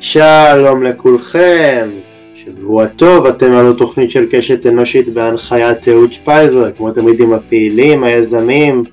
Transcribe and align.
שלום 0.00 0.82
לכולכם, 0.82 1.90
שבוע 2.34 2.86
טוב, 2.86 3.26
אתם 3.26 3.52
על 3.52 3.70
התוכנית 3.70 4.10
של 4.10 4.26
קשת 4.30 4.66
אנושית 4.66 5.08
בהנחיית 5.08 5.88
אהוד 5.88 6.12
שפייזר, 6.12 6.70
כמו 6.76 6.90
תמיד 6.90 7.20
עם 7.20 7.32
הפעילים, 7.32 8.04
היזמים, 8.04 8.84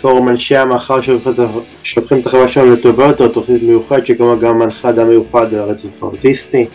פורום 0.00 0.28
אנשי 0.28 0.56
המחר 0.56 1.00
שהופכים 1.82 2.18
את 2.20 2.26
החברה 2.26 2.48
שלנו 2.48 2.72
לטובה 2.72 3.06
יותר, 3.06 3.28
תוכנית 3.28 3.62
מיוחדת 3.62 4.06
שכמובן 4.06 4.40
גם 4.40 4.58
מנחה 4.58 4.90
אדם 4.90 5.08
מיוחד 5.08 5.54
הרצף 5.54 6.02
האוטיסטי. 6.02 6.66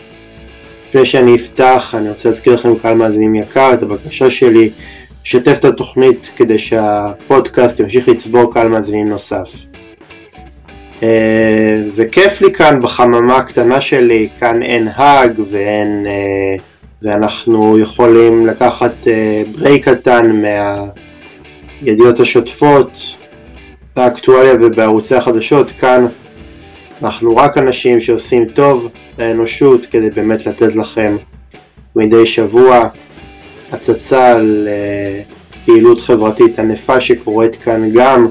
לפני 0.88 1.06
שאני 1.06 1.36
אפתח, 1.36 1.94
אני 1.98 2.08
רוצה 2.08 2.28
להזכיר 2.28 2.54
לכם 2.54 2.76
קהל 2.76 2.94
מאזינים 2.94 3.34
יקר 3.34 3.74
את 3.74 3.82
הבקשה 3.82 4.30
שלי, 4.30 4.70
לשתף 5.24 5.58
את 5.58 5.64
התוכנית 5.64 6.32
כדי 6.36 6.58
שהפודקאסט 6.58 7.80
ימשיך 7.80 8.08
לצבור 8.08 8.54
קהל 8.54 8.68
מאזינים 8.68 9.08
נוסף. 9.08 9.66
אה, 11.02 11.82
וכיף 11.94 12.40
לי 12.42 12.52
כאן 12.52 12.80
בחממה 12.82 13.36
הקטנה 13.36 13.80
שלי, 13.80 14.28
כאן 14.40 14.62
אין 14.62 14.88
האג 14.94 15.40
ואין, 15.50 16.06
אה, 16.06 16.56
ואנחנו 17.02 17.78
יכולים 17.78 18.46
לקחת 18.46 19.08
אה, 19.08 19.42
ברייק 19.52 19.88
קטן 19.88 20.42
מהידיעות 21.82 22.20
השוטפות, 22.20 22.98
באקטואליה 23.96 24.54
ובערוצי 24.60 25.14
החדשות, 25.14 25.70
כאן 25.80 26.06
אנחנו 27.02 27.36
רק 27.36 27.58
אנשים 27.58 28.00
שעושים 28.00 28.44
טוב 28.44 28.88
לאנושות 29.18 29.86
כדי 29.86 30.10
באמת 30.10 30.46
לתת 30.46 30.76
לכם 30.76 31.16
מדי 31.96 32.26
שבוע 32.26 32.88
הצצה 33.72 34.32
על 34.32 34.68
פעילות 35.64 36.00
חברתית 36.00 36.58
ענפה 36.58 37.00
שקורית 37.00 37.56
כאן 37.56 37.90
גם 37.94 38.28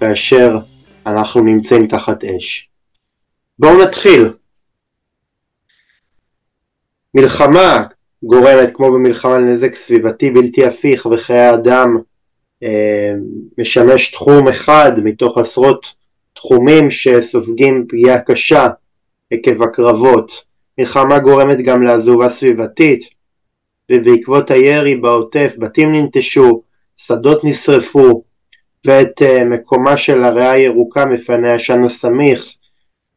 כאשר 0.00 0.58
אנחנו 1.06 1.40
נמצאים 1.40 1.86
תחת 1.86 2.24
אש. 2.24 2.68
בואו 3.58 3.82
נתחיל. 3.82 4.32
מלחמה 7.14 7.86
גורמת 8.22 8.74
כמו 8.74 8.92
במלחמה 8.92 9.38
לנזק 9.38 9.74
סביבתי 9.74 10.30
בלתי 10.30 10.66
הפיך 10.66 11.06
וחיי 11.06 11.54
אדם 11.54 11.96
אה, 12.62 13.12
משמש 13.58 14.10
תחום 14.10 14.48
אחד 14.48 14.92
מתוך 15.04 15.38
עשרות 15.38 15.94
תחומים 16.34 16.90
שסופגים 16.90 17.86
פגיעה 17.88 18.20
קשה 18.20 18.68
עקב 19.30 19.62
הקרבות. 19.62 20.44
מלחמה 20.78 21.18
גורמת 21.18 21.62
גם 21.62 21.82
לעזובה 21.82 22.28
סביבתית 22.28 23.08
ובעקבות 23.92 24.50
הירי 24.50 24.96
בעוטף 24.96 25.54
בתים 25.58 25.92
ננטשו, 25.92 26.62
שדות 26.96 27.44
נשרפו, 27.44 28.22
ואת 28.86 29.22
אה, 29.22 29.44
מקומה 29.44 29.96
של 29.96 30.24
הריאה 30.24 30.50
הירוקה 30.50 31.06
מפנה 31.06 31.54
עשן 31.54 31.84
הסמיך 31.84 32.54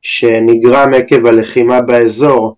שנגרם 0.02 0.94
עקב 0.94 1.26
הלחימה 1.26 1.82
באזור. 1.82 2.56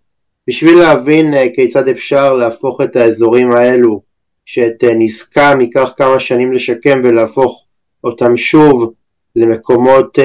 בשביל 0.47 0.77
להבין 0.79 1.33
אה, 1.33 1.47
כיצד 1.55 1.87
אפשר 1.87 2.33
להפוך 2.33 2.81
את 2.81 2.95
האזורים 2.95 3.51
האלו 3.51 4.01
שאת 4.45 4.83
אה, 4.83 4.93
נזקם 4.95 5.57
ייקח 5.61 5.93
כמה 5.97 6.19
שנים 6.19 6.53
לשקם 6.53 7.01
ולהפוך 7.03 7.65
אותם 8.03 8.37
שוב 8.37 8.93
למקומות 9.35 10.19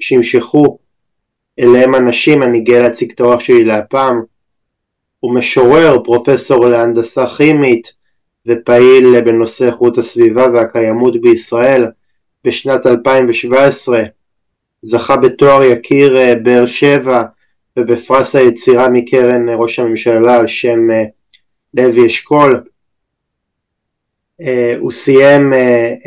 שימשכו 0.00 0.78
אליהם 1.58 1.94
אנשים, 1.94 2.42
אני 2.42 2.60
גאה 2.60 2.82
להציג 2.82 3.12
את 3.12 3.20
האורח 3.20 3.40
שלי 3.40 3.64
להפעם. 3.64 4.22
הוא 5.20 5.34
משורר, 5.34 5.98
פרופסור 6.04 6.66
להנדסה 6.66 7.26
כימית, 7.26 7.92
ופעיל 8.48 9.20
בנושא 9.20 9.66
איכות 9.66 9.98
הסביבה 9.98 10.46
והקיימות 10.52 11.20
בישראל. 11.20 11.86
בשנת 12.44 12.86
2017 12.86 14.02
זכה 14.82 15.16
בתואר 15.16 15.62
יקיר 15.62 16.16
אה, 16.16 16.34
באר 16.34 16.66
שבע 16.66 17.22
ובפרס 17.78 18.36
היצירה 18.36 18.88
מקרן 18.88 19.48
ראש 19.48 19.78
הממשלה 19.78 20.36
על 20.36 20.46
שם 20.46 20.90
אה, 20.90 21.04
לוי 21.74 22.06
אשכול. 22.06 22.62
אה, 24.40 24.74
הוא 24.78 24.92
סיים 24.92 25.52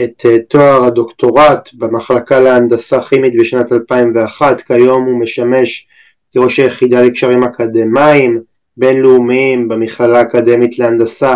את 0.04 0.26
תואר 0.50 0.84
הדוקטורט 0.84 1.70
במחלקה 1.74 2.40
להנדסה 2.40 3.02
כימית 3.02 3.34
בשנת 3.40 3.72
2001, 3.72 4.62
כיום 4.62 5.06
הוא 5.06 5.20
משמש 5.20 5.88
כראש 6.34 6.60
היחידה 6.60 7.02
לקשרים 7.02 7.44
אקדמיים 7.44 8.42
בינלאומיים 8.78 9.68
במכללה 9.68 10.20
האקדמית 10.20 10.80
להנדסה 10.80 11.36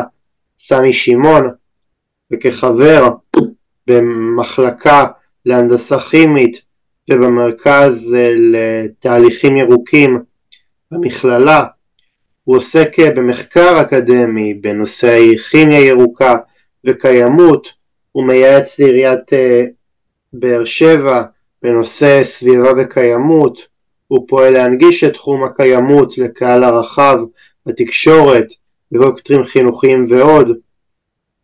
סמי 0.59 0.93
שמעון 0.93 1.49
וכחבר 2.33 3.07
במחלקה 3.88 5.05
להנדסה 5.45 5.99
כימית 5.99 6.61
ובמרכז 7.09 8.16
אה, 8.17 8.29
לתהליכים 8.33 9.57
ירוקים 9.57 10.19
במכללה. 10.91 11.63
הוא 12.44 12.57
עוסק 12.57 12.99
אה, 12.99 13.11
במחקר 13.11 13.81
אקדמי 13.81 14.53
בנושאי 14.53 15.38
כימיה 15.38 15.79
ירוקה 15.79 16.38
וקיימות, 16.85 17.67
הוא 18.11 18.27
מייעץ 18.27 18.79
לעיריית 18.79 19.33
אה, 19.33 19.63
באר 20.33 20.65
שבע 20.65 21.23
בנושא 21.63 22.23
סביבה 22.23 22.69
וקיימות, 22.77 23.67
הוא 24.07 24.25
פועל 24.27 24.53
להנגיש 24.53 25.03
את 25.03 25.13
תחום 25.13 25.44
הקיימות 25.44 26.17
לקהל 26.17 26.63
הרחב 26.63 27.17
בתקשורת, 27.65 28.47
ופרויקטים 28.94 29.44
חינוכיים 29.44 30.06
ועוד. 30.09 30.51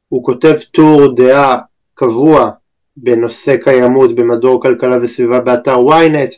הוא 0.09 0.23
כותב 0.23 0.55
טור 0.71 1.15
דעה 1.15 1.59
קבוע 1.93 2.49
בנושא 2.97 3.55
קיימות 3.63 4.15
במדור 4.15 4.61
כלכלה 4.61 4.97
וסביבה 5.01 5.39
באתר 5.39 5.77
ynet 5.77 6.35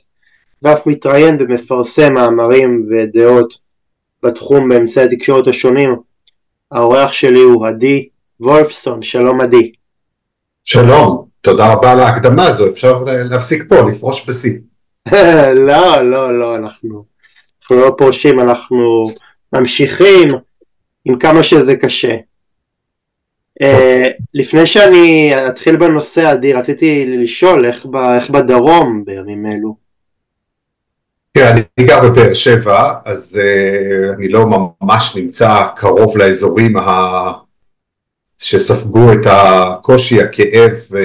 ואף 0.62 0.88
מתראיין 0.88 1.38
ומפרסם 1.40 2.14
מאמרים 2.14 2.88
ודעות 2.90 3.58
בתחום 4.24 4.70
באמצעי 4.70 5.06
התקשורת 5.06 5.48
השונים. 5.48 5.96
האורח 6.72 7.12
שלי 7.12 7.42
הוא 7.42 7.68
עדי 7.68 8.08
וולפסון, 8.40 9.02
שלום 9.02 9.42
עדי. 9.42 9.72
שלום, 10.64 11.26
תודה 11.42 11.74
רבה 11.74 11.92
על 11.92 12.00
ההקדמה 12.00 12.48
הזו, 12.48 12.68
אפשר 12.68 13.04
להפסיק 13.04 13.64
פה, 13.70 13.76
לפרוש 13.90 14.30
בשיא. 14.30 14.60
לא, 15.68 16.02
לא, 16.02 16.40
לא, 16.40 16.56
אנחנו, 16.56 17.06
אנחנו 17.62 17.76
לא 17.76 17.96
פורשים, 17.98 18.40
אנחנו 18.40 19.12
ממשיכים 19.54 20.28
עם 21.06 21.20
כמה 21.20 21.44
שזה 21.44 21.76
קשה. 21.76 22.16
Uh, 23.64 23.66
לפני 24.34 24.66
שאני 24.66 25.32
אתחיל 25.48 25.76
בנושא, 25.76 26.30
עדי, 26.30 26.54
רציתי 26.54 27.06
לשאול 27.08 27.66
איך, 27.66 27.86
ב, 27.86 27.96
איך 27.96 28.30
בדרום 28.30 29.06
בימים 29.06 29.46
אלו. 29.46 29.76
כן, 31.34 31.52
אני 31.52 31.88
גר 31.88 32.10
בבאר 32.10 32.34
שבע, 32.34 32.94
אז 33.06 33.40
uh, 33.42 34.14
אני 34.18 34.28
לא 34.28 34.46
ממש 34.82 35.16
נמצא 35.16 35.68
קרוב 35.76 36.18
לאזורים 36.18 36.78
ה... 36.78 37.32
שספגו 38.38 39.14
את 39.14 39.26
הקושי, 39.26 40.22
הכאב, 40.22 40.72
ו... 40.92 40.98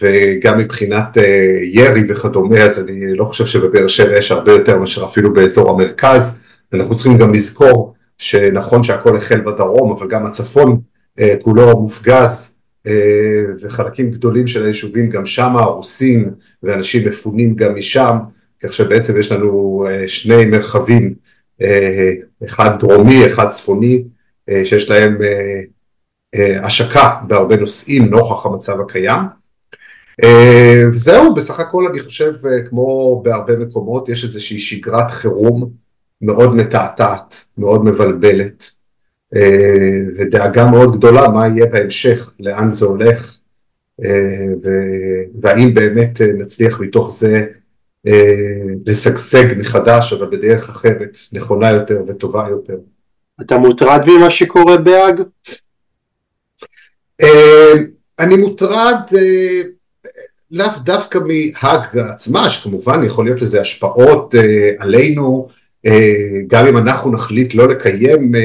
וגם 0.00 0.58
מבחינת 0.58 1.16
uh, 1.16 1.20
ירי 1.64 2.12
וכדומה, 2.12 2.58
אז 2.60 2.88
אני 2.88 3.16
לא 3.16 3.24
חושב 3.24 3.46
שבבאר 3.46 3.88
שבע 3.88 4.16
יש 4.16 4.32
הרבה 4.32 4.52
יותר 4.52 4.78
מאשר 4.78 5.04
אפילו 5.04 5.34
באזור 5.34 5.70
המרכז, 5.70 6.44
אנחנו 6.72 6.94
צריכים 6.94 7.18
גם 7.18 7.34
לזכור 7.34 7.93
שנכון 8.18 8.82
שהכל 8.82 9.16
החל 9.16 9.40
בדרום, 9.40 9.92
אבל 9.92 10.08
גם 10.08 10.26
הצפון 10.26 10.80
אה, 11.20 11.36
כולו 11.42 11.80
מופגז, 11.80 12.60
אה, 12.86 13.44
וחלקים 13.62 14.10
גדולים 14.10 14.46
של 14.46 14.64
היישובים 14.64 15.10
גם 15.10 15.26
שם 15.26 15.56
הרוסים, 15.56 16.30
ואנשים 16.62 17.08
מפונים 17.08 17.56
גם 17.56 17.74
משם, 17.74 18.16
כך 18.62 18.72
שבעצם 18.72 19.20
יש 19.20 19.32
לנו 19.32 19.84
אה, 19.90 20.08
שני 20.08 20.44
מרחבים, 20.44 21.14
אחד 22.44 22.78
דרומי, 22.78 23.26
אחד 23.26 23.48
צפוני, 23.48 24.04
שיש 24.64 24.90
להם 24.90 25.18
השקה 26.62 27.10
בהרבה 27.26 27.56
נושאים 27.56 28.04
נוכח 28.04 28.46
המצב 28.46 28.80
הקיים. 28.80 29.20
זהו, 30.94 31.34
בסך 31.34 31.60
הכל 31.60 31.86
אני 31.86 32.00
חושב, 32.00 32.32
כמו 32.68 33.20
בהרבה 33.24 33.56
מקומות, 33.56 34.08
יש 34.08 34.24
איזושהי 34.24 34.58
שגרת 34.58 35.10
חירום 35.10 35.70
מאוד 36.24 36.56
מתעתעת, 36.56 37.44
מאוד 37.58 37.84
מבלבלת, 37.84 38.70
אה, 39.36 40.00
ודאגה 40.18 40.70
מאוד 40.70 40.96
גדולה 40.96 41.28
מה 41.28 41.46
יהיה 41.48 41.66
בהמשך, 41.66 42.32
לאן 42.40 42.70
זה 42.70 42.86
הולך, 42.86 43.38
אה, 44.04 44.70
והאם 45.40 45.74
באמת 45.74 46.20
אה, 46.20 46.26
נצליח 46.38 46.80
מתוך 46.80 47.12
זה 47.12 47.46
לשגשג 48.86 49.44
מחדש, 49.58 50.12
אבל 50.12 50.36
בדרך 50.36 50.68
אחרת, 50.68 51.18
נכונה 51.32 51.70
יותר 51.70 52.02
וטובה 52.08 52.46
יותר. 52.50 52.76
אתה 53.40 53.58
מוטרד 53.58 54.00
ממה 54.06 54.30
שקורה 54.30 54.76
בהאג? 54.76 55.20
אני 58.18 58.36
מוטרד 58.36 59.00
לאו 60.50 60.66
דווקא 60.84 61.18
מהאג 61.18 61.98
עצמה, 61.98 62.48
שכמובן 62.48 63.04
יכול 63.04 63.24
להיות 63.24 63.42
לזה 63.42 63.60
השפעות 63.60 64.34
עלינו, 64.78 65.48
גם 66.46 66.66
אם 66.66 66.76
אנחנו 66.76 67.12
נחליט 67.12 67.54
לא 67.54 67.68
לקיים 67.68 68.34
אה, 68.34 68.40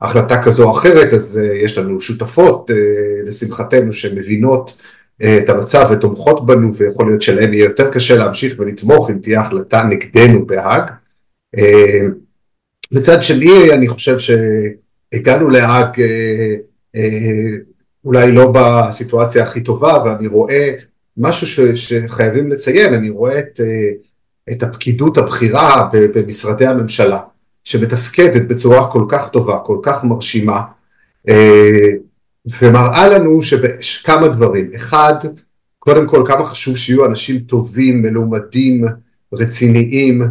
החלטה 0.00 0.42
כזו 0.42 0.64
או 0.64 0.78
אחרת, 0.78 1.12
אז 1.12 1.40
אה, 1.42 1.54
יש 1.54 1.78
לנו 1.78 2.00
שותפות 2.00 2.70
לשמחתנו 3.26 3.92
שמבינות 3.92 4.82
את 5.16 5.48
המצב 5.48 5.88
ותומכות 5.92 6.46
בנו, 6.46 6.74
ויכול 6.74 7.06
להיות 7.06 7.22
שלהם 7.22 7.54
יהיה 7.54 7.64
יותר 7.64 7.90
קשה 7.90 8.16
להמשיך 8.16 8.54
ולתמוך 8.58 9.10
אם 9.10 9.18
תהיה 9.18 9.40
החלטה 9.40 9.82
נגדנו 9.82 10.46
בהאג, 10.46 10.90
מצד 12.92 13.22
שני 13.22 13.72
אני 13.72 13.88
חושב 13.88 14.16
שהגענו 14.18 15.48
להאג 15.48 16.02
אולי 18.04 18.32
לא 18.32 18.52
בסיטואציה 18.54 19.42
הכי 19.42 19.60
טובה, 19.60 19.96
אבל 19.96 20.10
אני 20.10 20.26
רואה 20.26 20.74
משהו 21.16 21.46
ש, 21.46 21.60
שחייבים 21.60 22.50
לציין, 22.50 22.94
אני 22.94 23.10
רואה 23.10 23.38
את, 23.38 23.60
את 24.52 24.62
הפקידות 24.62 25.18
הבכירה 25.18 25.88
במשרדי 25.92 26.66
הממשלה, 26.66 27.20
שמתפקדת 27.64 28.48
בצורה 28.48 28.90
כל 28.90 29.04
כך 29.08 29.28
טובה, 29.28 29.58
כל 29.58 29.78
כך 29.82 30.04
מרשימה, 30.04 30.62
ומראה 32.60 33.08
לנו 33.08 33.40
כמה 34.04 34.28
דברים, 34.28 34.70
אחד, 34.76 35.14
קודם 35.78 36.08
כל 36.08 36.22
כמה 36.26 36.44
חשוב 36.44 36.76
שיהיו 36.76 37.06
אנשים 37.06 37.38
טובים, 37.38 38.02
מלומדים, 38.02 38.84
רציניים, 39.32 40.22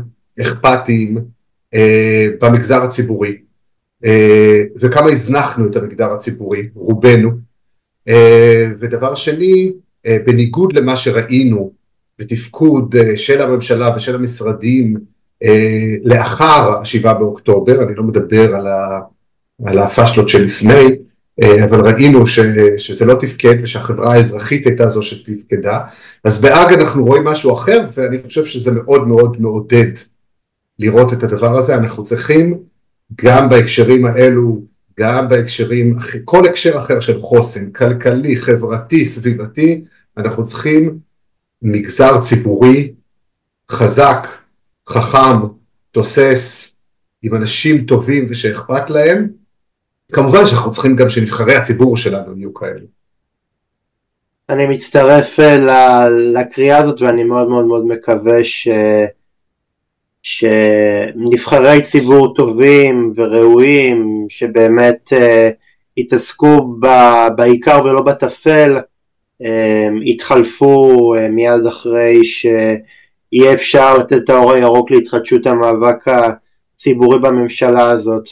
אכפתיים 0.42 1.18
אה, 1.74 2.28
במגזר 2.42 2.82
הציבורי, 2.82 3.38
אה, 4.06 4.64
וכמה 4.82 5.10
הזנחנו 5.10 5.68
את 5.68 5.76
המגזר 5.76 6.14
הציבורי, 6.14 6.70
רובנו, 6.76 7.32
אה, 8.08 8.72
ודבר 8.80 9.16
שני, 9.16 9.72
אה, 10.06 10.18
בניגוד 10.26 10.74
למה 10.74 10.96
שראינו 10.96 11.72
בתפקוד 12.20 12.96
אה, 12.96 13.18
של 13.18 13.42
הממשלה 13.42 13.96
ושל 13.96 14.16
המשרדים 14.16 14.96
אה, 15.44 15.96
לאחר 16.04 16.80
השבעה 16.82 17.14
באוקטובר, 17.14 17.84
אני 17.84 17.96
לא 17.96 18.04
מדבר 18.04 18.56
על, 18.56 18.68
ה, 18.68 19.00
על 19.66 19.80
הפשלות 19.80 20.30
שלפני, 20.30 20.98
אה, 21.42 21.64
אבל 21.66 21.82
ראינו 21.82 22.28
ש, 22.28 22.40
שזה 22.78 23.06
לא 23.06 23.16
תפקד 23.22 23.56
ושהחברה 23.64 24.14
האזרחית 24.14 24.68
הייתה 24.68 24.90
זו 24.90 25.02
שתפקדה, 25.02 25.80
אז 26.24 26.42
באג 26.42 26.74
אנחנו 26.74 27.06
רואים 27.06 27.24
משהו 27.24 27.54
אחר 27.54 27.86
ואני 27.94 28.18
חושב 28.24 28.46
שזה 28.46 28.72
מאוד 28.72 29.08
מאוד 29.08 29.42
מעודד 29.42 29.92
לראות 30.80 31.14
את 31.14 31.24
הדבר 31.24 31.58
הזה, 31.58 31.76
אנחנו 31.76 32.04
צריכים 32.04 32.60
גם 33.22 33.50
בהקשרים 33.50 34.06
האלו, 34.06 34.62
גם 35.00 35.30
בהקשרים, 35.30 35.94
כל 36.26 36.46
הקשר 36.48 36.80
אחר 36.80 37.00
של 37.00 37.20
חוסן, 37.20 37.72
כלכלי, 37.72 38.38
חברתי, 38.38 39.06
סביבתי, 39.06 39.84
אנחנו 40.18 40.46
צריכים 40.46 40.98
מגזר 41.62 42.22
ציבורי 42.22 42.94
חזק, 43.72 44.28
חכם, 44.90 45.48
תוסס, 45.92 46.72
עם 47.24 47.36
אנשים 47.36 47.86
טובים 47.86 48.26
ושאכפת 48.30 48.90
להם, 48.90 49.28
כמובן 50.12 50.46
שאנחנו 50.46 50.72
צריכים 50.72 50.96
גם 50.96 51.10
שנבחרי 51.10 51.56
הציבור 51.56 51.98
שלנו 51.98 52.38
יהיו 52.38 52.54
כאלה. 52.54 52.86
אני 54.50 54.68
מצטרף 54.68 55.40
אה, 55.40 56.10
לקריאה 56.10 56.78
הזאת 56.78 57.02
ואני 57.02 57.24
מאוד 57.24 57.50
מאוד 57.50 57.66
מאוד 57.66 57.86
מקווה 57.86 58.44
ש... 58.44 58.68
שנבחרי 60.26 61.82
ציבור 61.82 62.36
טובים 62.36 63.12
וראויים 63.16 64.26
שבאמת 64.30 65.14
uh, 65.14 65.18
יתעסקו 65.98 66.78
ב... 66.80 66.88
בעיקר 67.36 67.82
ולא 67.86 68.02
בטפל 68.02 68.78
uh, 69.44 69.46
יתחלפו 70.04 71.14
uh, 71.16 71.30
מיד 71.30 71.66
אחרי 71.68 72.24
שיהיה 72.24 73.54
אפשר 73.54 73.98
לתת 73.98 74.18
את 74.24 74.30
האור 74.30 74.52
הירוק 74.52 74.92
להתחדשות 74.92 75.48
המאבק 75.48 76.06
הציבורי 76.08 77.20
בממשלה 77.20 77.90
הזאת. 77.90 78.30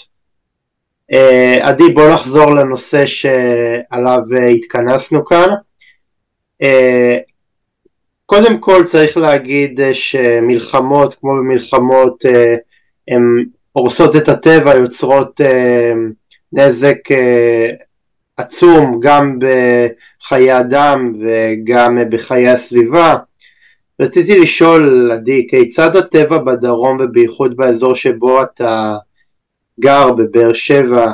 אה, 1.13 1.59
עדי 1.61 1.89
בוא 1.89 2.13
נחזור 2.13 2.55
לנושא 2.55 3.05
שעליו 3.05 4.21
אה, 4.37 4.47
התכנסנו 4.47 5.25
כאן. 5.25 5.47
אה, 6.61 7.17
קודם 8.25 8.57
כל 8.57 8.83
צריך 8.85 9.17
להגיד 9.17 9.79
שמלחמות 9.93 11.15
כמו 11.15 11.31
במלחמות 11.31 12.25
הן 13.07 13.45
הורסות 13.71 14.15
את 14.15 14.29
הטבע, 14.29 14.75
יוצרות 14.75 15.41
נזק 16.53 16.97
עצום 18.37 18.99
גם 18.99 19.39
בחיי 19.39 20.59
אדם 20.59 21.13
וגם 21.19 21.97
בחיי 22.11 22.49
הסביבה. 22.49 23.15
רציתי 24.01 24.39
לשאול, 24.39 25.11
עדי, 25.11 25.47
כיצד 25.49 25.95
הטבע 25.95 26.37
בדרום 26.37 26.97
ובייחוד 27.01 27.57
באזור 27.57 27.95
שבו 27.95 28.43
אתה 28.43 28.97
גר 29.79 30.11
בבאר 30.11 30.53
שבע, 30.53 31.11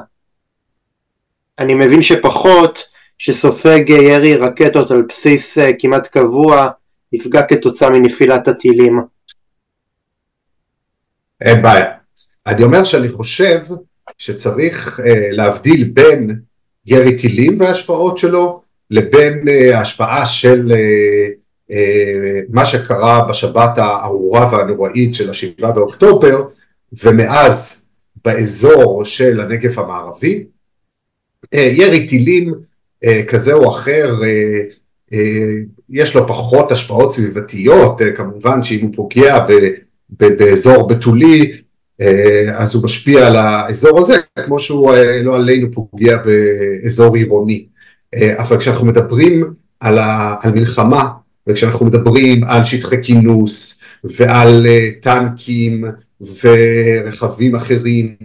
אני 1.60 1.74
מבין 1.74 2.02
שפחות, 2.02 2.88
שסופג 3.18 3.90
ירי 3.90 4.36
רקטות 4.36 4.92
על 4.92 5.02
בסיס 5.02 5.58
אה, 5.58 5.72
כמעט 5.80 6.08
קבוע, 6.08 6.68
נפגע 7.14 7.42
כתוצאה 7.48 7.90
מנפילת 7.90 8.48
הטילים. 8.48 9.00
אין 11.42 11.62
בעיה. 11.62 11.92
אני 12.48 12.64
אומר 12.64 12.84
שאני 12.84 13.10
חושב 13.10 13.60
שצריך 14.18 15.00
uh, 15.00 15.04
להבדיל 15.32 15.84
בין 15.94 16.40
ירי 16.86 17.18
טילים 17.18 17.60
וההשפעות 17.60 18.18
שלו 18.18 18.62
לבין 18.90 19.48
uh, 19.48 19.76
ההשפעה 19.76 20.26
של 20.26 20.72
uh, 20.72 21.72
uh, 21.72 21.76
מה 22.50 22.66
שקרה 22.66 23.26
בשבת 23.30 23.78
הארורה 23.78 24.54
והנוראית 24.54 25.16
של 25.16 25.30
השבעה 25.30 25.72
באוקטובר 25.72 26.44
ומאז 27.04 27.86
באזור 28.26 29.06
של 29.06 29.40
הנגב 29.40 29.80
המערבי, 29.80 30.44
אה, 31.54 31.60
ירי 31.60 32.08
טילים 32.08 32.54
אה, 33.04 33.22
כזה 33.28 33.54
או 33.54 33.70
אחר, 33.70 34.16
אה, 35.14 35.54
יש 35.90 36.16
לו 36.16 36.28
פחות 36.28 36.72
השפעות 36.72 37.14
סביבתיות, 37.14 38.02
כמובן 38.16 38.64
שאם 38.64 38.86
הוא 38.86 38.96
פוגע 38.96 39.46
באזור 40.10 40.88
בתולי, 40.88 41.59
אז 42.54 42.76
הוא 42.76 42.84
משפיע 42.84 43.28
על 43.28 43.36
האזור 43.36 44.00
הזה, 44.00 44.16
כמו 44.46 44.60
שהוא 44.60 44.92
לא 45.22 45.36
עלינו 45.36 45.72
פוגע 45.72 46.18
באזור 46.18 47.16
עירוני. 47.16 47.66
אבל 48.38 48.58
כשאנחנו 48.58 48.86
מדברים 48.86 49.54
על, 49.80 49.98
ה, 49.98 50.36
על 50.42 50.52
מלחמה, 50.52 51.10
וכשאנחנו 51.48 51.86
מדברים 51.86 52.44
על 52.44 52.64
שטחי 52.64 53.04
כינוס 53.04 53.82
ועל 54.04 54.68
טנקים 55.02 55.84
ורכבים 56.44 57.56
אחרים 57.56 58.16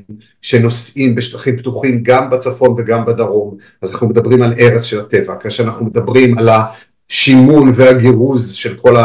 שנוסעים 0.42 1.14
בשטחים 1.14 1.56
פתוחים 1.56 2.02
גם 2.02 2.30
בצפון 2.30 2.74
וגם 2.78 3.04
בדרום, 3.04 3.56
אז 3.82 3.92
אנחנו 3.92 4.08
מדברים 4.08 4.42
על 4.42 4.54
הרס 4.58 4.82
של 4.82 5.00
הטבע, 5.00 5.36
כאשר 5.36 5.64
אנחנו 5.64 5.86
מדברים 5.86 6.38
על 6.38 6.48
השימון 6.48 7.70
והגירוז 7.74 8.52
של 8.52 8.74
כל 8.74 8.96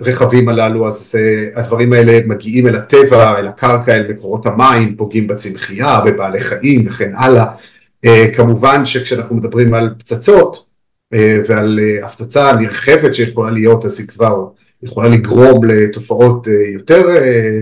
הרכבים 0.00 0.48
הללו, 0.48 0.88
אז 0.88 1.14
אה, 1.18 1.60
הדברים 1.60 1.92
האלה 1.92 2.20
מגיעים 2.26 2.66
אל 2.66 2.76
הטבע, 2.76 3.38
אל 3.38 3.48
הקרקע, 3.48 3.96
אל 3.96 4.08
מקורות 4.08 4.46
המים, 4.46 4.96
פוגעים 4.96 5.26
בצמחייה, 5.26 6.00
בבעלי 6.00 6.40
חיים 6.40 6.86
וכן 6.86 7.12
הלאה. 7.16 7.46
אה, 8.04 8.26
כמובן 8.36 8.84
שכשאנחנו 8.84 9.36
מדברים 9.36 9.74
על 9.74 9.94
פצצות 9.98 10.66
אה, 11.14 11.38
ועל 11.48 11.80
הפצצה 12.02 12.52
נרחבת 12.52 13.14
שיכולה 13.14 13.50
להיות, 13.50 13.84
אז 13.84 14.00
היא 14.00 14.08
כבר 14.08 14.46
יכולה 14.82 15.08
לגרום 15.08 15.64
לתופעות 15.64 16.48
אה, 16.48 16.52
יותר 16.72 17.08
אה, 17.08 17.60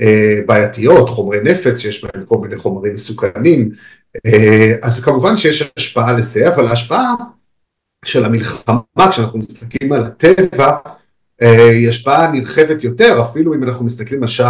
אה, 0.00 0.40
בעייתיות, 0.46 1.08
חומרי 1.08 1.38
נפץ, 1.42 1.78
שיש 1.78 2.04
בהם 2.04 2.24
כל 2.24 2.38
מיני 2.38 2.56
חומרים 2.56 2.94
מסוכנים, 2.94 3.70
אז 4.82 5.04
כמובן 5.04 5.36
שיש 5.36 5.70
השפעה 5.78 6.12
לזה, 6.12 6.54
אבל 6.54 6.66
ההשפעה 6.66 7.14
של 8.04 8.24
המלחמה, 8.24 9.10
כשאנחנו 9.10 9.38
מסתכלים 9.38 9.92
על 9.92 10.04
הטבע, 10.04 10.76
היא 11.48 11.88
השפעה 11.88 12.32
נרחבת 12.32 12.84
יותר, 12.84 13.22
אפילו 13.22 13.54
אם 13.54 13.62
אנחנו 13.64 13.84
מסתכלים 13.84 14.20
למשל 14.20 14.44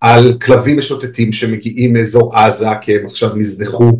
על 0.00 0.36
כלבים 0.42 0.76
משוטטים 0.78 1.32
שמגיעים 1.32 1.92
מאזור 1.92 2.36
עזה, 2.36 2.68
כי 2.80 2.96
הם 2.96 3.06
עכשיו 3.06 3.30
נזנחו 3.36 3.98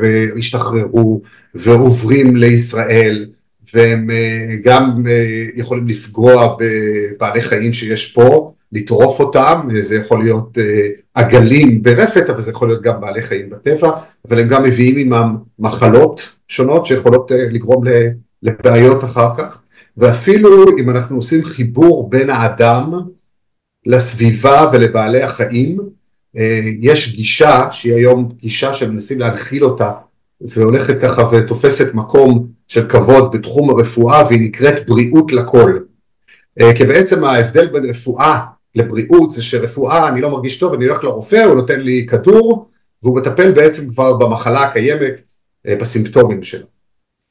והשתחררו 0.00 1.20
ועוברים 1.54 2.36
לישראל, 2.36 3.26
והם 3.74 4.10
אה, 4.10 4.56
גם 4.64 5.02
אה, 5.08 5.44
יכולים 5.54 5.88
לפגוע 5.88 6.56
בבעלי 6.58 7.42
חיים 7.42 7.72
שיש 7.72 8.12
פה, 8.12 8.52
לטרוף 8.72 9.20
אותם, 9.20 9.68
זה 9.82 9.96
יכול 9.96 10.22
להיות 10.24 10.58
אה, 10.58 10.88
עגלים 11.14 11.82
ברפת, 11.82 12.30
אבל 12.30 12.40
זה 12.42 12.50
יכול 12.50 12.68
להיות 12.68 12.82
גם 12.82 13.00
בעלי 13.00 13.22
חיים 13.22 13.50
בטבע, 13.50 13.90
אבל 14.28 14.38
הם 14.38 14.48
גם 14.48 14.62
מביאים 14.62 14.96
עימם 14.96 15.36
מחלות 15.58 16.30
שונות 16.48 16.86
שיכולות 16.86 17.30
לגרום 17.34 17.84
לבעיות 18.42 19.04
אחר 19.04 19.28
כך, 19.38 19.60
ואפילו 19.96 20.78
אם 20.78 20.90
אנחנו 20.90 21.16
עושים 21.16 21.44
חיבור 21.44 22.10
בין 22.10 22.30
האדם 22.30 22.92
לסביבה 23.86 24.70
ולבעלי 24.72 25.22
החיים, 25.22 25.78
יש 26.80 27.14
גישה 27.16 27.68
שהיא 27.72 27.94
היום 27.94 28.28
גישה 28.36 28.76
שמנסים 28.76 29.20
להנחיל 29.20 29.64
אותה 29.64 29.92
והולכת 30.40 31.00
ככה 31.02 31.22
ותופסת 31.32 31.94
מקום 31.94 32.46
של 32.68 32.88
כבוד 32.88 33.36
בתחום 33.36 33.70
הרפואה 33.70 34.26
והיא 34.26 34.48
נקראת 34.48 34.86
בריאות 34.88 35.32
לכל. 35.32 35.78
אה, 36.60 36.76
כי 36.76 36.84
בעצם 36.84 37.24
ההבדל 37.24 37.66
בין 37.66 37.84
רפואה 37.90 38.40
לבריאות 38.74 39.30
זה 39.30 39.42
שרפואה 39.42 40.08
אני 40.08 40.20
לא 40.20 40.30
מרגיש 40.30 40.58
טוב 40.58 40.74
אני 40.74 40.84
הולך 40.84 41.04
לרופא 41.04 41.44
הוא 41.44 41.54
נותן 41.54 41.80
לי 41.80 42.06
כדור 42.06 42.68
והוא 43.02 43.16
מטפל 43.16 43.52
בעצם 43.52 43.88
כבר 43.88 44.16
במחלה 44.16 44.62
הקיימת 44.62 45.22
אה, 45.68 45.76
בסימפטומים 45.76 46.42
שלו. 46.42 46.66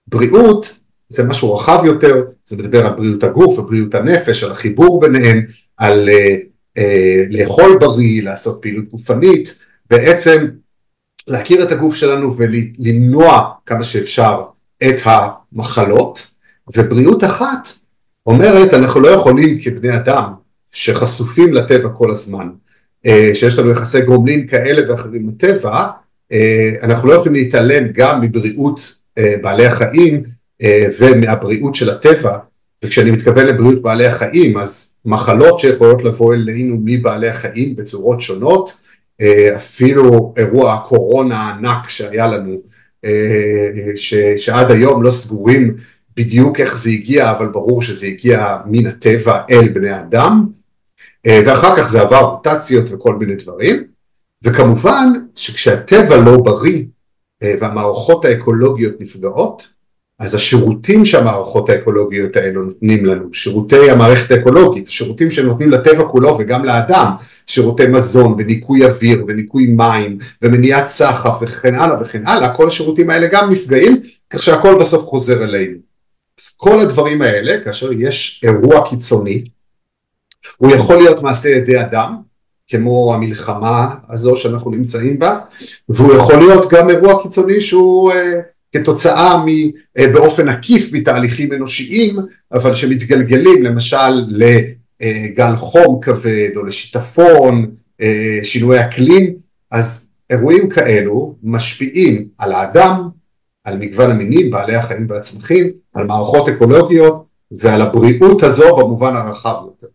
בריאות 0.07 0.79
זה 1.13 1.23
משהו 1.23 1.55
רחב 1.55 1.81
יותר, 1.85 2.23
זה 2.45 2.57
מדבר 2.57 2.85
על 2.85 2.93
בריאות 2.93 3.23
הגוף 3.23 3.59
ובריאות 3.59 3.95
הנפש, 3.95 4.43
על 4.43 4.51
החיבור 4.51 5.01
ביניהם, 5.01 5.41
על 5.77 6.09
לאכול 7.29 7.77
בריא, 7.79 8.23
לעשות 8.23 8.61
פעילות 8.61 8.89
גופנית, 8.89 9.55
בעצם 9.89 10.47
להכיר 11.27 11.63
את 11.63 11.71
הגוף 11.71 11.95
שלנו 11.95 12.37
ולמנוע 12.37 13.49
כמה 13.65 13.83
שאפשר 13.83 14.41
את 14.83 15.01
המחלות, 15.03 16.27
ובריאות 16.75 17.23
אחת 17.23 17.67
אומרת 18.25 18.73
אנחנו 18.73 18.99
לא 18.99 19.07
יכולים 19.07 19.59
כבני 19.61 19.95
אדם 19.95 20.33
שחשופים 20.71 21.53
לטבע 21.53 21.89
כל 21.89 22.11
הזמן, 22.11 22.49
שיש 23.33 23.59
לנו 23.59 23.71
יחסי 23.71 24.01
גומלין 24.01 24.47
כאלה 24.47 24.91
ואחרים 24.91 25.27
בטבע, 25.27 25.87
אנחנו 26.81 27.07
לא 27.07 27.13
יכולים 27.13 27.33
להתעלם 27.33 27.87
גם 27.91 28.21
מבריאות 28.21 28.79
בעלי 29.41 29.65
החיים 29.65 30.23
ומהבריאות 30.99 31.75
של 31.75 31.89
הטבע, 31.89 32.37
וכשאני 32.85 33.11
מתכוון 33.11 33.45
לבריאות 33.45 33.81
בעלי 33.81 34.05
החיים 34.05 34.57
אז 34.57 34.99
מחלות 35.05 35.59
שיכולות 35.59 36.03
לבוא 36.03 36.33
אלינו 36.33 36.77
מבעלי 36.83 37.29
החיים 37.29 37.75
בצורות 37.75 38.21
שונות, 38.21 38.83
אפילו 39.55 40.33
אירוע 40.37 40.73
הקורונה 40.73 41.37
הענק 41.37 41.89
שהיה 41.89 42.27
לנו, 42.27 42.61
ש, 43.95 44.15
שעד 44.37 44.71
היום 44.71 45.03
לא 45.03 45.11
סגורים 45.11 45.75
בדיוק 46.17 46.59
איך 46.59 46.77
זה 46.77 46.89
הגיע, 46.89 47.31
אבל 47.31 47.47
ברור 47.47 47.81
שזה 47.81 48.07
הגיע 48.07 48.57
מן 48.65 48.87
הטבע 48.87 49.41
אל 49.49 49.67
בני 49.69 49.99
אדם, 49.99 50.45
ואחר 51.27 51.75
כך 51.77 51.89
זה 51.89 52.01
עבר 52.01 52.31
מוטציות 52.31 52.91
וכל 52.91 53.15
מיני 53.15 53.35
דברים, 53.35 53.83
וכמובן 54.43 55.13
שכשהטבע 55.35 56.17
לא 56.17 56.37
בריא 56.37 56.83
והמערכות 57.43 58.25
האקולוגיות 58.25 58.93
נפגעות, 58.99 59.72
אז 60.23 60.35
השירותים 60.35 61.05
שהמערכות 61.05 61.69
האקולוגיות 61.69 62.35
האלו 62.35 62.63
נותנים 62.63 63.05
לנו, 63.05 63.33
שירותי 63.33 63.91
המערכת 63.91 64.31
האקולוגית, 64.31 64.87
שירותים 64.87 65.31
שנותנים 65.31 65.69
לטבע 65.69 66.03
כולו 66.03 66.37
וגם 66.39 66.65
לאדם, 66.65 67.11
שירותי 67.47 67.87
מזון 67.87 68.35
וניקוי 68.37 68.85
אוויר 68.85 69.25
וניקוי 69.27 69.67
מים 69.67 70.17
ומניעת 70.41 70.87
סחף 70.87 71.39
וכן 71.41 71.75
הלאה 71.75 72.01
וכן 72.01 72.27
הלאה, 72.27 72.55
כל 72.55 72.67
השירותים 72.67 73.09
האלה 73.09 73.27
גם 73.31 73.51
נפגעים, 73.51 74.01
כך 74.29 74.43
שהכל 74.43 74.79
בסוף 74.79 75.05
חוזר 75.05 75.43
אלינו. 75.43 75.77
אז 76.39 76.55
כל 76.57 76.79
הדברים 76.79 77.21
האלה, 77.21 77.63
כאשר 77.63 77.91
יש 77.93 78.43
אירוע 78.45 78.89
קיצוני, 78.89 79.43
הוא 80.57 80.71
יכול 80.71 80.95
להיות 80.95 81.21
מעשה 81.21 81.49
ידי 81.49 81.81
אדם, 81.81 82.15
כמו 82.67 83.13
המלחמה 83.13 83.95
הזו 84.09 84.35
שאנחנו 84.35 84.71
נמצאים 84.71 85.19
בה, 85.19 85.39
והוא 85.89 86.13
יכול 86.13 86.35
להיות 86.35 86.69
גם 86.71 86.89
אירוע 86.89 87.23
קיצוני 87.23 87.61
שהוא 87.61 88.11
כתוצאה 88.73 89.43
באופן 90.13 90.49
עקיף 90.49 90.93
מתהליכים 90.93 91.53
אנושיים, 91.53 92.15
אבל 92.51 92.75
שמתגלגלים 92.75 93.63
למשל 93.63 94.25
לגל 94.27 95.55
חום 95.55 95.99
כבד 96.01 96.49
או 96.55 96.65
לשיטפון, 96.65 97.71
שינוי 98.43 98.81
אקלים, 98.81 99.33
אז 99.71 100.13
אירועים 100.29 100.69
כאלו 100.69 101.35
משפיעים 101.43 102.27
על 102.37 102.51
האדם, 102.51 103.09
על 103.63 103.77
מגוון 103.77 104.11
המינים, 104.11 104.51
בעלי 104.51 104.75
החיים 104.75 105.07
והצמחים, 105.09 105.71
על 105.93 106.05
מערכות 106.07 106.49
אקולוגיות 106.49 107.25
ועל 107.51 107.81
הבריאות 107.81 108.43
הזו 108.43 108.77
במובן 108.77 109.15
הרחב 109.15 109.55
יותר. 109.65 109.87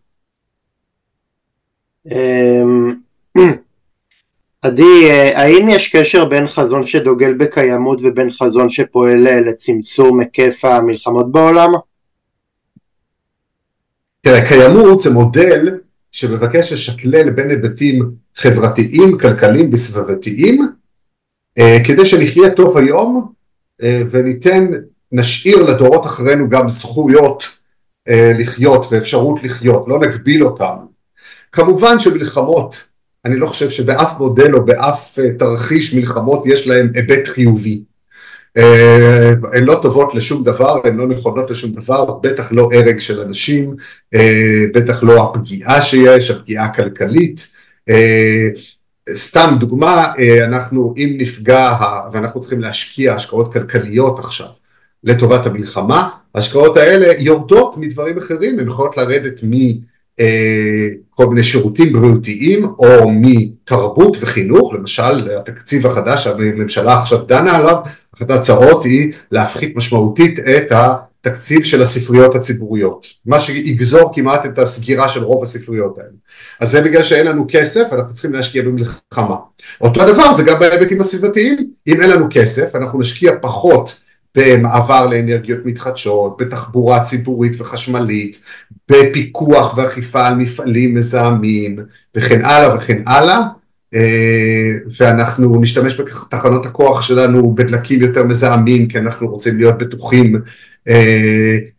עדי, 4.61 5.11
האם 5.33 5.69
יש 5.69 5.95
קשר 5.95 6.25
בין 6.25 6.47
חזון 6.47 6.83
שדוגל 6.83 7.33
בקיימות 7.33 8.01
ובין 8.03 8.29
חזון 8.31 8.69
שפועל 8.69 9.49
לצמצום 9.49 10.19
היקף 10.19 10.65
המלחמות 10.65 11.31
בעולם? 11.31 11.71
תראה, 14.21 14.47
קיימות 14.47 15.01
זה 15.01 15.13
מודל 15.13 15.77
שמבקש 16.11 16.73
לשקלל 16.73 17.29
בין 17.29 17.49
היבטים 17.49 18.11
חברתיים, 18.35 19.17
כלכליים 19.17 19.69
וסביבתיים 19.73 20.67
כדי 21.87 22.05
שנחיה 22.05 22.49
טוב 22.49 22.77
היום 22.77 23.31
וניתן, 24.11 24.67
נשאיר 25.11 25.63
לדורות 25.63 26.05
אחרינו 26.05 26.49
גם 26.49 26.69
זכויות 26.69 27.43
לחיות 28.09 28.85
ואפשרות 28.91 29.43
לחיות, 29.43 29.87
לא 29.87 29.99
נגביל 29.99 30.43
אותם. 30.43 30.75
כמובן 31.51 31.99
שמלחמות 31.99 32.88
אני 33.25 33.35
לא 33.35 33.47
חושב 33.47 33.69
שבאף 33.69 34.19
מודל 34.19 34.55
או 34.55 34.65
באף 34.65 35.19
תרחיש 35.39 35.93
מלחמות 35.93 36.43
יש 36.45 36.67
להם 36.67 36.91
היבט 36.95 37.27
חיובי. 37.27 37.83
הן 39.53 39.63
לא 39.63 39.79
טובות 39.81 40.15
לשום 40.15 40.43
דבר, 40.43 40.81
הן 40.83 40.97
לא 40.97 41.07
נכונות 41.07 41.51
לשום 41.51 41.71
דבר, 41.71 42.05
בטח 42.05 42.51
לא 42.51 42.69
הרג 42.73 42.99
של 42.99 43.21
אנשים, 43.21 43.75
בטח 44.73 45.03
לא 45.03 45.23
הפגיעה 45.23 45.81
שיש, 45.81 46.31
הפגיעה 46.31 46.65
הכלכלית. 46.65 47.47
סתם 49.13 49.55
דוגמה, 49.59 50.13
אנחנו 50.43 50.93
אם 50.97 51.15
נפגע 51.17 51.73
ואנחנו 52.11 52.41
צריכים 52.41 52.61
להשקיע 52.61 53.13
השקעות 53.13 53.53
כלכליות 53.53 54.19
עכשיו 54.19 54.47
לטובת 55.03 55.45
המלחמה, 55.45 56.09
ההשקעות 56.35 56.77
האלה 56.77 57.13
יורדות 57.19 57.77
מדברים 57.77 58.17
אחרים, 58.17 58.59
הן 58.59 58.67
יכולות 58.67 58.97
לרדת 58.97 59.43
מ... 59.43 59.53
כל 61.09 61.27
מיני 61.27 61.43
שירותים 61.43 61.93
בריאותיים 61.93 62.65
או 62.65 63.11
מתרבות 63.11 64.17
וחינוך, 64.21 64.73
למשל 64.73 65.31
התקציב 65.37 65.87
החדש 65.87 66.23
שהממשלה 66.23 66.99
עכשיו 67.01 67.19
דנה 67.25 67.55
עליו, 67.55 67.75
אחת 68.15 68.29
ההצעות 68.29 68.83
היא 68.83 69.11
להפחית 69.31 69.75
משמעותית 69.75 70.39
את 70.39 70.71
התקציב 70.71 71.63
של 71.63 71.81
הספריות 71.81 72.35
הציבוריות, 72.35 73.07
מה 73.25 73.39
שיגזור 73.39 74.11
כמעט 74.15 74.45
את 74.45 74.59
הסגירה 74.59 75.09
של 75.09 75.23
רוב 75.23 75.43
הספריות 75.43 75.97
האלה. 75.97 76.09
אז 76.59 76.71
זה 76.71 76.81
בגלל 76.81 77.03
שאין 77.03 77.27
לנו 77.27 77.45
כסף, 77.49 77.87
אנחנו 77.91 78.13
צריכים 78.13 78.33
להשקיע 78.33 78.63
במלחמה. 78.63 79.35
אותו 79.81 80.01
הדבר 80.01 80.33
זה 80.33 80.43
גם 80.43 80.59
בהיבטים 80.59 81.01
הסביבתיים, 81.01 81.57
אם 81.87 82.01
אין 82.01 82.09
לנו 82.09 82.27
כסף 82.29 82.75
אנחנו 82.75 82.99
נשקיע 82.99 83.31
פחות 83.41 83.95
במעבר 84.37 85.07
לאנרגיות 85.07 85.65
מתחדשות, 85.65 86.37
בתחבורה 86.41 87.03
ציבורית 87.03 87.61
וחשמלית, 87.61 88.43
בפיקוח 88.91 89.77
ואכיפה 89.77 90.27
על 90.27 90.35
מפעלים 90.35 90.95
מזהמים 90.95 91.79
וכן 92.15 92.45
הלאה 92.45 92.75
וכן 92.75 93.01
הלאה 93.07 93.39
ואנחנו 94.99 95.61
נשתמש 95.61 95.99
בתחנות 95.99 96.65
הכוח 96.65 97.01
שלנו 97.01 97.55
בדלקים 97.55 98.01
יותר 98.01 98.23
מזהמים 98.23 98.87
כי 98.87 98.97
אנחנו 98.97 99.27
רוצים 99.27 99.57
להיות 99.57 99.77
בטוחים 99.77 100.41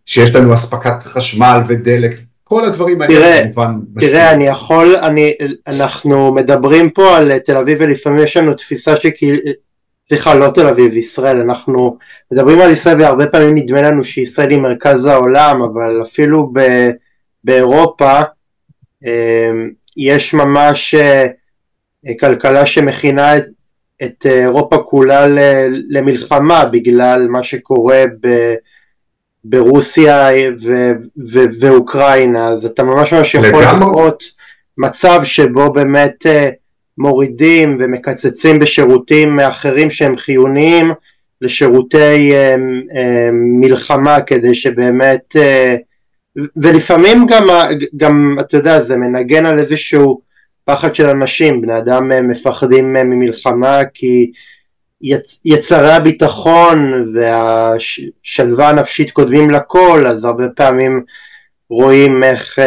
שיש 0.07 0.35
לנו 0.35 0.55
אספקת 0.55 1.03
חשמל 1.03 1.61
ודלק, 1.69 2.17
כל 2.45 2.65
הדברים 2.65 3.03
האלה 3.03 3.43
כמובן 3.43 3.75
משפיעים. 3.95 4.13
תראה 4.13 4.33
אני 4.33 4.47
יכול, 4.47 4.97
אני, 4.97 5.35
אנחנו 5.67 6.35
מדברים 6.35 6.91
פה 6.91 7.17
על 7.17 7.39
תל 7.39 7.57
אביב 7.57 7.79
ולפעמים 7.81 8.25
יש 8.25 8.37
לנו 8.37 8.55
תפיסה 8.55 8.97
שכאילו 8.97 9.39
סליחה 10.11 10.35
לא 10.35 10.51
תל 10.55 10.67
אביב, 10.67 10.97
ישראל, 10.97 11.41
אנחנו 11.41 11.97
מדברים 12.33 12.61
על 12.61 12.71
ישראל 12.73 13.01
והרבה 13.01 13.27
פעמים 13.27 13.55
נדמה 13.55 13.83
לנו 13.83 14.05
שישראל 14.05 14.51
היא 14.51 14.59
מרכז 14.59 15.07
העולם, 15.07 15.63
אבל 15.63 16.03
אפילו 16.03 16.51
ב, 16.53 16.61
באירופה 17.45 18.21
אמ, 19.05 19.71
יש 19.97 20.35
ממש 20.35 20.95
אה, 20.95 21.27
כלכלה 22.21 22.67
שמכינה 22.67 23.37
את, 23.37 23.45
את 24.03 24.27
אירופה 24.27 24.79
כולה 24.79 25.27
למלחמה 25.89 26.65
בגלל 26.65 27.27
מה 27.29 27.43
שקורה 27.43 28.05
ב, 28.21 28.55
ברוסיה 29.45 30.29
ו, 30.67 30.73
ו, 31.33 31.39
ואוקראינה, 31.61 32.49
אז 32.49 32.67
אתה 32.67 32.83
ממש 32.83 33.13
ממש 33.13 33.35
יכול 33.35 33.63
לראות 33.63 34.25
מצב 34.79 35.21
שבו 35.25 35.73
באמת 35.73 36.27
אה, 36.27 36.51
מורידים 37.01 37.77
ומקצצים 37.81 38.59
בשירותים 38.59 39.41
אחרים 39.41 39.91
שהם 39.91 40.17
חיוניים 40.17 40.93
לשירותי 41.41 42.33
אה, 42.33 42.55
אה, 42.97 43.29
מלחמה 43.33 44.21
כדי 44.21 44.55
שבאמת 44.55 45.37
אה, 45.37 45.77
ולפעמים 46.57 47.27
גם, 47.27 47.49
גם 47.97 48.37
אתה 48.41 48.57
יודע 48.57 48.81
זה 48.81 48.97
מנגן 48.97 49.47
על 49.47 49.59
איזשהו 49.59 50.21
פחד 50.65 50.95
של 50.95 51.09
אנשים, 51.09 51.61
בני 51.61 51.79
אדם 51.79 52.29
מפחדים 52.29 52.93
ממלחמה 52.93 53.81
כי 53.95 54.31
יצ, 55.03 55.41
יצרי 55.45 55.93
הביטחון 55.93 57.05
והשלווה 57.15 58.69
הנפשית 58.69 59.11
קודמים 59.11 59.51
לכל 59.51 60.07
אז 60.07 60.25
הרבה 60.25 60.49
פעמים 60.57 61.03
רואים 61.71 62.25
איך 62.25 62.59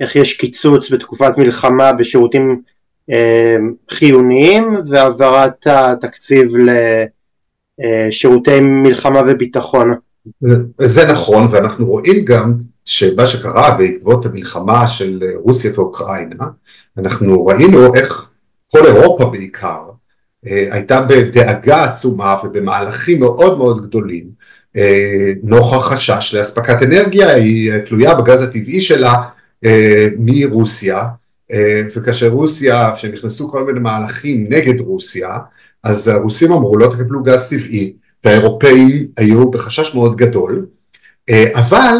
איך 0.00 0.16
יש 0.16 0.32
קיצוץ 0.32 0.90
בתקופת 0.90 1.38
מלחמה 1.38 1.92
בשירותים 1.92 2.60
אה, 3.10 3.56
חיוניים 3.90 4.76
והעברת 4.88 5.66
התקציב 5.66 6.48
לשירותי 7.78 8.60
מלחמה 8.60 9.22
וביטחון. 9.26 9.94
זה, 10.40 10.56
זה 10.78 11.12
נכון 11.12 11.46
ואנחנו 11.50 11.86
רואים 11.86 12.24
גם 12.24 12.54
שמה 12.84 13.26
שקרה 13.26 13.70
בעקבות 13.70 14.26
המלחמה 14.26 14.88
של 14.88 15.22
רוסיה 15.36 15.70
ואוקראינה 15.74 16.44
אנחנו 16.98 17.46
ראינו 17.46 17.94
איך 17.94 18.30
כל 18.72 18.86
אירופה 18.86 19.24
בעיקר 19.24 19.82
אה, 20.46 20.68
הייתה 20.70 21.02
בדאגה 21.02 21.84
עצומה 21.84 22.36
ובמהלכים 22.44 23.20
מאוד 23.20 23.58
מאוד 23.58 23.86
גדולים 23.86 24.24
אה, 24.76 25.32
נוכח 25.42 25.92
חשש 25.92 26.34
לאספקת 26.34 26.82
אנרגיה 26.82 27.34
היא 27.34 27.72
תלויה 27.78 28.14
בגז 28.14 28.42
הטבעי 28.42 28.80
שלה 28.80 29.22
מרוסיה, 30.18 31.04
וכאשר 31.96 32.28
רוסיה, 32.28 32.92
כשנכנסו 32.94 33.50
כל 33.50 33.64
מיני 33.64 33.80
מהלכים 33.80 34.46
נגד 34.48 34.80
רוסיה, 34.80 35.38
אז 35.84 36.08
הרוסים 36.08 36.52
אמרו 36.52 36.76
לא 36.76 36.86
תקבלו 36.86 37.22
גז 37.22 37.48
טבעי, 37.48 37.92
והאירופאים 38.24 39.06
היו 39.16 39.50
בחשש 39.50 39.94
מאוד 39.94 40.16
גדול, 40.16 40.66
אבל 41.54 41.96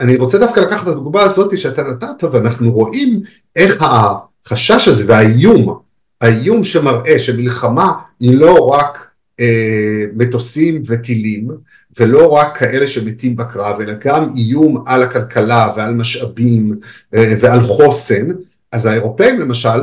אני 0.00 0.16
רוצה 0.16 0.38
דווקא 0.38 0.60
לקחת 0.60 0.82
את 0.82 0.88
הדוגמה 0.88 1.22
הזאת 1.22 1.58
שאתה 1.58 1.82
נתת 1.82 2.24
ואנחנו 2.32 2.72
רואים 2.72 3.20
איך 3.56 3.82
החשש 3.82 4.88
הזה 4.88 5.04
והאיום, 5.06 5.78
האיום 6.20 6.64
שמראה 6.64 7.18
שמלחמה 7.18 7.92
היא 8.20 8.36
לא 8.36 8.68
רק 8.68 9.06
אה, 9.40 10.04
מטוסים 10.14 10.82
וטילים 10.86 11.50
ולא 11.98 12.28
רק 12.28 12.56
כאלה 12.58 12.86
שמתים 12.86 13.36
בקרב 13.36 13.80
אלא 13.80 13.92
גם 14.04 14.28
איום 14.36 14.84
על 14.86 15.02
הכלכלה 15.02 15.72
ועל 15.76 15.94
משאבים 15.94 16.78
אה, 17.14 17.34
ועל 17.40 17.60
חוסן. 17.60 18.28
אז 18.72 18.86
האירופאים 18.86 19.40
למשל 19.40 19.80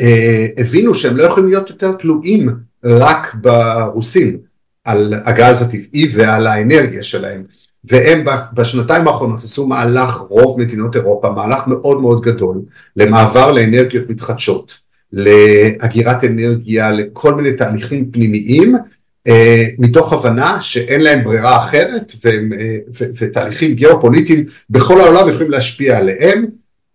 אה, 0.00 0.46
הבינו 0.56 0.94
שהם 0.94 1.16
לא 1.16 1.22
יכולים 1.22 1.48
להיות 1.48 1.70
יותר 1.70 1.92
תלויים 1.92 2.48
רק 2.84 3.34
ברוסים 3.34 4.38
על 4.84 5.14
הגז 5.24 5.62
הטבעי 5.62 6.10
ועל 6.14 6.46
האנרגיה 6.46 7.02
שלהם. 7.02 7.44
והם 7.84 8.24
בשנתיים 8.52 9.08
האחרונות 9.08 9.44
עשו 9.44 9.66
מהלך 9.66 10.16
רוב 10.16 10.60
מדינות 10.60 10.96
אירופה, 10.96 11.30
מהלך 11.30 11.66
מאוד 11.66 12.00
מאוד 12.00 12.20
גדול 12.20 12.60
למעבר 12.96 13.52
לאנרגיות 13.52 14.10
מתחדשות, 14.10 14.78
לאגירת 15.12 16.24
אנרגיה, 16.24 16.90
לכל 16.90 17.34
מיני 17.34 17.52
תהליכים 17.52 18.10
פנימיים 18.10 18.76
אה, 19.28 19.64
מתוך 19.78 20.12
הבנה 20.12 20.60
שאין 20.60 21.00
להם 21.00 21.24
ברירה 21.24 21.58
אחרת 21.60 22.12
והם, 22.24 22.52
אה, 22.52 22.76
ו, 23.00 23.04
ותהליכים 23.20 23.74
גיאופוליטיים 23.74 24.44
בכל 24.70 25.00
העולם 25.00 25.28
יכולים 25.28 25.50
להשפיע 25.50 25.98
עליהם 25.98 26.46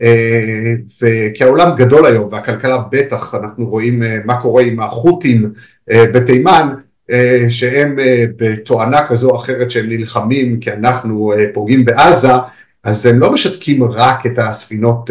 אה, 0.01 0.73
וכי 1.01 1.43
העולם 1.43 1.75
גדול 1.75 2.05
היום 2.05 2.27
והכלכלה 2.31 2.77
בטח 2.91 3.35
אנחנו 3.35 3.65
רואים 3.65 4.03
מה 4.25 4.41
קורה 4.41 4.63
עם 4.63 4.79
החות'ים 4.79 5.51
בתימן 5.89 6.73
שהם 7.49 7.99
בתואנה 8.37 9.07
כזו 9.07 9.29
או 9.29 9.37
אחרת 9.37 9.71
שהם 9.71 9.89
נלחמים 9.89 10.59
כי 10.59 10.71
אנחנו 10.71 11.33
פוגעים 11.53 11.85
בעזה, 11.85 12.31
אז 12.83 13.05
הם 13.05 13.19
לא 13.19 13.33
משתקים 13.33 13.83
רק 13.83 14.25
את 14.25 14.39
הספינות 14.39 15.09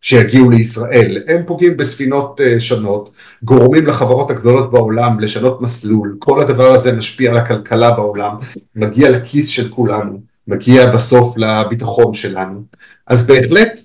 שיגיעו 0.00 0.50
לישראל, 0.50 1.22
הם 1.28 1.42
פוגעים 1.46 1.76
בספינות 1.76 2.40
שונות, 2.58 3.10
גורמים 3.42 3.86
לחברות 3.86 4.30
הגדולות 4.30 4.70
בעולם 4.70 5.20
לשנות 5.20 5.60
מסלול, 5.60 6.16
כל 6.18 6.40
הדבר 6.40 6.72
הזה 6.72 6.96
משפיע 6.96 7.30
על 7.30 7.36
הכלכלה 7.36 7.90
בעולם, 7.90 8.36
מגיע 8.76 9.10
לכיס 9.10 9.48
של 9.48 9.68
כולנו, 9.68 10.20
מגיע 10.48 10.92
בסוף 10.92 11.38
לביטחון 11.38 12.14
שלנו, 12.14 12.62
אז 13.06 13.26
בהחלט 13.26 13.80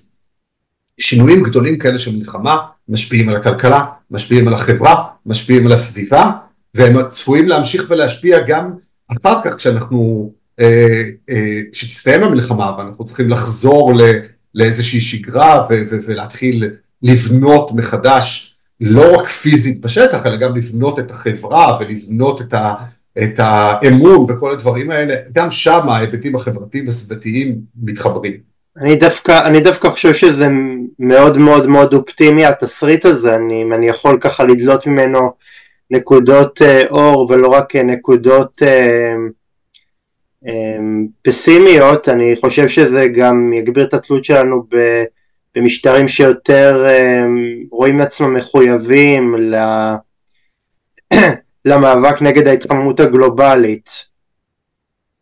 שינויים 1.00 1.42
גדולים 1.42 1.78
כאלה 1.78 1.98
של 1.98 2.16
מלחמה 2.16 2.56
משפיעים 2.88 3.28
על 3.28 3.36
הכלכלה, 3.36 3.84
משפיעים 4.10 4.48
על 4.48 4.54
החברה, 4.54 5.04
משפיעים 5.26 5.66
על 5.66 5.72
הסביבה 5.72 6.30
והם 6.74 7.08
צפויים 7.08 7.48
להמשיך 7.48 7.86
ולהשפיע 7.90 8.38
גם 8.46 8.70
אחר 9.08 9.40
כך 9.44 9.56
כשאנחנו, 9.56 10.32
אה, 10.60 11.02
אה, 11.30 12.26
המלחמה 12.26 12.76
ואנחנו 12.78 13.04
צריכים 13.04 13.28
לחזור 13.28 13.92
לאיזושהי 14.54 15.00
שגרה 15.00 15.64
ולהתחיל 16.06 16.70
לבנות 17.02 17.70
מחדש 17.74 18.56
לא 18.80 19.18
רק 19.18 19.28
פיזית 19.28 19.80
בשטח 19.80 20.26
אלא 20.26 20.36
גם 20.36 20.56
לבנות 20.56 20.98
את 20.98 21.10
החברה 21.10 21.76
ולבנות 21.80 22.40
את, 22.40 22.54
ה, 22.54 22.74
את 23.18 23.34
האמון 23.38 24.30
וכל 24.30 24.52
הדברים 24.52 24.90
האלה, 24.90 25.14
גם 25.32 25.50
שם 25.50 25.88
ההיבטים 25.88 26.36
החברתיים 26.36 26.86
והסביבתיים 26.86 27.58
מתחברים. 27.82 28.54
אני 28.76 28.96
דווקא, 28.96 29.46
אני 29.46 29.60
דווקא 29.60 29.88
חושב 29.88 30.14
שזה 30.14 30.48
מאוד 30.98 31.38
מאוד 31.38 31.66
מאוד 31.66 31.94
אופטימי 31.94 32.44
התסריט 32.46 33.04
הזה, 33.06 33.34
אני, 33.34 33.64
אני 33.74 33.88
יכול 33.88 34.18
ככה 34.20 34.44
לדלות 34.44 34.86
ממנו 34.86 35.32
נקודות 35.90 36.62
אה, 36.62 36.84
אור 36.90 37.30
ולא 37.30 37.48
רק 37.48 37.76
אה, 37.76 37.82
נקודות 37.82 38.62
אה, 38.62 39.14
פסימיות, 41.22 42.08
אני 42.08 42.36
חושב 42.40 42.68
שזה 42.68 43.08
גם 43.08 43.52
יגביר 43.52 43.84
את 43.84 43.94
התלות 43.94 44.24
שלנו 44.24 44.66
במשטרים 45.56 46.08
שיותר 46.08 46.86
רואים 47.70 48.00
עצמם 48.00 48.34
מחויבים 48.34 49.34
למאבק 51.64 52.22
נגד 52.22 52.46
ההתחממות 52.46 53.00
הגלובלית. 53.00 53.90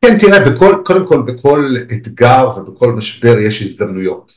כן, 0.04 0.18
תראה, 0.18 0.50
בכל, 0.50 0.74
קודם 0.84 1.06
כל 1.06 1.22
בכל 1.26 1.76
אתגר 1.92 2.50
ובכל 2.56 2.92
משבר 2.92 3.38
יש 3.38 3.62
הזדמנויות 3.62 4.32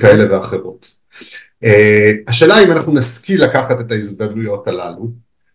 כאלה 0.00 0.34
ואחרות. 0.34 0.98
Uh, 1.64 1.68
השאלה 2.28 2.64
אם 2.64 2.72
אנחנו 2.72 2.94
נשכיל 2.94 3.44
לקחת 3.44 3.80
את 3.80 3.92
ההזדמנויות 3.92 4.68
הללו 4.68 5.10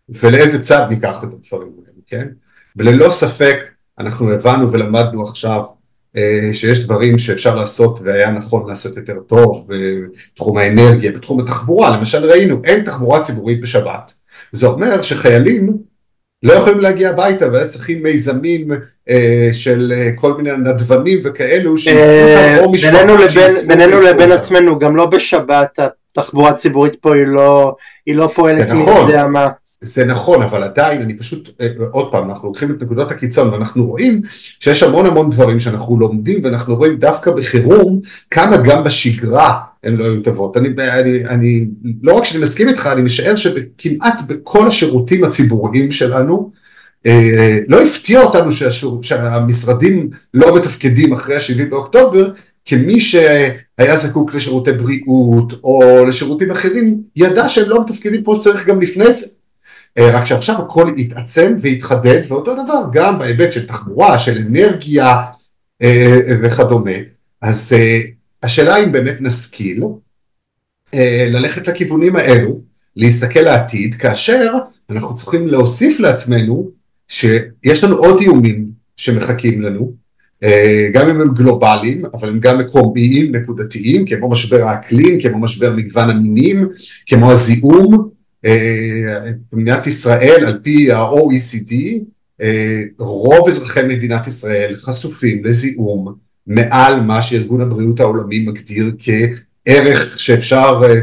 ולאיזה 0.08 0.64
צד 0.64 0.86
ניקח 0.90 1.18
את 1.24 1.28
הדברים 1.32 1.72
האלה, 1.78 1.98
כן? 2.06 2.28
וללא 2.76 3.10
ספק 3.10 3.73
אנחנו 3.98 4.32
הבנו 4.32 4.72
ולמדנו 4.72 5.24
עכשיו 5.24 5.62
אה, 6.16 6.50
שיש 6.52 6.84
דברים 6.84 7.18
שאפשר 7.18 7.56
לעשות 7.56 8.00
והיה 8.02 8.30
נכון 8.30 8.68
לעשות 8.68 8.96
יותר 8.96 9.20
טוב 9.26 9.68
בתחום 10.32 10.58
האנרגיה, 10.58 11.12
בתחום 11.12 11.40
התחבורה, 11.40 11.96
למשל 11.96 12.30
ראינו 12.30 12.60
אין 12.64 12.84
תחבורה 12.84 13.22
ציבורית 13.22 13.60
בשבת, 13.60 14.12
זה 14.52 14.66
אומר 14.66 15.02
שחיילים 15.02 15.76
לא 16.44 16.52
יכולים 16.52 16.80
להגיע 16.80 17.10
הביתה 17.10 17.52
והיה 17.52 17.68
צריכים 17.68 18.02
מיזמים 18.02 18.70
אה, 19.10 19.48
של 19.52 19.92
אה, 19.96 20.10
כל 20.16 20.34
מיני 20.34 20.50
נדבנים 20.56 21.20
וכאלו 21.24 21.74
אה, 21.88 22.64
בינינו 23.66 24.00
לבין 24.00 24.32
עצמנו 24.32 24.78
גם 24.78 24.96
לא 24.96 25.06
בשבת 25.06 25.78
התחבורה 26.12 26.50
הציבורית 26.50 26.94
פה 26.94 27.14
היא 27.14 27.26
לא, 27.26 27.76
היא 28.06 28.14
לא 28.14 28.30
פועלת 28.34 28.70
מי 28.70 28.82
נכון. 28.82 29.08
יודע 29.08 29.26
מה 29.26 29.48
זה 29.84 30.04
נכון, 30.04 30.42
אבל 30.42 30.62
עדיין 30.62 31.02
אני 31.02 31.16
פשוט, 31.16 31.50
אה, 31.60 31.68
עוד 31.90 32.12
פעם, 32.12 32.28
אנחנו 32.28 32.48
לוקחים 32.48 32.70
את 32.70 32.82
נקודות 32.82 33.10
הקיצון 33.10 33.48
ואנחנו 33.48 33.86
רואים 33.86 34.20
שיש 34.60 34.82
המון 34.82 35.06
המון 35.06 35.30
דברים 35.30 35.58
שאנחנו 35.58 35.98
לומדים 35.98 36.40
ואנחנו 36.44 36.76
רואים 36.76 36.96
דווקא 36.96 37.30
בחירום 37.30 38.00
כמה 38.30 38.56
גם 38.56 38.84
בשגרה 38.84 39.60
הן 39.84 39.96
לא 39.96 40.04
היו 40.04 40.22
טובות. 40.22 40.56
אני, 40.56 40.68
אני, 40.78 41.26
אני, 41.26 41.66
לא 42.02 42.12
רק 42.12 42.24
שאני 42.24 42.42
מסכים 42.42 42.68
איתך, 42.68 42.88
אני 42.92 43.02
משער 43.02 43.36
שכמעט 43.36 44.22
בכל 44.26 44.66
השירותים 44.66 45.24
הציבוריים 45.24 45.90
שלנו, 45.90 46.50
אה, 47.06 47.58
לא 47.68 47.82
הפתיע 47.82 48.20
אותנו 48.20 48.52
שהשור, 48.52 49.02
שהמשרדים 49.02 50.10
לא 50.34 50.56
מתפקדים 50.56 51.12
אחרי 51.12 51.36
ה-7 51.36 51.70
באוקטובר, 51.70 52.30
כמי 52.64 53.00
שהיה 53.00 53.96
זקוק 53.96 54.34
לשירותי 54.34 54.72
בריאות 54.72 55.52
או 55.64 56.04
לשירותים 56.08 56.50
אחרים, 56.50 57.02
ידע 57.16 57.48
שהם 57.48 57.68
לא 57.68 57.84
מתפקדים 57.84 58.24
כמו 58.24 58.36
שצריך 58.36 58.66
גם 58.66 58.80
לפני 58.80 59.12
זה. 59.12 59.26
אה, 59.98 60.10
רק 60.10 60.24
שעכשיו 60.24 60.62
הכל 60.62 60.92
התעצם 60.98 61.54
והתחדד 61.62 62.22
ואותו 62.28 62.54
דבר 62.54 62.82
גם 62.92 63.18
בהיבט 63.18 63.52
של 63.52 63.66
תחבורה, 63.66 64.18
של 64.18 64.44
אנרגיה 64.46 65.22
אה, 65.82 66.20
וכדומה. 66.42 66.90
אז 67.42 67.72
אה, 67.76 68.00
השאלה 68.42 68.76
אם 68.76 68.92
באמת 68.92 69.20
נשכיל 69.20 69.82
ללכת 71.30 71.68
לכיוונים 71.68 72.16
האלו, 72.16 72.60
להסתכל 72.96 73.40
לעתיד, 73.40 73.94
כאשר 73.94 74.52
אנחנו 74.90 75.14
צריכים 75.14 75.48
להוסיף 75.48 76.00
לעצמנו 76.00 76.70
שיש 77.08 77.84
לנו 77.84 77.96
עוד 77.96 78.20
איומים 78.20 78.66
שמחכים 78.96 79.62
לנו, 79.62 79.92
גם 80.92 81.10
אם 81.10 81.20
הם 81.20 81.34
גלובליים, 81.34 82.04
אבל 82.14 82.28
הם 82.28 82.40
גם 82.40 82.58
מקומיים, 82.58 83.36
נקודתיים, 83.36 84.06
כמו 84.06 84.30
משבר 84.30 84.62
האקלים, 84.62 85.20
כמו 85.20 85.38
משבר 85.38 85.72
מגוון 85.76 86.10
המינים, 86.10 86.68
כמו 87.06 87.32
הזיהום, 87.32 87.94
אה, 87.94 88.14
במדינת 89.52 89.86
ישראל 89.86 90.44
על 90.46 90.60
פי 90.62 90.92
ה-OECD 90.92 91.74
אה, 92.40 92.82
רוב 92.98 93.48
אזרחי 93.48 93.82
מדינת 93.82 94.26
ישראל 94.26 94.76
חשופים 94.76 95.44
לזיהום 95.44 96.14
מעל 96.46 97.00
מה 97.00 97.22
שארגון 97.22 97.60
הבריאות 97.60 98.00
העולמי 98.00 98.46
מגדיר 98.46 98.96
כערך 98.98 100.18
שאפשר 100.18 100.82
אה, 100.84 101.00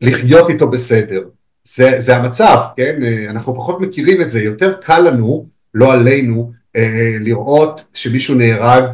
לחיות 0.00 0.50
איתו 0.50 0.70
בסדר. 0.70 1.22
זה, 1.64 1.94
זה 1.98 2.16
המצב, 2.16 2.58
כן? 2.76 3.00
אנחנו 3.28 3.54
פחות 3.54 3.80
מכירים 3.80 4.20
את 4.20 4.30
זה, 4.30 4.42
יותר 4.42 4.72
קל 4.72 5.00
לנו, 5.00 5.46
לא 5.74 5.92
עלינו, 5.92 6.52
לראות 7.20 7.84
שמישהו 7.94 8.34
נהרג, 8.34 8.84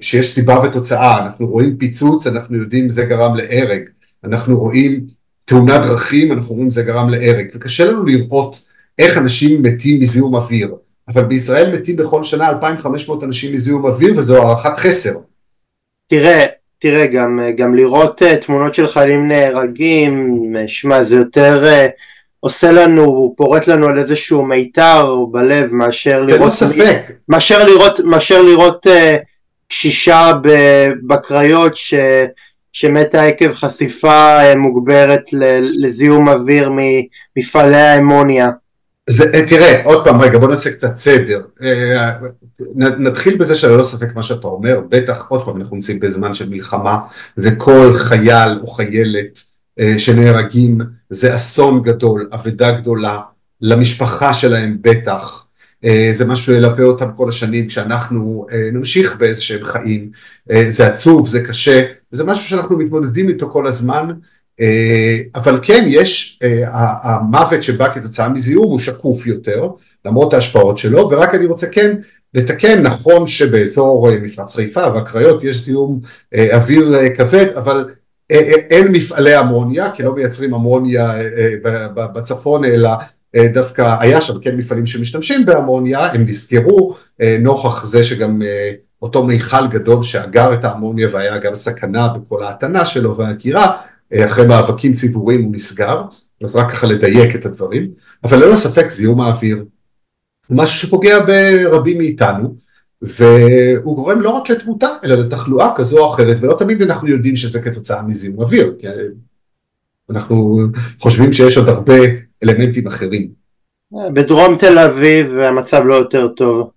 שיש 0.00 0.30
סיבה 0.30 0.60
ותוצאה, 0.60 1.24
אנחנו 1.24 1.46
רואים 1.46 1.76
פיצוץ, 1.76 2.26
אנחנו 2.26 2.56
יודעים 2.56 2.90
זה 2.90 3.04
גרם 3.04 3.34
להרג, 3.34 3.82
אנחנו 4.24 4.58
רואים 4.58 5.06
תאונת 5.44 5.80
דרכים, 5.80 6.32
אנחנו 6.32 6.54
רואים 6.54 6.70
זה 6.70 6.82
גרם 6.82 7.10
להרג, 7.10 7.46
וקשה 7.54 7.84
לנו 7.84 8.04
לראות 8.04 8.68
איך 8.98 9.18
אנשים 9.18 9.62
מתים 9.62 10.00
מזיהום 10.00 10.34
אוויר, 10.34 10.74
אבל 11.08 11.24
בישראל 11.24 11.76
מתים 11.76 11.96
בכל 11.96 12.24
שנה 12.24 12.48
2,500 12.48 13.24
אנשים 13.24 13.54
מזיהום 13.54 13.84
אוויר 13.84 14.18
וזו 14.18 14.42
הערכת 14.42 14.78
חסר. 14.78 15.10
תראה, 16.06 16.46
תראה, 16.78 17.06
גם, 17.06 17.40
גם 17.56 17.74
לראות 17.74 18.22
uh, 18.22 18.44
תמונות 18.44 18.74
של 18.74 18.88
חיילים 18.88 19.28
נהרגים, 19.28 20.36
שמע, 20.66 21.04
זה 21.04 21.16
יותר 21.16 21.64
uh, 21.64 21.90
עושה 22.40 22.72
לנו, 22.72 23.34
פורט 23.36 23.66
לנו 23.66 23.86
על 23.86 23.98
איזשהו 23.98 24.44
מיתר 24.44 25.16
בלב 25.30 25.72
מאשר 25.72 26.22
לראות... 26.22 26.40
ללא 26.40 26.50
ספק. 26.50 27.12
מאשר 27.28 27.64
לראות, 27.64 28.00
מאשר 28.00 28.42
לראות 28.42 28.86
uh, 28.86 28.90
קשישה 29.68 30.32
בקריות 31.06 31.76
ש, 31.76 31.94
שמתה 32.76 33.22
עקב 33.22 33.54
חשיפה 33.54 34.54
מוגברת 34.56 35.22
לזיהום 35.80 36.28
אוויר 36.28 36.70
ממפעלי 36.72 37.76
האמוניה. 37.76 38.50
זה, 39.10 39.46
תראה, 39.48 39.84
עוד 39.84 40.04
פעם, 40.04 40.20
רגע, 40.20 40.38
בוא 40.38 40.48
נעשה 40.48 40.70
קצת 40.70 40.96
סדר. 40.96 41.42
נתחיל 42.76 43.36
בזה 43.36 43.56
שללא 43.56 43.84
ספק 43.84 44.14
מה 44.14 44.22
שאתה 44.22 44.46
אומר, 44.46 44.80
בטח, 44.88 45.26
עוד 45.28 45.44
פעם, 45.44 45.56
אנחנו 45.56 45.76
נמצאים 45.76 46.00
בזמן 46.00 46.34
של 46.34 46.48
מלחמה, 46.48 46.98
וכל 47.38 47.94
חייל 47.94 48.58
או 48.60 48.66
חיילת 48.66 49.40
שנהרגים 49.98 50.78
זה 51.10 51.34
אסון 51.34 51.82
גדול, 51.82 52.28
אבדה 52.32 52.72
גדולה, 52.72 53.20
למשפחה 53.60 54.34
שלהם 54.34 54.76
בטח, 54.80 55.46
זה 56.12 56.24
משהו 56.28 56.54
שילווה 56.54 56.84
אותם 56.84 57.08
כל 57.16 57.28
השנים 57.28 57.68
כשאנחנו 57.68 58.46
נמשיך 58.72 59.16
באיזה 59.16 59.42
שהם 59.42 59.64
חיים, 59.64 60.10
זה 60.68 60.86
עצוב, 60.86 61.28
זה 61.28 61.44
קשה, 61.44 61.82
זה 62.14 62.24
משהו 62.24 62.48
שאנחנו 62.48 62.78
מתמודדים 62.78 63.28
איתו 63.28 63.50
כל 63.50 63.66
הזמן, 63.66 64.08
אבל 65.34 65.58
כן, 65.62 65.84
יש, 65.88 66.40
המוות 67.02 67.62
שבא 67.62 67.94
כתוצאה 67.94 68.28
מזיהום 68.28 68.70
הוא 68.70 68.78
שקוף 68.78 69.26
יותר, 69.26 69.68
למרות 70.04 70.34
ההשפעות 70.34 70.78
שלו, 70.78 71.10
ורק 71.10 71.34
אני 71.34 71.46
רוצה 71.46 71.66
כן 71.66 71.96
לתקן, 72.34 72.82
נכון 72.82 73.26
שבאזור 73.26 74.10
מפרץ 74.22 74.54
חיפה 74.56 74.92
והקריות 74.94 75.44
יש 75.44 75.64
זיהום 75.64 76.00
אוויר 76.52 76.94
כבד, 77.16 77.46
אבל 77.56 77.88
אין 78.70 78.88
מפעלי 78.88 79.40
אמוניה, 79.40 79.90
כי 79.90 80.02
לא 80.02 80.14
מייצרים 80.14 80.54
אמוניה 80.54 81.14
בצפון, 81.94 82.64
אלא 82.64 82.90
דווקא 83.36 83.96
היה 84.00 84.20
שם 84.20 84.38
כן 84.40 84.56
מפעלים 84.56 84.86
שמשתמשים 84.86 85.46
באמוניה, 85.46 86.06
הם 86.06 86.24
נסגרו 86.24 86.96
נוכח 87.40 87.84
זה 87.84 88.02
שגם 88.02 88.42
אותו 89.04 89.24
מיכל 89.24 89.66
גדול 89.66 90.02
שאגר 90.02 90.54
את 90.54 90.64
האמוניה 90.64 91.08
והיה 91.12 91.38
גם 91.38 91.54
סכנה 91.54 92.08
בכל 92.08 92.42
ההתנה 92.42 92.84
שלו 92.84 93.16
וההגירה, 93.16 93.76
אחרי 94.14 94.46
מאבקים 94.46 94.92
ציבוריים 94.92 95.42
הוא 95.42 95.52
נסגר, 95.54 96.02
אז 96.44 96.56
רק 96.56 96.70
ככה 96.70 96.86
לדייק 96.86 97.34
את 97.34 97.46
הדברים, 97.46 97.90
אבל 98.24 98.44
ללא 98.44 98.56
ספק 98.56 98.88
זיהום 98.88 99.20
האוויר 99.20 99.64
הוא 100.48 100.58
משהו 100.58 100.88
שפוגע 100.88 101.18
ברבים 101.26 101.98
מאיתנו, 101.98 102.56
והוא 103.02 103.96
גורם 103.96 104.20
לא 104.20 104.30
רק 104.30 104.50
לתמותה, 104.50 104.88
אלא 105.04 105.14
לתחלואה 105.14 105.72
כזו 105.76 105.98
או 105.98 106.14
אחרת, 106.14 106.36
ולא 106.40 106.56
תמיד 106.58 106.82
אנחנו 106.82 107.08
יודעים 107.08 107.36
שזה 107.36 107.60
כתוצאה 107.62 108.02
מזיהום 108.02 108.40
אוויר, 108.40 108.74
כי 108.78 108.86
אנחנו 110.10 110.60
חושבים 111.00 111.32
שיש 111.32 111.58
עוד 111.58 111.68
הרבה 111.68 111.98
אלמנטים 112.44 112.86
אחרים. 112.86 113.28
בדרום 114.12 114.56
תל 114.58 114.78
אביב 114.78 115.38
המצב 115.38 115.82
לא 115.84 115.94
יותר 115.94 116.28
טוב. 116.28 116.70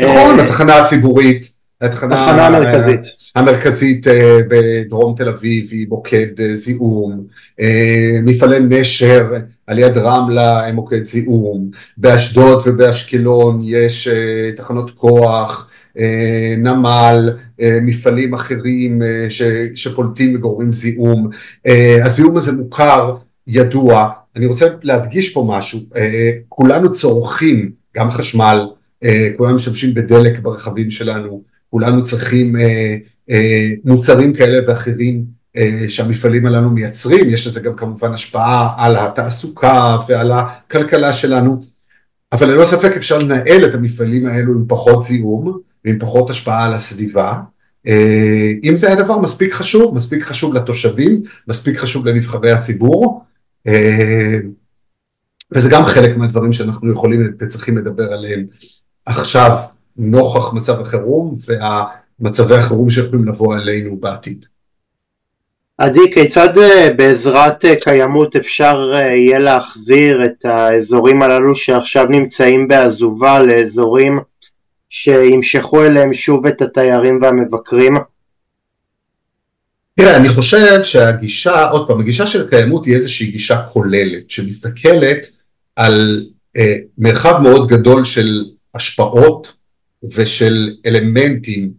נכון, 0.00 0.40
התחנה 0.40 0.82
הציבורית, 0.82 1.52
התחנה 1.80 2.46
המרכזית. 2.46 3.00
המרכזית 3.34 4.06
בדרום 4.48 5.14
תל 5.16 5.28
אביב 5.28 5.68
היא 5.70 5.86
מוקד 5.88 6.26
זיהום, 6.52 7.24
מפעלי 8.22 8.58
נשר 8.60 9.32
על 9.66 9.78
יד 9.78 9.98
רמלה 9.98 10.66
הם 10.66 10.74
מוקד 10.74 11.04
זיהום, 11.04 11.70
באשדוד 11.96 12.62
ובאשקלון 12.66 13.60
יש 13.64 14.08
תחנות 14.56 14.90
כוח, 14.90 15.70
נמל, 16.58 17.30
מפעלים 17.82 18.34
אחרים 18.34 19.02
שפולטים 19.74 20.34
וגורמים 20.34 20.72
זיהום, 20.72 21.30
הזיהום 22.04 22.36
הזה 22.36 22.62
מוכר, 22.62 23.16
ידוע, 23.46 24.08
אני 24.36 24.46
רוצה 24.46 24.66
להדגיש 24.82 25.32
פה 25.32 25.46
משהו, 25.48 25.80
כולנו 26.48 26.92
צורכים 26.92 27.70
גם 27.96 28.10
חשמל, 28.10 28.66
כולנו 29.36 29.54
משתמשים 29.54 29.94
בדלק 29.94 30.38
ברכבים 30.40 30.90
שלנו, 30.90 31.42
כולנו 31.70 32.02
צריכים 32.02 32.56
מוצרים 33.84 34.34
כאלה 34.34 34.68
ואחרים 34.68 35.24
שהמפעלים 35.88 36.46
הללו 36.46 36.70
מייצרים, 36.70 37.30
יש 37.30 37.46
לזה 37.46 37.60
גם 37.60 37.76
כמובן 37.76 38.12
השפעה 38.12 38.74
על 38.78 38.96
התעסוקה 38.96 39.96
ועל 40.08 40.32
הכלכלה 40.32 41.12
שלנו, 41.12 41.60
אבל 42.32 42.50
ללא 42.50 42.64
ספק 42.64 42.92
אפשר 42.96 43.18
לנהל 43.18 43.68
את 43.68 43.74
המפעלים 43.74 44.26
האלו 44.26 44.52
עם 44.52 44.64
פחות 44.68 45.04
זיהום 45.04 45.58
ועם 45.84 45.98
פחות 45.98 46.30
השפעה 46.30 46.66
על 46.66 46.74
הסביבה, 46.74 47.40
אם 48.64 48.72
זה 48.76 48.86
היה 48.86 48.96
דבר 48.96 49.20
מספיק 49.20 49.52
חשוב, 49.52 49.94
מספיק 49.94 50.22
חשוב 50.24 50.54
לתושבים, 50.54 51.22
מספיק 51.48 51.78
חשוב 51.78 52.06
לנבחרי 52.08 52.50
הציבור, 52.50 53.24
וזה 55.52 55.70
גם 55.70 55.84
חלק 55.84 56.16
מהדברים 56.16 56.52
שאנחנו 56.52 56.92
יכולים 56.92 57.32
וצריכים 57.38 57.76
לדבר 57.76 58.12
עליהם 58.12 58.46
עכשיו 59.06 59.56
נוכח 59.96 60.52
מצב 60.52 60.80
החירום 60.80 61.34
והמצבי 61.46 62.54
החירום 62.54 62.90
שיכולים 62.90 63.24
לבוא 63.24 63.56
אלינו 63.56 63.96
בעתיד. 63.96 64.46
עדי, 65.78 66.12
כיצד 66.14 66.48
בעזרת 66.96 67.64
קיימות 67.80 68.36
אפשר 68.36 68.92
יהיה 68.94 69.38
להחזיר 69.38 70.24
את 70.24 70.44
האזורים 70.44 71.22
הללו 71.22 71.54
שעכשיו 71.56 72.06
נמצאים 72.06 72.68
בעזובה 72.68 73.42
לאזורים 73.42 74.20
שימשכו 74.90 75.84
אליהם 75.84 76.12
שוב 76.12 76.46
את 76.46 76.62
התיירים 76.62 77.18
והמבקרים? 77.22 77.94
תראה, 80.00 80.16
אני 80.16 80.28
חושב 80.28 80.82
שהגישה, 80.82 81.68
עוד 81.68 81.88
פעם, 81.88 82.00
הגישה 82.00 82.26
של 82.26 82.48
קיימות 82.48 82.84
היא 82.86 82.94
איזושהי 82.94 83.26
גישה 83.26 83.62
כוללת 83.62 84.30
שמסתכלת 84.30 85.26
על 85.76 86.26
מרחב 86.98 87.42
מאוד 87.42 87.68
גדול 87.68 88.04
של 88.04 88.44
השפעות 88.76 89.52
ושל 90.16 90.74
אלמנטים 90.86 91.70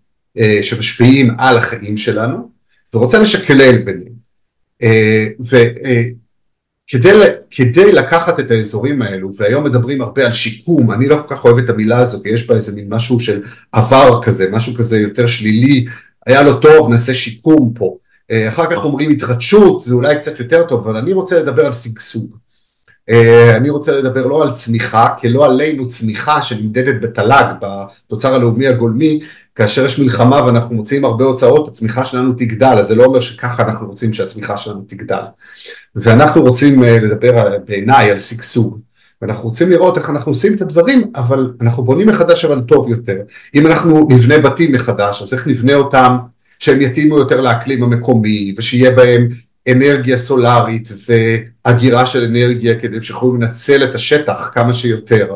שמשפיעים 0.62 1.36
על 1.38 1.58
החיים 1.58 1.98
שלנו 1.98 2.50
ורוצה 2.94 3.20
לשקלל 3.20 3.78
ביניהם. 3.78 4.18
וכדי 6.92 7.92
לקחת 7.92 8.40
את 8.40 8.52
האזורים 8.52 9.02
האלו 9.02 9.30
והיום 9.38 9.64
מדברים 9.64 10.02
הרבה 10.02 10.26
על 10.26 10.32
שיקום, 10.32 10.92
אני 10.92 11.08
לא 11.08 11.24
כל 11.28 11.36
כך 11.36 11.46
אוהב 11.46 11.58
את 11.58 11.70
המילה 11.70 12.00
הזו 12.00 12.24
כי 12.24 12.30
יש 12.30 12.48
בה 12.48 12.56
איזה 12.56 12.76
מין 12.76 12.86
משהו 12.90 13.20
של 13.20 13.44
עבר 13.72 14.22
כזה, 14.24 14.50
משהו 14.52 14.74
כזה 14.74 14.98
יותר 14.98 15.28
שלילי, 15.28 15.86
היה 16.26 16.44
לו 16.44 16.60
טוב 16.60 16.90
נעשה 16.90 17.14
שיקום 17.14 17.74
פה, 17.76 17.98
אחר 18.50 18.72
כך 18.72 18.86
אומרים 18.86 19.10
התחדשות 19.10 19.84
זה 19.84 19.94
אולי 19.94 20.16
קצת 20.16 20.40
יותר 20.40 20.68
טוב 20.68 20.88
אבל 20.88 20.98
אני 20.98 21.14
רוצה 21.14 21.40
לדבר 21.40 21.66
על 21.66 21.74
שגשוג 21.74 22.36
אני 23.58 23.70
רוצה 23.70 23.98
לדבר 23.98 24.28
לא 24.28 24.44
על 24.44 24.52
צמיחה, 24.52 25.14
כי 25.18 25.30
לא 25.30 25.46
עלינו 25.46 25.88
צמיחה 25.88 26.42
שנמדדת 26.42 27.02
בתל"ג, 27.02 27.54
בתוצר 27.62 28.34
הלאומי 28.34 28.68
הגולמי, 28.68 29.20
כאשר 29.56 29.86
יש 29.86 30.00
מלחמה 30.00 30.46
ואנחנו 30.46 30.76
מוצאים 30.76 31.06
הרבה 31.06 31.26
הוצאות, 31.26 31.68
הצמיחה 31.68 32.06
שלנו 32.06 32.34
תגדל, 32.34 32.76
אז 32.80 32.88
זה 32.88 32.96
לא 32.96 33.06
אומר 33.06 33.20
שככה 33.20 33.64
אנחנו 33.64 33.88
רוצים 33.88 34.14
שהצמיחה 34.14 34.58
שלנו 34.58 34.82
תגדל. 34.88 35.22
ואנחנו 35.96 36.42
רוצים 36.42 36.84
לדבר 36.84 37.58
בעיניי 37.68 38.12
על 38.12 38.18
שגשוג, 38.18 38.80
ואנחנו 39.22 39.50
רוצים 39.50 39.70
לראות 39.70 39.98
איך 39.98 40.10
אנחנו 40.10 40.32
עושים 40.32 40.54
את 40.54 40.62
הדברים, 40.62 41.12
אבל 41.16 41.52
אנחנו 41.62 41.84
בונים 41.84 42.08
מחדש 42.08 42.46
אבל 42.46 42.62
טוב 42.62 42.90
יותר. 42.90 43.18
אם 43.56 43.68
אנחנו 43.68 44.08
נבנה 44.10 44.38
בתים 44.38 44.72
מחדש, 44.72 45.22
אז 45.22 45.34
איך 45.34 45.48
נבנה 45.48 45.76
אותם 45.76 46.18
שהם 46.60 46.82
יתאימו 46.82 47.18
יותר 47.18 47.42
לאקלים 47.42 47.84
המקומי, 47.84 48.54
ושיהיה 48.58 48.92
בהם 48.92 49.28
אנרגיה 49.72 50.18
סולארית 50.18 50.90
והגירה 51.08 52.06
של 52.06 52.24
אנרגיה 52.24 52.80
כדי 52.80 53.02
שיוכלו 53.02 53.36
לנצל 53.36 53.84
את 53.84 53.96
השטח 53.96 54.50
כמה 54.54 54.74
שיותר. 54.74 55.36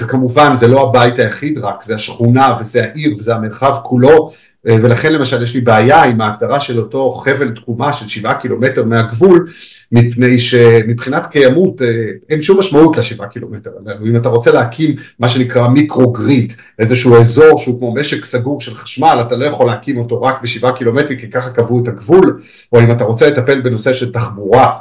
וכמובן 0.00 0.56
זה 0.56 0.68
לא 0.68 0.88
הבית 0.88 1.18
היחיד 1.18 1.58
רק, 1.58 1.82
זה 1.82 1.94
השכונה 1.94 2.56
וזה 2.60 2.84
העיר 2.84 3.16
וזה 3.18 3.34
המרחב 3.34 3.74
כולו 3.82 4.32
ולכן 4.66 5.12
למשל 5.12 5.42
יש 5.42 5.54
לי 5.54 5.60
בעיה 5.60 6.02
עם 6.02 6.20
ההגדרה 6.20 6.60
של 6.60 6.78
אותו 6.78 7.10
חבל 7.10 7.48
תקומה 7.48 7.92
של 7.92 8.06
שבעה 8.08 8.40
קילומטר 8.40 8.84
מהגבול 8.84 9.48
מפני 9.92 10.38
שמבחינת 10.38 11.26
קיימות 11.26 11.82
אין 12.28 12.42
שום 12.42 12.58
משמעות 12.58 12.96
לשבעה 12.96 13.28
קילומטר 13.28 13.70
אם 14.06 14.16
אתה 14.16 14.28
רוצה 14.28 14.52
להקים 14.52 14.94
מה 15.18 15.28
שנקרא 15.28 15.68
מיקרו 15.68 16.12
גריד 16.12 16.52
איזשהו 16.78 17.16
אזור 17.16 17.58
שהוא 17.58 17.78
כמו 17.78 17.94
משק 17.94 18.24
סגור 18.24 18.60
של 18.60 18.74
חשמל 18.74 19.22
אתה 19.26 19.36
לא 19.36 19.44
יכול 19.44 19.66
להקים 19.66 19.98
אותו 19.98 20.22
רק 20.22 20.42
בשבעה 20.42 20.72
קילומטר 20.72 21.14
כי 21.14 21.30
ככה 21.30 21.50
קבעו 21.50 21.82
את 21.82 21.88
הגבול. 21.88 22.40
או 22.72 22.80
אם 22.80 22.92
אתה 22.92 23.04
רוצה 23.04 23.30
לטפל 23.30 23.60
בנושא 23.60 23.92
של 23.92 24.12
תחבורה 24.12 24.78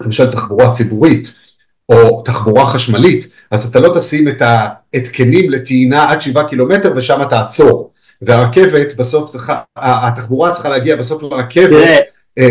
למשל 0.00 0.32
תחבורה 0.32 0.70
ציבורית 0.70 1.32
או 1.88 2.22
תחבורה 2.22 2.66
חשמלית 2.66 3.32
אז 3.50 3.70
אתה 3.70 3.80
לא 3.80 3.94
תשים 3.98 4.28
את 4.28 4.42
ההתקנים 4.42 5.50
לטעינה 5.50 6.10
עד 6.10 6.20
שבעה 6.20 6.48
קילומטר 6.48 6.92
ושם 6.96 7.20
תעצור 7.30 7.91
והרכבת 8.22 8.96
בסוף 8.96 9.30
צריכה, 9.30 9.62
התחבורה 9.76 10.52
צריכה 10.52 10.68
להגיע 10.68 10.96
בסוף 10.96 11.22
לרכבת 11.22 12.04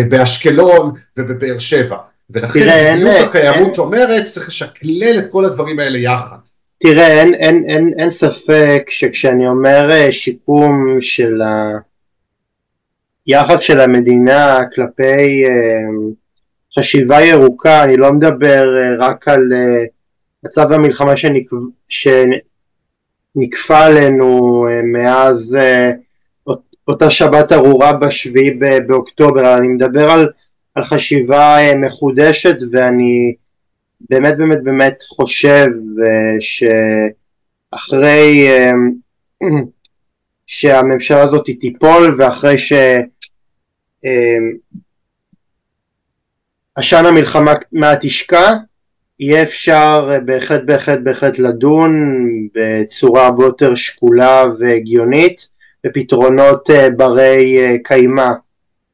באשקלון 0.10 0.92
ובבאר 1.18 1.58
שבע 1.58 1.98
ולכן 2.30 2.96
בדיוק 2.96 3.36
הקיימות 3.36 3.78
אומרת 3.78 4.26
צריך 4.26 4.48
לשקלל 4.48 5.20
את 5.20 5.32
כל 5.32 5.46
הדברים 5.46 5.80
האלה 5.80 5.98
יחד. 5.98 6.38
תראה 6.78 7.08
אין, 7.08 7.34
אין, 7.34 7.64
אין, 7.68 7.92
אין 7.98 8.12
ספק 8.12 8.84
שכשאני 8.90 9.48
אומר 9.48 10.12
שיקום 10.12 10.98
של 11.02 11.42
היחס 13.26 13.60
של 13.60 13.80
המדינה 13.80 14.60
כלפי 14.76 15.44
חשיבה 16.76 17.22
ירוקה 17.22 17.84
אני 17.84 17.98
לא 17.98 18.14
מדבר 18.14 18.70
רק 19.00 19.28
על 19.28 19.42
מצב 20.46 20.72
המלחמה 20.72 21.18
שנקבע, 21.18 21.58
שנכפה 23.34 23.80
עלינו 23.80 24.66
מאז 24.84 25.58
אותה 26.88 27.10
שבת 27.10 27.52
ארורה 27.52 27.94
בשביעי 27.94 28.52
באוקטובר, 28.88 29.58
אני 29.58 29.68
מדבר 29.68 30.12
על, 30.12 30.30
על 30.76 30.84
חשיבה 30.84 31.58
מחודשת 31.76 32.56
ואני 32.72 33.36
באמת 34.10 34.38
באמת 34.38 34.64
באמת 34.64 35.04
חושב 35.08 35.66
שאחרי 37.74 38.48
שהממשלה 40.46 41.22
הזאת 41.22 41.50
תיפול 41.60 42.16
ואחרי 42.18 42.56
שעשן 46.78 47.06
המלחמה 47.06 47.54
מעט 47.72 48.04
ישקע 48.04 48.54
יהיה 49.22 49.44
אפשר 49.44 50.10
בהחלט 50.26 50.62
בהחלט 50.66 51.00
בהחלט 51.04 51.40
לדון 51.40 51.92
בצורה 52.56 53.26
הרבה 53.26 53.46
יותר 53.46 53.76
שקולה 53.76 54.46
והגיונית 54.60 55.48
בפתרונות 55.84 56.70
ברי 56.98 57.58
קיימא 57.84 58.30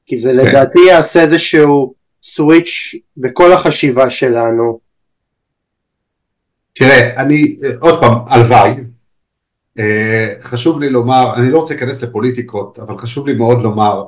כי 0.05 0.17
זה 0.17 0.29
כן. 0.29 0.37
לדעתי 0.37 0.79
יעשה 0.87 1.21
איזשהו 1.21 1.93
סוויץ' 2.23 2.95
בכל 3.17 3.53
החשיבה 3.53 4.09
שלנו. 4.09 4.79
תראה, 6.73 7.21
אני, 7.21 7.57
עוד 7.79 7.99
פעם, 7.99 8.13
הלוואי, 8.27 8.73
אה, 9.79 10.33
חשוב 10.41 10.79
לי 10.79 10.89
לומר, 10.89 11.33
אני 11.35 11.51
לא 11.51 11.59
רוצה 11.59 11.73
להיכנס 11.73 12.03
לפוליטיקות, 12.03 12.79
אבל 12.79 12.97
חשוב 12.97 13.27
לי 13.27 13.33
מאוד 13.33 13.61
לומר 13.61 14.03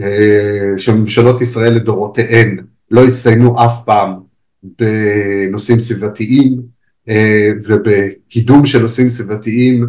אה, 0.00 0.72
שממשלות 0.76 1.40
ישראל 1.40 1.72
לדורותיהן 1.72 2.64
לא 2.90 3.04
הצטיינו 3.04 3.64
אף 3.64 3.84
פעם 3.84 4.29
בנושאים 4.62 5.80
סביבתיים 5.80 6.62
אה, 7.08 7.50
ובקידום 7.68 8.66
של 8.66 8.82
נושאים 8.82 9.08
סביבתיים 9.08 9.86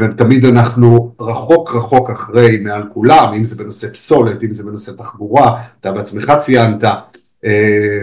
ותמיד 0.00 0.44
אנחנו 0.44 1.14
רחוק 1.20 1.74
רחוק 1.74 2.10
אחרי 2.10 2.60
מעל 2.60 2.82
כולם, 2.88 3.34
אם 3.36 3.44
זה 3.44 3.56
בנושא 3.62 3.88
פסולת, 3.88 4.44
אם 4.44 4.52
זה 4.52 4.64
בנושא 4.64 4.92
תחבורה, 4.92 5.62
אתה 5.80 5.92
בעצמך 5.92 6.32
ציינת, 6.40 6.84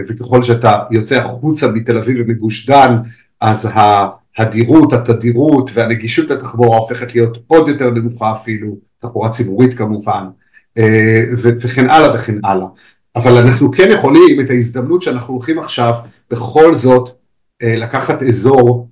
וככל 0.08 0.42
שאתה 0.42 0.78
יוצא 0.90 1.16
החוצה 1.16 1.68
מתל 1.72 1.98
אביב 1.98 2.16
ומגוש 2.20 2.66
דן, 2.66 2.96
אז 3.40 3.68
ההדירות, 3.74 4.92
התדירות 4.92 5.70
והנגישות 5.74 6.30
לתחבורה 6.30 6.78
הופכת 6.78 7.14
להיות 7.14 7.38
עוד 7.46 7.68
יותר 7.68 7.90
נמוכה 7.90 8.32
אפילו, 8.32 8.76
תחבורה 8.98 9.30
ציבורית 9.30 9.74
כמובן, 9.74 10.24
אה, 10.78 11.24
וכן 11.34 11.90
הלאה 11.90 12.14
וכן 12.14 12.34
הלאה. 12.44 12.66
אבל 13.16 13.36
אנחנו 13.36 13.72
כן 13.72 13.90
יכולים 13.92 14.40
את 14.40 14.50
ההזדמנות 14.50 15.02
שאנחנו 15.02 15.34
הולכים 15.34 15.58
עכשיו 15.58 15.94
בכל 16.30 16.74
זאת 16.74 17.10
אה, 17.62 17.76
לקחת 17.76 18.22
אזור 18.22 18.88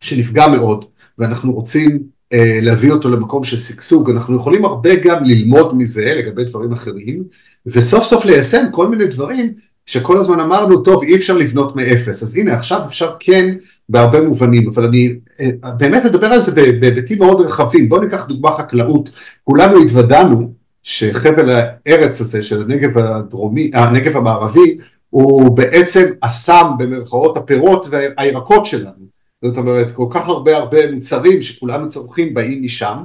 שנפגע 0.00 0.48
מאוד 0.48 0.84
ואנחנו 1.18 1.52
רוצים 1.52 2.02
אה, 2.32 2.58
להביא 2.62 2.92
אותו 2.92 3.10
למקום 3.10 3.44
של 3.44 3.56
שגשוג, 3.56 4.10
אנחנו 4.10 4.36
יכולים 4.36 4.64
הרבה 4.64 4.94
גם 4.94 5.24
ללמוד 5.24 5.76
מזה 5.76 6.14
לגבי 6.14 6.44
דברים 6.44 6.72
אחרים 6.72 7.24
וסוף 7.66 8.04
סוף 8.04 8.24
ליישם 8.24 8.64
כל 8.70 8.88
מיני 8.88 9.06
דברים 9.06 9.54
שכל 9.86 10.18
הזמן 10.18 10.40
אמרנו 10.40 10.82
טוב 10.82 11.02
אי 11.02 11.16
אפשר 11.16 11.38
לבנות 11.38 11.76
מאפס 11.76 12.22
אז 12.22 12.36
הנה 12.36 12.54
עכשיו 12.54 12.80
אפשר 12.86 13.12
כן 13.20 13.54
בהרבה 13.88 14.20
מובנים, 14.20 14.68
אבל 14.68 14.84
אני 14.84 15.14
אה, 15.40 15.72
באמת 15.72 16.04
אדבר 16.04 16.26
על 16.26 16.40
זה 16.40 16.52
בהיבטים 16.80 17.18
מאוד 17.18 17.40
רחבים. 17.40 17.88
בואו 17.88 18.00
ניקח 18.00 18.26
דוגמה 18.26 18.50
חקלאות. 18.58 19.10
כולנו 19.44 19.82
התוודענו 19.82 20.52
שחבל 20.86 21.50
הארץ 21.50 22.20
הזה 22.20 22.42
של 22.42 22.62
הנגב 22.62 22.98
הדרומי, 22.98 23.70
הנגב 23.74 24.16
המערבי, 24.16 24.76
הוא 25.10 25.56
בעצם 25.56 26.04
אסם 26.20 26.66
במרכאות 26.78 27.36
הפירות 27.36 27.86
והירקות 27.90 28.66
שלנו. 28.66 29.06
זאת 29.44 29.56
אומרת, 29.56 29.92
כל 29.92 30.06
כך 30.10 30.28
הרבה 30.28 30.56
הרבה 30.56 30.90
מוצרים 30.92 31.42
שכולנו 31.42 31.88
צורכים 31.88 32.34
באים 32.34 32.62
משם. 32.62 33.04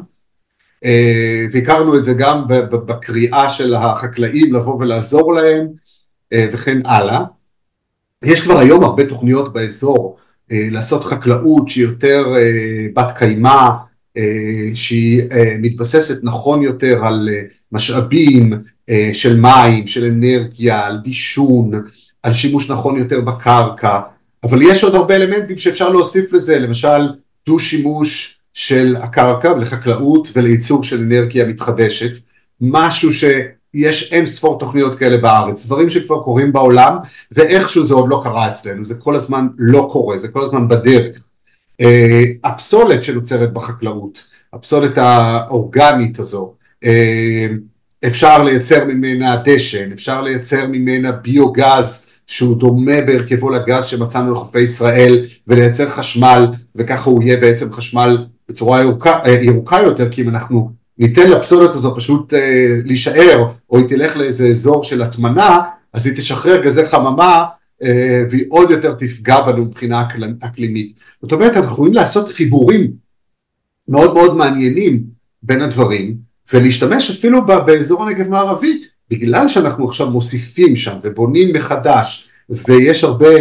אה, 0.85 1.45
והכרנו 1.51 1.97
את 1.97 2.03
זה 2.03 2.13
גם 2.13 2.43
בקריאה 2.47 3.49
של 3.49 3.75
החקלאים 3.75 4.53
לבוא 4.53 4.75
ולעזור 4.75 5.33
להם 5.33 5.67
אה, 6.33 6.47
וכן 6.51 6.85
הלאה. 6.85 7.23
יש 8.23 8.41
כבר 8.41 8.59
היום 8.59 8.83
הרבה 8.83 9.05
תוכניות 9.05 9.53
באזור 9.53 10.17
אה, 10.51 10.67
לעשות 10.71 11.03
חקלאות 11.03 11.69
שהיא 11.69 11.85
יותר 11.85 12.35
אה, 12.37 12.87
בת 12.95 13.17
קיימא, 13.17 13.49
אה, 13.49 13.71
שהיא 14.73 15.21
מתבססת 15.59 16.23
נכון 16.23 16.63
יותר 16.63 17.05
על 17.05 17.29
משאבים 17.71 18.53
של 19.13 19.39
מים, 19.39 19.87
של 19.87 20.05
אנרגיה, 20.05 20.85
על 20.85 20.97
דישון, 20.97 21.71
על 22.23 22.33
שימוש 22.33 22.71
נכון 22.71 22.97
יותר 22.97 23.21
בקרקע, 23.21 23.99
אבל 24.43 24.61
יש 24.61 24.83
עוד 24.83 24.95
הרבה 24.95 25.15
אלמנטים 25.15 25.57
שאפשר 25.57 25.89
להוסיף 25.89 26.33
לזה, 26.33 26.59
למשל 26.59 27.09
דו 27.47 27.59
שימוש 27.59 28.39
של 28.53 28.95
הקרקע 28.99 29.57
לחקלאות 29.57 30.27
ולייצור 30.33 30.83
של 30.83 30.99
אנרגיה 30.99 31.47
מתחדשת, 31.47 32.11
משהו 32.61 33.13
ש... 33.13 33.23
יש 33.73 34.13
אין 34.13 34.25
ספור 34.25 34.59
תוכניות 34.59 34.95
כאלה 34.95 35.17
בארץ, 35.17 35.65
דברים 35.65 35.89
שכבר 35.89 36.23
קורים 36.23 36.53
בעולם 36.53 36.97
ואיכשהו 37.31 37.85
זה 37.85 37.93
עוד 37.93 38.09
לא 38.09 38.21
קרה 38.23 38.51
אצלנו, 38.51 38.85
זה 38.85 38.95
כל 38.95 39.15
הזמן 39.15 39.47
לא 39.57 39.89
קורה, 39.91 40.17
זה 40.17 40.27
כל 40.27 40.43
הזמן 40.43 40.67
בדרך. 40.67 41.23
Uh, 41.81 41.83
הפסולת 42.43 43.03
שנוצרת 43.03 43.53
בחקלאות, 43.53 44.23
הפסולת 44.53 44.97
האורגנית 44.97 46.19
הזו, 46.19 46.53
uh, 46.83 46.87
אפשר 48.07 48.43
לייצר 48.43 48.85
ממנה 48.85 49.41
דשן, 49.45 49.91
אפשר 49.91 50.21
לייצר 50.21 50.67
ממנה 50.67 51.11
ביוגז 51.11 52.07
שהוא 52.27 52.57
דומה 52.57 53.01
בהרכבו 53.01 53.49
לגז 53.49 53.85
שמצאנו 53.85 54.31
לחופי 54.31 54.59
ישראל 54.59 55.25
ולייצר 55.47 55.89
חשמל 55.89 56.47
וככה 56.75 57.09
הוא 57.09 57.23
יהיה 57.23 57.37
בעצם 57.37 57.71
חשמל 57.71 58.25
בצורה 58.49 58.81
ירוקה, 58.81 59.23
uh, 59.23 59.29
ירוקה 59.29 59.79
יותר 59.79 60.09
כי 60.09 60.21
אם 60.21 60.29
אנחנו 60.29 60.81
ניתן 61.01 61.29
לפסולת 61.29 61.69
הזו 61.69 61.95
פשוט 61.95 62.33
אה, 62.33 62.75
להישאר, 62.85 63.47
או 63.69 63.77
היא 63.77 63.87
תלך 63.87 64.17
לאיזה 64.17 64.47
אזור 64.47 64.83
של 64.83 65.01
הטמנה, 65.01 65.61
אז 65.93 66.07
היא 66.07 66.17
תשחרר 66.17 66.63
גזי 66.63 66.85
חממה 66.85 67.23
אה, 67.23 67.45
והיא 68.31 68.45
עוד 68.49 68.71
יותר 68.71 68.93
תפגע 68.93 69.41
בנו 69.41 69.65
מבחינה 69.65 70.07
אקלימית. 70.41 70.93
זאת 71.21 71.31
אומרת, 71.31 71.57
אנחנו 71.57 71.71
יכולים 71.71 71.93
לעשות 71.93 72.29
חיבורים 72.29 72.91
מאוד 73.87 74.13
מאוד 74.13 74.35
מעניינים 74.35 75.03
בין 75.43 75.61
הדברים, 75.61 76.17
ולהשתמש 76.53 77.11
אפילו 77.11 77.45
באזור 77.45 78.03
הנגב 78.03 78.29
מערבי, 78.29 78.83
בגלל 79.09 79.47
שאנחנו 79.47 79.87
עכשיו 79.87 80.09
מוסיפים 80.09 80.75
שם 80.75 80.95
ובונים 81.03 81.53
מחדש 81.53 82.31
ויש 82.49 83.03
הרבה, 83.03 83.35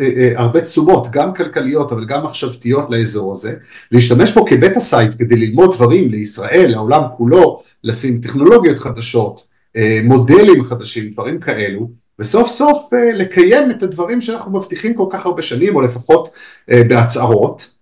אה, 0.00 0.32
אה, 0.54 0.60
תשומות, 0.60 1.08
גם 1.10 1.34
כלכליות 1.34 1.92
אבל 1.92 2.04
גם 2.04 2.24
מחשבתיות 2.24 2.90
לאזור 2.90 3.32
הזה, 3.32 3.54
להשתמש 3.92 4.32
פה 4.32 4.44
כבית 4.48 4.76
הסייט 4.76 5.14
כדי 5.18 5.36
ללמוד 5.36 5.74
דברים 5.74 6.08
לישראל, 6.10 6.70
לעולם 6.70 7.02
כולו, 7.16 7.60
לשים 7.84 8.20
טכנולוגיות 8.20 8.78
חדשות, 8.78 9.46
אה, 9.76 10.00
מודלים 10.04 10.64
חדשים, 10.64 11.10
דברים 11.10 11.40
כאלו, 11.40 11.90
וסוף 12.18 12.48
סוף 12.48 12.90
לקיים 13.14 13.70
את 13.70 13.82
הדברים 13.82 14.20
שאנחנו 14.20 14.52
מבטיחים 14.52 14.94
כל 14.94 15.06
כך 15.10 15.26
הרבה 15.26 15.42
שנים, 15.42 15.76
או 15.76 15.80
לפחות 15.80 16.28
בהצהרות, 16.68 17.74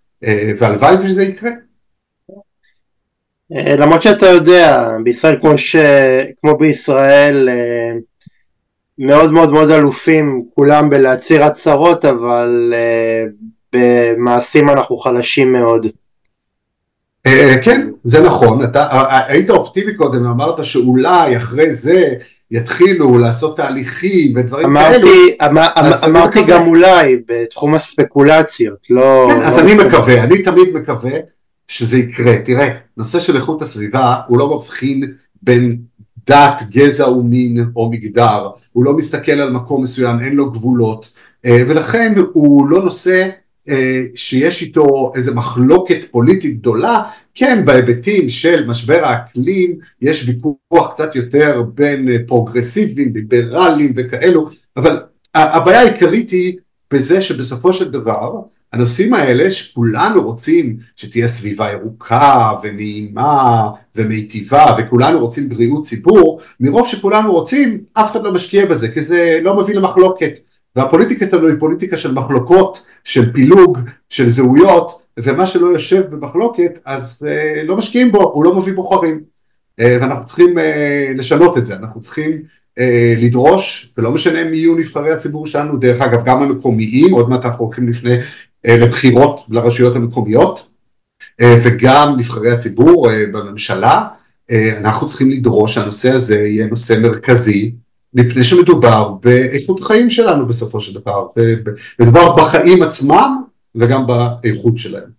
והלוואי 0.59 0.97
שזה 1.03 1.23
יקרה. 1.23 1.51
למרות 3.51 4.03
שאתה 4.03 4.27
יודע, 4.27 4.89
בישראל 5.05 5.39
כמו, 5.41 5.59
ש... 5.59 5.77
כמו 6.41 6.57
בישראל, 6.59 7.49
מאוד 8.99 9.33
מאוד 9.33 9.53
מאוד 9.53 9.71
אלופים 9.71 10.45
כולם 10.55 10.91
בלהצהיר 10.91 11.45
הצהרות 11.45 12.05
אבל 12.05 12.75
במעשים 13.73 14.71
אנחנו 14.71 14.99
חלשים 14.99 15.53
מאוד. 15.53 15.87
כן 17.65 17.89
זה 18.05 18.23
נכון 18.23 18.65
אתה 18.65 18.89
היית 19.29 19.51
אופטימי 19.51 19.95
קודם 19.95 20.27
אמרת 20.27 20.65
שאולי 20.65 21.37
אחרי 21.37 21.73
זה 21.73 22.15
יתחילו 22.51 23.19
לעשות 23.19 23.57
תהליכים 23.57 24.33
ודברים 24.37 24.67
אמרתי, 24.67 25.37
כאלו. 25.39 25.51
אמר, 25.51 25.69
אמרתי 26.05 26.45
גם 26.47 26.67
אולי 26.67 27.17
בתחום 27.29 27.75
הספקולציות 27.75 28.79
לא. 28.91 29.29
כן, 29.31 29.43
אז 29.43 29.59
לא 29.59 29.63
אני 29.63 29.75
מקווה 29.75 30.25
אני 30.25 30.43
תמיד 30.43 30.69
מקווה 30.75 31.13
שזה 31.69 31.99
יקרה 31.99 32.39
תראה 32.45 32.69
נושא 32.97 33.21
של 33.21 33.37
איכות 33.37 33.63
הסביבה 33.63 34.17
הוא 34.29 34.39
לא 34.39 34.57
מבחין 34.57 35.13
בין 35.43 35.79
דת, 36.27 36.63
גזע 36.71 37.09
ומין 37.09 37.67
או 37.77 37.91
מגדר, 37.91 38.49
הוא 38.73 38.85
לא 38.85 38.93
מסתכל 38.97 39.33
על 39.33 39.51
מקום 39.51 39.83
מסוים, 39.83 40.21
אין 40.21 40.35
לו 40.35 40.51
גבולות, 40.51 41.11
אה, 41.45 41.63
ולכן 41.69 42.15
הוא 42.33 42.69
לא 42.69 42.83
נושא 42.83 43.29
אה, 43.69 44.03
שיש 44.15 44.63
איתו 44.63 45.13
איזה 45.15 45.35
מחלוקת 45.35 46.05
פוליטית 46.11 46.59
גדולה, 46.59 47.03
כן 47.35 47.65
בהיבטים 47.65 48.29
של 48.29 48.67
משבר 48.67 49.01
האקלים 49.05 49.79
יש 50.03 50.29
ויכוח 50.29 50.93
קצת 50.93 51.17
יותר 51.17 51.63
בין 51.75 52.09
אה, 52.09 52.17
פרוגרסיביים, 52.27 53.13
ליברליים 53.15 53.93
וכאלו, 53.97 54.49
אבל 54.77 55.03
הבעיה 55.35 55.81
העיקרית 55.81 56.31
היא 56.31 56.59
בזה 56.93 57.21
שבסופו 57.21 57.73
של 57.73 57.91
דבר 57.91 58.33
הנושאים 58.73 59.15
האלה 59.15 59.51
שכולנו 59.51 60.23
רוצים 60.23 60.77
שתהיה 60.97 61.29
סביבה 61.29 61.73
ירוקה 61.73 62.53
ונעימה 62.63 63.69
ומיטיבה 63.97 64.77
וכולנו 64.79 65.21
רוצים 65.21 65.49
בריאות 65.49 65.85
ציבור, 65.85 66.41
מרוב 66.61 66.89
שכולנו 66.89 67.33
רוצים 67.33 67.81
אף 67.93 68.13
אחד 68.13 68.25
לא 68.25 68.33
משקיע 68.33 68.67
בזה 68.67 68.89
כי 68.89 69.03
זה 69.03 69.39
לא 69.43 69.57
מביא 69.57 69.75
למחלוקת. 69.75 70.39
והפוליטיקה 70.77 71.27
שלנו 71.31 71.47
היא 71.47 71.57
פוליטיקה 71.59 71.97
של 71.97 72.13
מחלוקות, 72.15 72.83
של 73.05 73.33
פילוג, 73.33 73.79
של 74.09 74.29
זהויות 74.29 75.04
ומה 75.19 75.47
שלא 75.47 75.67
יושב 75.67 76.03
במחלוקת 76.11 76.79
אז 76.85 77.27
לא 77.65 77.77
משקיעים 77.77 78.13
בו, 78.13 78.23
הוא 78.23 78.45
לא 78.45 78.55
מביא 78.55 78.73
בוחרים. 78.73 79.21
ואנחנו 79.79 80.25
צריכים 80.25 80.55
לשנות 81.17 81.59
את 81.59 81.67
זה, 81.67 81.77
אנחנו 81.77 82.01
צריכים 82.01 82.43
לדרוש 83.23 83.93
ולא 83.99 84.11
משנה 84.11 84.45
מי 84.45 84.57
יהיו 84.57 84.77
נבחרי 84.77 85.13
הציבור 85.13 85.47
שלנו, 85.47 85.77
דרך 85.77 86.03
אגב 86.03 86.25
גם 86.25 86.43
המקומיים, 86.43 87.13
עוד 87.13 87.31
מעט 87.31 87.45
אנחנו 87.45 87.65
הולכים 87.65 87.89
לפני 87.89 88.17
לבחירות 88.65 89.41
לרשויות 89.49 89.97
המקומיות 89.97 90.67
וגם 91.41 92.15
נבחרי 92.19 92.51
הציבור 92.51 93.09
בממשלה, 93.33 94.07
אנחנו 94.79 95.07
צריכים 95.07 95.31
לדרוש 95.31 95.75
שהנושא 95.75 96.11
הזה 96.11 96.39
יהיה 96.39 96.67
נושא 96.67 96.99
מרכזי 97.03 97.73
מפני 98.15 98.45
שמדובר 98.45 99.15
באיכות 99.23 99.81
החיים 99.81 100.11
שלנו 100.11 100.47
בסופו 100.47 100.81
של 100.81 101.01
דבר, 101.01 101.27
ומדובר 101.99 102.37
בחיים 102.37 102.83
עצמם 102.83 103.43
וגם 103.75 104.07
באיכות 104.07 104.79
שלהם. 104.79 105.11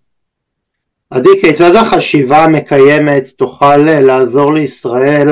עדי, 1.10 1.28
כיצד 1.40 1.74
החשיבה 1.74 2.44
המקיימת 2.44 3.28
תוכל 3.38 3.76
לעזור 3.76 4.54
לישראל 4.54 5.28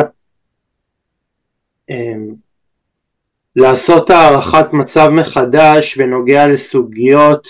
אמ, 1.90 2.34
לעשות 3.56 4.10
הערכת 4.10 4.66
מצב 4.72 5.08
מחדש 5.08 5.98
בנוגע 5.98 6.46
לסוגיות 6.46 7.48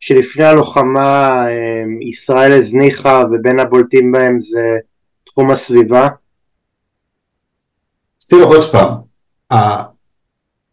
שלפני 0.00 0.44
הלוחמה 0.44 1.44
אמ, 1.48 2.02
ישראל 2.02 2.52
הזניחה 2.52 3.24
ובין 3.32 3.58
הבולטים 3.60 4.12
בהם 4.12 4.40
זה 4.40 4.78
תחום 5.26 5.50
הסביבה? 5.50 6.08
אז 8.22 8.28
תראה 8.28 8.44
עוד 8.44 8.64
פעם, 8.72 8.94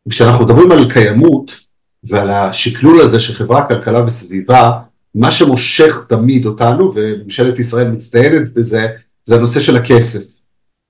כשאנחנו 0.10 0.46
מדברים 0.46 0.72
על 0.72 0.92
קיימות 0.92 1.69
ועל 2.04 2.30
השקלול 2.30 3.02
הזה 3.02 3.20
של 3.20 3.34
חברה, 3.34 3.68
כלכלה 3.68 4.06
וסביבה, 4.06 4.72
מה 5.16 5.32
שמושך 5.32 6.06
תמיד 6.10 6.46
אותנו, 6.46 6.92
וממשלת 6.96 7.60
ישראל 7.60 7.92
מצטיינת 7.92 8.54
בזה, 8.54 8.88
זה 9.26 9.36
הנושא 9.36 9.60
של 9.60 9.78
הכסף. 9.78 10.40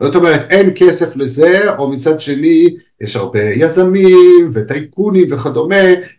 זאת 0.04 0.16
אומרת, 0.16 0.46
אין 0.50 0.72
כסף 0.76 1.16
לזה, 1.16 1.76
או 1.78 1.90
מצד 1.90 2.20
שני, 2.20 2.76
יש 3.02 3.16
הרבה 3.16 3.44
יזמים 3.44 4.50
וטייקונים 4.54 5.28
וכדומה, 5.32 5.76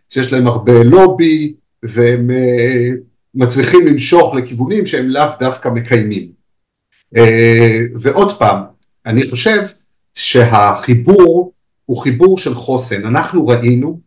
שיש 0.09 0.33
להם 0.33 0.46
הרבה 0.46 0.83
לובי, 0.83 1.55
והם 1.83 2.31
אה, 2.31 2.90
מצליחים 3.35 3.87
למשוך 3.87 4.35
לכיוונים 4.35 4.87
שהם 4.87 5.09
לאו 5.09 5.29
דווקא 5.40 5.68
מקיימים. 5.68 6.29
אה, 7.16 7.81
ועוד 8.03 8.38
פעם, 8.38 8.62
אני 9.07 9.31
חושב 9.31 9.62
שהחיבור 10.14 11.53
הוא 11.85 11.96
חיבור 11.96 12.38
של 12.38 12.55
חוסן. 12.55 13.07
אנחנו 13.07 13.46
ראינו 13.46 14.00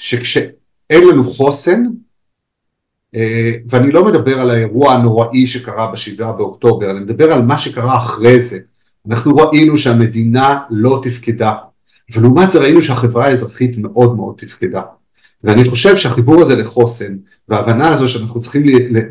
שכשאין 0.00 1.08
לנו 1.10 1.24
חוסן, 1.24 1.84
אה, 3.14 3.52
ואני 3.68 3.92
לא 3.92 4.04
מדבר 4.04 4.40
על 4.40 4.50
האירוע 4.50 4.92
הנוראי 4.94 5.46
שקרה 5.46 5.90
בשבעה 5.92 6.32
באוקטובר, 6.32 6.90
אני 6.90 7.00
מדבר 7.00 7.32
על 7.32 7.42
מה 7.42 7.58
שקרה 7.58 7.98
אחרי 7.98 8.40
זה. 8.40 8.58
אנחנו 9.08 9.36
ראינו 9.36 9.76
שהמדינה 9.76 10.58
לא 10.70 11.00
תפקדה, 11.02 11.54
ולעומת 12.16 12.50
זה 12.50 12.60
ראינו 12.60 12.82
שהחברה 12.82 13.26
האזרחית 13.26 13.78
מאוד 13.78 14.16
מאוד 14.16 14.34
תפקדה. 14.38 14.82
ואני 15.44 15.64
חושב 15.64 15.96
שהחיבור 15.96 16.40
הזה 16.40 16.56
לחוסן, 16.56 17.16
וההבנה 17.48 17.88
הזו 17.88 18.08
שאנחנו 18.08 18.40
צריכים 18.40 18.62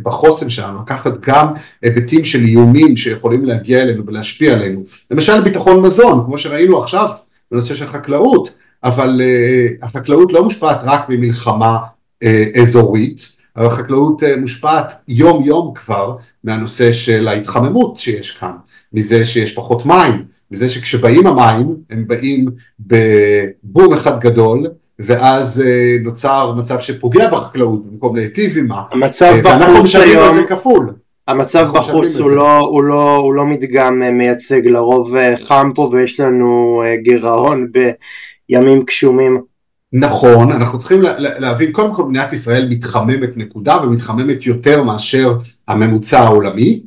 בחוסן 0.03 0.49
שלנו 0.49 0.79
לקחת 0.79 1.13
גם 1.19 1.47
היבטים 1.81 2.25
של 2.25 2.39
איומים 2.39 2.97
שיכולים 2.97 3.45
להגיע 3.45 3.81
אלינו 3.81 4.05
ולהשפיע 4.05 4.53
עלינו, 4.53 4.83
למשל 5.11 5.41
ביטחון 5.41 5.81
מזון, 5.81 6.23
כמו 6.25 6.37
שראינו 6.37 6.83
עכשיו 6.83 7.09
בנושא 7.51 7.75
של 7.75 7.85
חקלאות, 7.85 8.49
אבל 8.83 9.21
uh, 9.21 9.85
החקלאות 9.85 10.33
לא 10.33 10.43
מושפעת 10.43 10.77
רק 10.83 11.05
ממלחמה 11.09 11.77
uh, 12.23 12.59
אזורית, 12.61 13.21
אבל 13.55 13.65
החקלאות 13.65 14.23
uh, 14.23 14.39
מושפעת 14.39 14.93
יום 15.07 15.43
יום 15.43 15.71
כבר 15.75 16.15
מהנושא 16.43 16.91
של 16.91 17.27
ההתחממות 17.27 17.97
שיש 17.97 18.37
כאן, 18.37 18.51
מזה 18.93 19.25
שיש 19.25 19.55
פחות 19.55 19.85
מים, 19.85 20.25
מזה 20.51 20.69
שכשבאים 20.69 21.27
המים 21.27 21.75
הם 21.89 22.07
באים 22.07 22.45
בבום 22.79 23.93
אחד 23.93 24.19
גדול 24.19 24.67
ואז 24.99 25.63
uh, 25.65 26.03
נוצר 26.03 26.53
מצב 26.57 26.79
שפוגע 26.79 27.29
בחקלאות 27.29 27.85
במקום 27.85 28.15
להיטיב 28.15 28.55
עימה, 28.55 28.81
ואנחנו 29.43 29.83
משלמים 29.83 30.19
על 30.19 30.33
זה 30.33 30.43
כפול. 30.49 30.93
המצב 31.27 31.67
בחוץ 31.73 32.15
הוא 32.19 32.31
לא, 32.31 32.57
הוא, 32.57 32.83
לא, 32.83 33.15
הוא 33.15 33.33
לא 33.33 33.45
מדגם 33.45 34.17
מייצג, 34.17 34.67
לרוב 34.67 35.15
חם 35.35 35.71
פה 35.75 35.89
ויש 35.91 36.19
לנו 36.19 36.83
גירעון 37.03 37.67
בימים 38.49 38.83
גשומים. 38.83 39.41
נכון, 39.93 40.51
אנחנו 40.51 40.77
צריכים 40.77 41.01
להבין, 41.17 41.71
קודם 41.71 41.93
כל 41.93 42.03
מדינת 42.03 42.33
ישראל 42.33 42.67
מתחממת 42.69 43.37
נקודה 43.37 43.77
ומתחממת 43.83 44.45
יותר 44.45 44.83
מאשר 44.83 45.37
הממוצע 45.67 46.19
העולמי, 46.19 46.81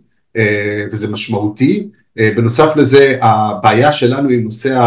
וזה 0.92 1.12
משמעותי. 1.12 1.88
בנוסף 2.16 2.76
לזה, 2.76 3.18
הבעיה 3.22 3.92
שלנו 3.92 4.28
עם 4.28 4.40
נושא 4.40 4.80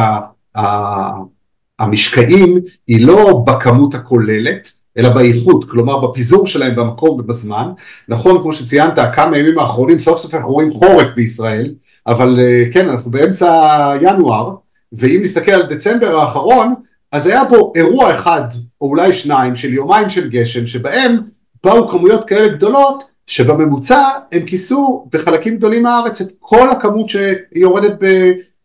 המשקעים 1.80 2.58
היא 2.88 3.06
לא 3.06 3.44
בכמות 3.48 3.96
הכוללת, 3.96 4.70
אלא 4.98 5.10
באיכות, 5.10 5.70
כלומר 5.70 6.08
בפיזור 6.08 6.48
שלהם 6.48 6.76
במקום 6.76 7.20
ובזמן. 7.20 7.68
נכון, 8.10 8.42
כמו 8.42 8.54
שציינת, 8.54 9.00
כמה 9.16 9.38
ימים 9.38 9.60
האחרונים, 9.60 10.00
סוף 10.00 10.20
סוף 10.20 10.34
אנחנו 10.34 10.54
רואים 10.54 10.72
חורף 10.72 11.08
בישראל, 11.16 11.74
אבל 12.08 12.40
אה, 12.40 12.64
כן, 12.72 12.90
אנחנו 12.90 13.12
באמצע 13.12 13.94
ינואר, 14.02 14.56
ואם 14.98 15.20
נסתכל 15.24 15.52
על 15.52 15.64
דצמבר 15.64 16.20
האחרון, 16.20 16.74
אז 17.12 17.28
היה 17.28 17.44
בו 17.44 17.74
אירוע 17.76 18.14
אחד, 18.14 18.42
או 18.82 18.88
אולי 18.90 19.14
שניים, 19.14 19.56
של 19.56 19.74
יומיים 19.74 20.10
של 20.10 20.30
גשם, 20.30 20.66
שבהם 20.66 21.18
באו 21.64 21.88
כמויות 21.88 22.26
כאלה 22.26 22.48
גדולות, 22.48 23.04
שבממוצע 23.28 24.04
הם 24.32 24.46
כיסו 24.46 25.08
בחלקים 25.14 25.58
גדולים 25.58 25.84
מהארץ 25.84 26.22
את 26.22 26.28
כל 26.40 26.70
הכמות 26.70 27.10
שיורדת 27.10 27.98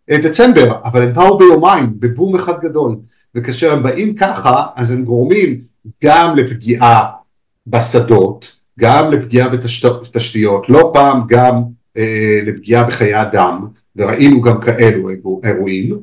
בדצמבר, 0.08 0.72
אבל 0.84 1.02
הם 1.02 1.12
באו 1.12 1.38
ביומיים, 1.38 1.92
בבום 1.98 2.34
אחד 2.34 2.60
גדול. 2.60 2.96
וכאשר 3.34 3.72
הם 3.72 3.82
באים 3.82 4.14
ככה, 4.14 4.66
אז 4.76 4.92
הם 4.92 5.04
גורמים 5.04 5.60
גם 6.04 6.36
לפגיעה 6.36 7.06
בשדות, 7.66 8.52
גם 8.80 9.12
לפגיעה 9.12 9.48
בתשתיות, 9.48 10.68
לא 10.68 10.90
פעם 10.94 11.20
גם 11.28 11.62
אה, 11.96 12.40
לפגיעה 12.46 12.84
בחיי 12.84 13.22
אדם, 13.22 13.66
וראינו 13.96 14.40
גם 14.40 14.60
כאלו 14.60 15.10
אירועים, 15.44 15.98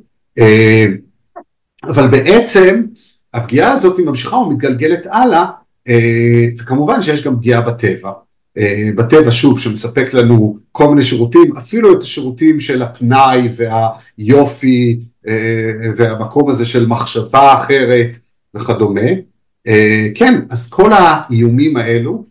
אבל 1.84 2.08
בעצם 2.08 2.84
הפגיעה 3.34 3.72
הזאת 3.72 4.00
ממשיכה 4.00 4.36
ומתגלגלת 4.36 5.06
הלאה, 5.12 5.46
אה, 5.88 6.46
וכמובן 6.60 7.02
שיש 7.02 7.24
גם 7.24 7.38
פגיעה 7.38 7.62
בטבע. 7.62 8.12
אה, 8.58 8.90
בטבע 8.96 9.32
שוב 9.32 9.60
שמספק 9.60 10.14
לנו 10.14 10.58
כל 10.72 10.90
מיני 10.90 11.02
שירותים, 11.02 11.58
אפילו 11.58 11.98
את 11.98 12.02
השירותים 12.02 12.60
של 12.60 12.82
הפנאי 12.82 13.50
והיופי 13.56 15.00
אה, 15.28 15.72
והמקום 15.98 16.50
הזה 16.50 16.66
של 16.66 16.88
מחשבה 16.88 17.64
אחרת 17.64 18.18
וכדומה. 18.56 19.10
אה, 19.68 20.08
כן, 20.16 20.42
אז 20.50 20.70
כל 20.70 20.92
האיומים 20.94 21.78
האלו 21.78 22.24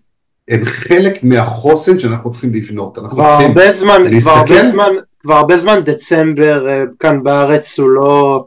הם 0.48 0.64
חלק 0.64 1.24
מהחוסן 1.24 1.98
שאנחנו 1.98 2.30
צריכים 2.30 2.54
לבנות, 2.54 2.98
אנחנו 2.98 3.22
צריכים 3.24 3.72
זמן, 3.72 4.02
להסתכל. 4.02 4.44
כבר 4.46 4.54
הרבה 4.54 4.70
זמן, 4.70 4.90
כבר 5.26 5.34
הרבה 5.34 5.58
זמן 5.58 5.80
דצמבר 5.84 6.68
אה, 6.68 6.82
כאן 7.00 7.22
בארץ 7.22 7.78
הוא 7.78 7.88
לא, 7.88 8.44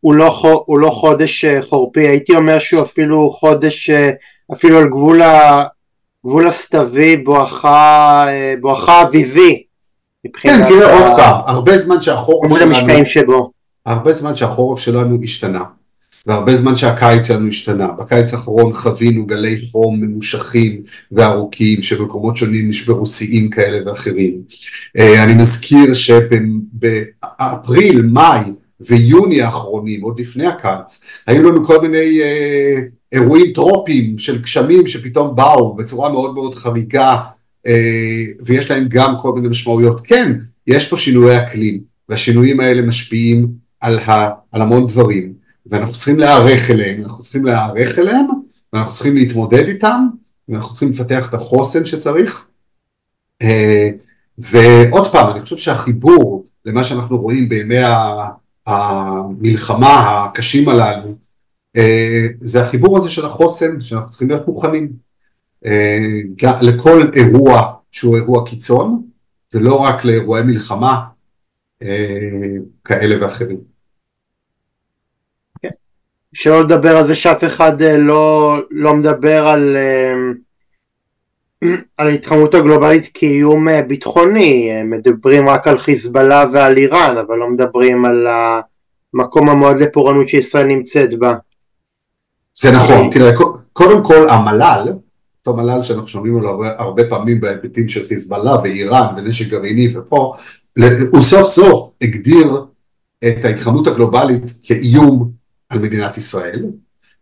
הוא 0.00 0.14
לא, 0.14 0.62
הוא 0.66 0.78
לא 0.78 0.90
חודש 0.90 1.44
אה, 1.44 1.62
חורפי, 1.62 2.08
הייתי 2.08 2.36
אומר 2.36 2.58
שהוא 2.58 2.82
אפילו 2.82 3.30
חודש, 3.30 3.90
אפילו 4.52 4.78
על 4.78 4.88
גבול, 4.88 5.22
ה, 5.22 5.62
גבול 6.26 6.46
הסתווי 6.46 7.16
בואכה, 7.16 8.26
בואכה 8.60 9.02
אביבי. 9.02 9.62
כן, 10.32 10.66
תראה 10.66 10.98
עוד 10.98 11.16
פעם, 11.16 11.40
הרבה 11.46 11.78
זמן 11.78 12.02
שהחורף 12.02 12.50
שלנו, 12.58 13.50
הרבה 13.86 14.12
זמן 14.12 14.34
שהחורף 14.34 14.78
שלנו 14.78 15.18
השתנה. 15.22 15.64
והרבה 16.26 16.54
זמן 16.54 16.76
שהקיץ 16.76 17.26
שלנו 17.26 17.48
השתנה. 17.48 17.88
בקיץ 17.98 18.34
האחרון 18.34 18.72
חווינו 18.72 19.26
גלי 19.26 19.56
חום 19.72 20.00
ממושכים 20.00 20.82
וארוכים 21.12 21.82
שבמקומות 21.82 22.36
שונים 22.36 22.68
נשברו 22.68 23.06
שיאים 23.06 23.50
כאלה 23.50 23.90
ואחרים. 23.90 24.42
אה, 24.98 25.24
אני 25.24 25.34
מזכיר 25.34 25.94
שבאפריל, 25.94 28.02
מאי 28.02 28.40
ויוני 28.80 29.42
האחרונים, 29.42 30.02
עוד 30.02 30.20
לפני 30.20 30.46
הקיץ, 30.46 31.04
היו 31.26 31.42
לנו 31.42 31.64
כל 31.64 31.80
מיני 31.80 32.20
אה, 32.22 32.74
אירועים 33.12 33.52
טרופיים 33.52 34.18
של 34.18 34.42
גשמים 34.42 34.86
שפתאום 34.86 35.36
באו 35.36 35.74
בצורה 35.74 36.12
מאוד 36.12 36.34
מאוד 36.34 36.54
חריגה 36.54 37.16
אה, 37.66 38.24
ויש 38.44 38.70
להם 38.70 38.86
גם 38.88 39.14
כל 39.20 39.32
מיני 39.32 39.48
משמעויות. 39.48 40.00
כן, 40.00 40.32
יש 40.66 40.88
פה 40.88 40.96
שינויי 40.96 41.42
אקלים 41.42 41.80
והשינויים 42.08 42.60
האלה 42.60 42.82
משפיעים 42.82 43.48
על, 43.80 43.98
ה, 43.98 44.30
על 44.52 44.62
המון 44.62 44.86
דברים. 44.86 45.39
ואנחנו 45.66 45.94
צריכים 45.94 46.18
להיערך 46.18 46.70
אליהם, 46.70 47.02
אנחנו 47.02 47.22
צריכים 47.22 47.44
להיערך 47.44 47.98
אליהם, 47.98 48.26
ואנחנו 48.72 48.94
צריכים 48.94 49.16
להתמודד 49.16 49.68
איתם, 49.68 50.06
ואנחנו 50.48 50.74
צריכים 50.74 50.90
לפתח 50.90 51.28
את 51.28 51.34
החוסן 51.34 51.86
שצריך. 51.86 52.46
אה, 53.42 53.90
ועוד 54.38 55.12
פעם, 55.12 55.30
אני 55.30 55.40
חושב 55.40 55.56
שהחיבור 55.56 56.44
למה 56.64 56.84
שאנחנו 56.84 57.20
רואים 57.20 57.48
בימי 57.48 57.78
המלחמה 58.66 60.24
הקשים 60.24 60.68
הללו, 60.68 61.14
אה, 61.76 62.26
זה 62.40 62.62
החיבור 62.62 62.96
הזה 62.96 63.10
של 63.10 63.24
החוסן, 63.24 63.80
שאנחנו 63.80 64.10
צריכים 64.10 64.28
להיות 64.28 64.48
מוכנים. 64.48 65.10
לכל 66.62 67.10
אירוע 67.14 67.72
שהוא 67.90 68.16
אירוע 68.16 68.46
קיצון, 68.46 69.02
ולא 69.54 69.76
רק 69.76 70.04
לאירועי 70.04 70.42
מלחמה 70.42 71.06
כאלה 72.84 73.24
ואחרים. 73.24 73.69
שלא 76.34 76.60
לדבר 76.60 76.96
על 76.96 77.06
זה 77.06 77.14
שאף 77.14 77.44
אחד 77.44 77.82
לא, 77.82 78.56
לא 78.70 78.94
מדבר 78.94 79.46
על 79.46 79.76
על 81.96 82.08
ההתחממות 82.08 82.54
הגלובלית 82.54 83.10
כאיום 83.14 83.68
אה, 83.68 83.82
ביטחוני, 83.82 84.70
אה, 84.70 84.84
מדברים 84.84 85.48
רק 85.48 85.68
על 85.68 85.78
חיזבאללה 85.78 86.44
ועל 86.52 86.76
איראן, 86.76 87.16
אבל 87.18 87.36
לא 87.36 87.50
מדברים 87.50 88.04
על 88.04 88.26
המקום 89.14 89.48
המועד 89.48 89.76
לפורענות 89.76 90.28
שישראל 90.28 90.66
נמצאת 90.66 91.18
בה. 91.18 91.34
זה 92.54 92.72
נכון, 92.72 93.10
תראה, 93.10 93.32
קודם 93.72 94.04
כל 94.04 94.28
המל"ל, 94.30 94.92
אותו 95.38 95.56
מל"ל 95.56 95.82
שאנחנו 95.82 96.08
שומעים 96.08 96.38
עליו 96.38 96.64
הרבה 96.64 97.02
פעמים 97.08 97.40
בהיבטים 97.40 97.88
של 97.88 98.08
חיזבאללה 98.08 98.56
ואיראן 98.62 99.14
ונשק 99.16 99.48
גרעיני 99.48 99.96
ופה, 99.96 100.32
הוא 101.10 101.22
סוף 101.22 101.42
סוף 101.46 101.96
הגדיר 102.02 102.64
את 103.28 103.44
ההתחממות 103.44 103.86
הגלובלית 103.86 104.52
כאיום 104.62 105.30
על 105.70 105.78
מדינת 105.78 106.16
ישראל, 106.16 106.64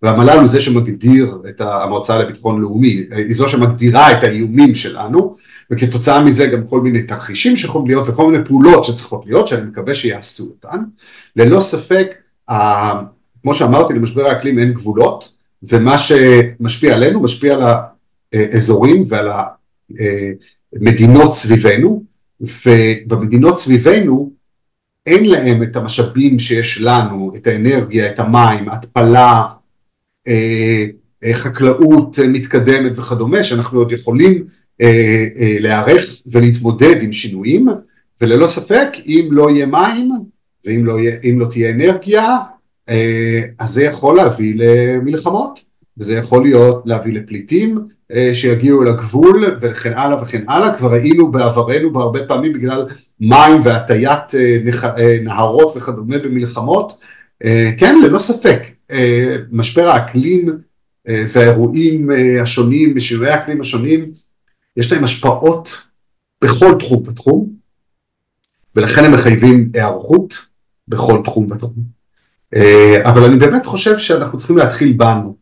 והמל"ל 0.02 0.38
הוא 0.38 0.46
זה 0.46 0.60
שמגדיר 0.60 1.38
את 1.48 1.60
המועצה 1.60 2.18
לביטחון 2.18 2.60
לאומי, 2.60 3.04
היא 3.10 3.34
זו 3.34 3.48
שמגדירה 3.48 4.18
את 4.18 4.22
האיומים 4.22 4.74
שלנו 4.74 5.36
וכתוצאה 5.70 6.24
מזה 6.24 6.46
גם 6.46 6.66
כל 6.66 6.80
מיני 6.80 7.02
תרחישים 7.02 7.56
שיכולים 7.56 7.86
להיות 7.86 8.08
וכל 8.08 8.30
מיני 8.30 8.44
פעולות 8.44 8.84
שצריכות 8.84 9.26
להיות 9.26 9.48
שאני 9.48 9.62
מקווה 9.62 9.94
שיעשו 9.94 10.44
אותן. 10.44 10.78
ללא 11.36 11.60
ספק, 11.60 12.14
כמו 13.42 13.54
שאמרתי 13.54 13.94
למשבר 13.94 14.26
האקלים 14.26 14.58
אין 14.58 14.72
גבולות 14.72 15.32
ומה 15.62 15.98
שמשפיע 15.98 16.94
עלינו 16.94 17.22
משפיע 17.22 17.54
על 17.54 17.62
האזורים 18.32 19.02
ועל 19.08 19.28
המדינות 20.76 21.34
סביבנו 21.34 22.02
ובמדינות 22.40 23.58
סביבנו 23.58 24.37
אין 25.08 25.24
להם 25.30 25.62
את 25.62 25.76
המשאבים 25.76 26.38
שיש 26.38 26.80
לנו, 26.80 27.32
את 27.36 27.46
האנרגיה, 27.46 28.10
את 28.10 28.18
המים, 28.18 28.68
התפלה, 28.68 29.42
אה, 30.28 30.86
אה, 31.24 31.34
חקלאות 31.34 32.18
מתקדמת 32.18 32.98
וכדומה, 32.98 33.42
שאנחנו 33.42 33.78
עוד 33.78 33.92
יכולים 33.92 34.44
אה, 34.80 35.24
להיערך 35.60 36.04
ולהתמודד 36.26 37.02
עם 37.02 37.12
שינויים, 37.12 37.68
וללא 38.20 38.46
ספק 38.46 38.88
אם 39.06 39.28
לא 39.30 39.50
יהיה 39.50 39.66
מים 39.66 40.10
ואם 40.64 40.86
לא, 40.86 40.98
יהיה, 40.98 41.18
לא 41.36 41.46
תהיה 41.50 41.70
אנרגיה, 41.70 42.36
אז 43.58 43.70
זה 43.70 43.84
יכול 43.84 44.16
להביא 44.16 44.54
למלחמות, 44.56 45.60
וזה 45.98 46.14
יכול 46.14 46.42
להיות 46.42 46.82
להביא 46.86 47.12
לפליטים 47.12 47.88
שיגיעו 48.32 48.84
לגבול 48.84 49.56
וכן 49.60 49.92
הלאה 49.96 50.22
וכן 50.22 50.44
הלאה, 50.48 50.76
כבר 50.76 50.92
ראינו 50.92 51.30
בעברנו 51.32 51.92
בהרבה 51.92 52.26
פעמים 52.26 52.52
בגלל 52.52 52.86
מים 53.20 53.60
והטיית 53.64 54.32
נהרות 55.22 55.76
וכדומה 55.76 56.18
במלחמות, 56.18 56.92
כן 57.78 58.00
ללא 58.02 58.18
ספק 58.18 58.60
אה, 58.90 59.36
משבר 59.50 59.88
האקלים 59.88 60.58
אה, 61.08 61.24
והאירועים 61.32 62.10
אה, 62.10 62.42
השונים, 62.42 63.00
שינויי 63.00 63.30
האקלים 63.30 63.60
השונים, 63.60 64.10
יש 64.76 64.92
להם 64.92 65.04
השפעות 65.04 65.82
בכל 66.44 66.78
תחום 66.78 67.02
ותחום, 67.08 67.48
ולכן 68.76 69.04
הם 69.04 69.12
מחייבים 69.12 69.68
היערכות 69.74 70.34
בכל 70.88 71.20
תחום 71.24 71.46
ותחום. 71.50 71.98
אבל 73.02 73.24
אני 73.24 73.36
באמת 73.36 73.66
חושב 73.66 73.98
שאנחנו 73.98 74.38
צריכים 74.38 74.56
להתחיל 74.56 74.92
בנו. 74.92 75.36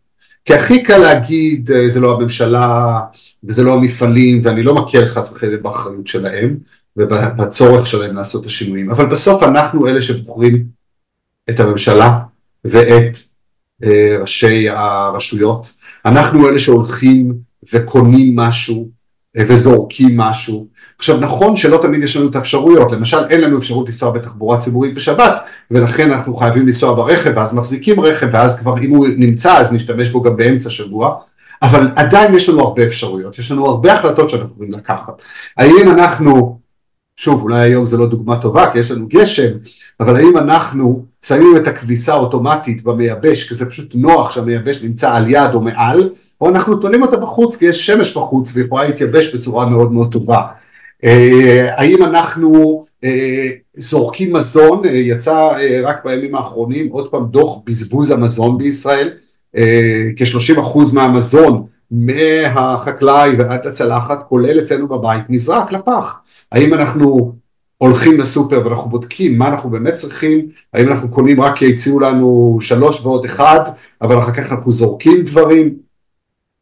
כי 0.46 0.54
הכי 0.54 0.82
קל 0.82 0.98
להגיד 0.98 1.70
זה 1.88 2.00
לא 2.00 2.14
הממשלה 2.14 3.00
וזה 3.44 3.62
לא 3.62 3.74
המפעלים 3.74 4.40
ואני 4.44 4.62
לא 4.62 4.74
מקל 4.74 5.06
חס 5.06 5.32
וחלילה 5.32 5.56
באחריות 5.56 6.06
שלהם 6.06 6.56
ובצורך 6.96 7.86
שלהם 7.86 8.16
לעשות 8.16 8.42
את 8.42 8.46
השינויים 8.46 8.90
אבל 8.90 9.06
בסוף 9.06 9.42
אנחנו 9.42 9.88
אלה 9.88 10.02
שבוחרים 10.02 10.64
את 11.50 11.60
הממשלה 11.60 12.18
ואת 12.64 13.16
אה, 13.84 14.16
ראשי 14.20 14.68
הרשויות, 14.68 15.72
אנחנו 16.04 16.48
אלה 16.48 16.58
שהולכים 16.58 17.32
וקונים 17.72 18.36
משהו 18.36 18.88
אה, 19.36 19.42
וזורקים 19.48 20.16
משהו. 20.16 20.68
עכשיו 20.98 21.20
נכון 21.20 21.56
שלא 21.56 21.78
תמיד 21.82 22.02
יש 22.02 22.16
לנו 22.16 22.30
את 22.30 22.36
האפשרויות, 22.36 22.92
למשל 22.92 23.24
אין 23.30 23.40
לנו 23.40 23.58
אפשרות 23.58 23.86
לנסוע 23.86 24.10
בתחבורה 24.10 24.58
ציבורית 24.58 24.94
בשבת 24.94 25.40
ולכן 25.70 26.10
אנחנו 26.12 26.36
חייבים 26.36 26.66
לנסוע 26.66 26.94
ברכב 26.94 27.32
ואז 27.36 27.54
מחזיקים 27.54 28.00
רכב 28.00 28.28
ואז 28.32 28.60
כבר 28.60 28.78
אם 28.78 28.90
הוא 28.90 29.06
נמצא 29.16 29.56
אז 29.56 29.72
נשתמש 29.72 30.08
בו 30.08 30.22
גם 30.22 30.36
באמצע 30.36 30.70
שבוע. 30.70 31.16
אבל 31.62 31.90
עדיין 31.96 32.34
יש 32.34 32.48
לנו 32.48 32.60
הרבה 32.60 32.84
אפשרויות, 32.84 33.38
יש 33.38 33.50
לנו 33.50 33.66
הרבה 33.66 33.92
החלטות 33.92 34.30
שאנחנו 34.30 34.52
יכולים 34.54 34.72
לקחת. 34.72 35.14
האם 35.56 35.90
אנחנו, 35.90 36.58
שוב 37.16 37.42
אולי 37.42 37.60
היום 37.60 37.86
זה 37.86 37.96
לא 37.96 38.06
דוגמה 38.06 38.40
טובה 38.40 38.70
כי 38.72 38.78
יש 38.78 38.90
לנו 38.90 39.08
גשם, 39.08 39.52
אבל 40.00 40.16
האם 40.16 40.36
אנחנו 40.36 41.04
שמים 41.24 41.56
את 41.56 41.68
הכביסה 41.68 42.12
האוטומטית 42.12 42.82
במייבש 42.82 43.48
כי 43.48 43.54
זה 43.54 43.66
פשוט 43.66 43.94
נוח 43.94 44.30
שהמייבש 44.30 44.84
נמצא 44.84 45.14
על 45.14 45.30
יד 45.30 45.54
או 45.54 45.60
מעל 45.60 46.10
או 46.40 46.48
אנחנו 46.48 46.76
תולים 46.76 47.02
אותה 47.02 47.16
בחוץ 47.16 47.56
כי 47.56 47.64
יש 47.64 47.86
שמש 47.86 48.16
בחוץ 48.16 48.50
והיא 48.54 48.66
יכולה 48.66 48.84
להתייבש 48.84 49.34
בצורה 49.34 49.66
מאוד 49.66 49.92
מאוד 49.92 50.12
טובה 50.12 50.42
האם 51.02 52.02
אנחנו 52.02 52.84
אה, 53.04 53.48
זורקים 53.74 54.32
מזון, 54.32 54.84
אה, 54.84 54.90
יצא 54.90 55.50
רק 55.82 56.04
בימים 56.04 56.34
האחרונים 56.34 56.88
עוד 56.88 57.10
פעם 57.10 57.26
דוח 57.26 57.58
בזבוז 57.66 58.10
המזון 58.10 58.58
בישראל, 58.58 59.10
כ-30% 60.16 60.94
מהמזון 60.94 61.66
מהחקלאי 61.90 63.30
ועד 63.38 63.66
לצלחת 63.66 64.28
כולל 64.28 64.60
אצלנו 64.60 64.88
בבית 64.88 65.24
נזרק 65.28 65.72
לפח, 65.72 66.20
האם 66.52 66.74
אנחנו 66.74 67.32
הולכים 67.78 68.18
לסופר 68.18 68.62
ואנחנו 68.64 68.90
בודקים 68.90 69.38
מה 69.38 69.48
אנחנו 69.48 69.70
באמת 69.70 69.94
צריכים, 69.94 70.48
האם 70.74 70.88
אנחנו 70.88 71.10
קונים 71.10 71.40
רק 71.40 71.56
כי 71.56 71.72
הציעו 71.72 72.00
לנו 72.00 72.58
שלוש 72.60 73.00
ועוד 73.00 73.24
אחד, 73.24 73.60
אבל 74.02 74.18
אחר 74.18 74.32
כך 74.32 74.52
אנחנו 74.52 74.72
זורקים 74.72 75.24
דברים, 75.24 75.74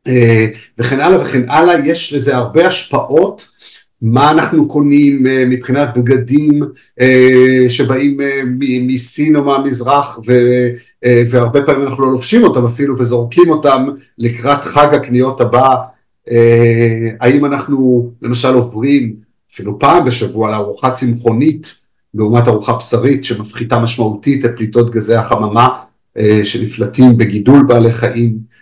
אה, 0.06 0.46
וכן 0.78 1.00
הלאה 1.00 1.22
וכן 1.22 1.50
הלאה, 1.50 1.86
יש 1.86 2.12
לזה 2.12 2.36
הרבה 2.36 2.66
השפעות, 2.66 3.53
מה 4.02 4.30
אנחנו 4.30 4.68
קונים 4.68 5.26
אה, 5.26 5.44
מבחינת 5.48 5.88
בגדים 5.98 6.62
אה, 7.00 7.64
שבאים 7.68 8.16
מסין 8.86 9.36
או 9.36 9.44
מהמזרח, 9.44 10.18
והרבה 11.30 11.62
פעמים 11.62 11.86
אנחנו 11.86 12.04
לא 12.04 12.10
לובשים 12.10 12.42
אותם 12.42 12.64
אפילו 12.64 12.98
וזורקים 12.98 13.50
אותם 13.50 13.86
לקראת 14.18 14.64
חג 14.64 14.94
הקניות 14.94 15.40
הבא, 15.40 15.74
האם 17.20 17.44
אנחנו 17.44 18.10
למשל 18.22 18.54
עוברים 18.54 19.14
אפילו 19.52 19.78
פעם 19.78 20.04
בשבוע 20.04 20.50
לארוחה 20.50 20.90
צמחונית 20.90 21.74
לעומת 22.14 22.48
ארוחה 22.48 22.76
בשרית 22.76 23.24
שמפחיתה 23.24 23.80
משמעותית 23.80 24.44
את 24.44 24.50
פליטות 24.56 24.90
גזי 24.90 25.14
החממה 25.14 25.68
אה, 26.18 26.40
שנפלטים 26.44 27.16
בגידול 27.16 27.62
בעלי 27.62 27.92
חיים? 27.92 28.38
אה, 28.38 28.53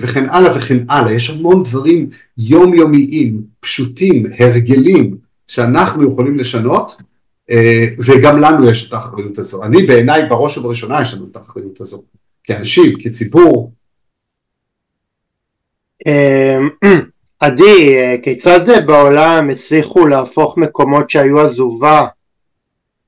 וכן 0.00 0.28
הלאה 0.30 0.56
וכן 0.56 0.76
הלאה. 0.88 1.12
יש 1.12 1.30
המון 1.30 1.62
דברים 1.62 2.08
יומיומיים, 2.38 3.42
פשוטים, 3.60 4.26
הרגלים 4.38 5.16
שאנחנו 5.46 6.10
יכולים 6.10 6.38
לשנות 6.38 7.02
אה, 7.50 7.86
וגם 8.06 8.40
לנו 8.40 8.70
יש 8.70 8.88
את 8.88 8.92
האחריות 8.92 9.38
הזו. 9.38 9.64
אני 9.64 9.82
בעיניי 9.82 10.28
בראש 10.28 10.58
ובראשונה 10.58 11.00
יש 11.00 11.14
לנו 11.14 11.26
את 11.30 11.36
האחריות 11.36 11.80
הזו 11.80 12.02
כאנשים, 12.44 12.92
כציבור. 12.98 13.72
עדי, 17.40 17.96
כיצד 18.22 18.86
בעולם 18.86 19.50
הצליחו 19.50 20.06
להפוך 20.06 20.58
מקומות 20.58 21.10
שהיו 21.10 21.40
עזובה 21.40 22.06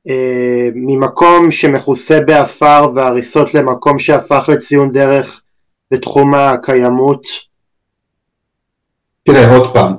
אה, 0.08 0.68
ממקום 0.74 1.50
שמכוסה 1.50 2.20
באפר 2.20 2.90
והריסות 2.94 3.54
למקום 3.54 3.98
שהפך 3.98 4.48
לציון 4.52 4.90
דרך 4.90 5.42
בתחום 5.90 6.34
הקיימות? 6.34 7.22
תראה 9.22 9.56
עוד 9.56 9.74
פעם, 9.74 9.92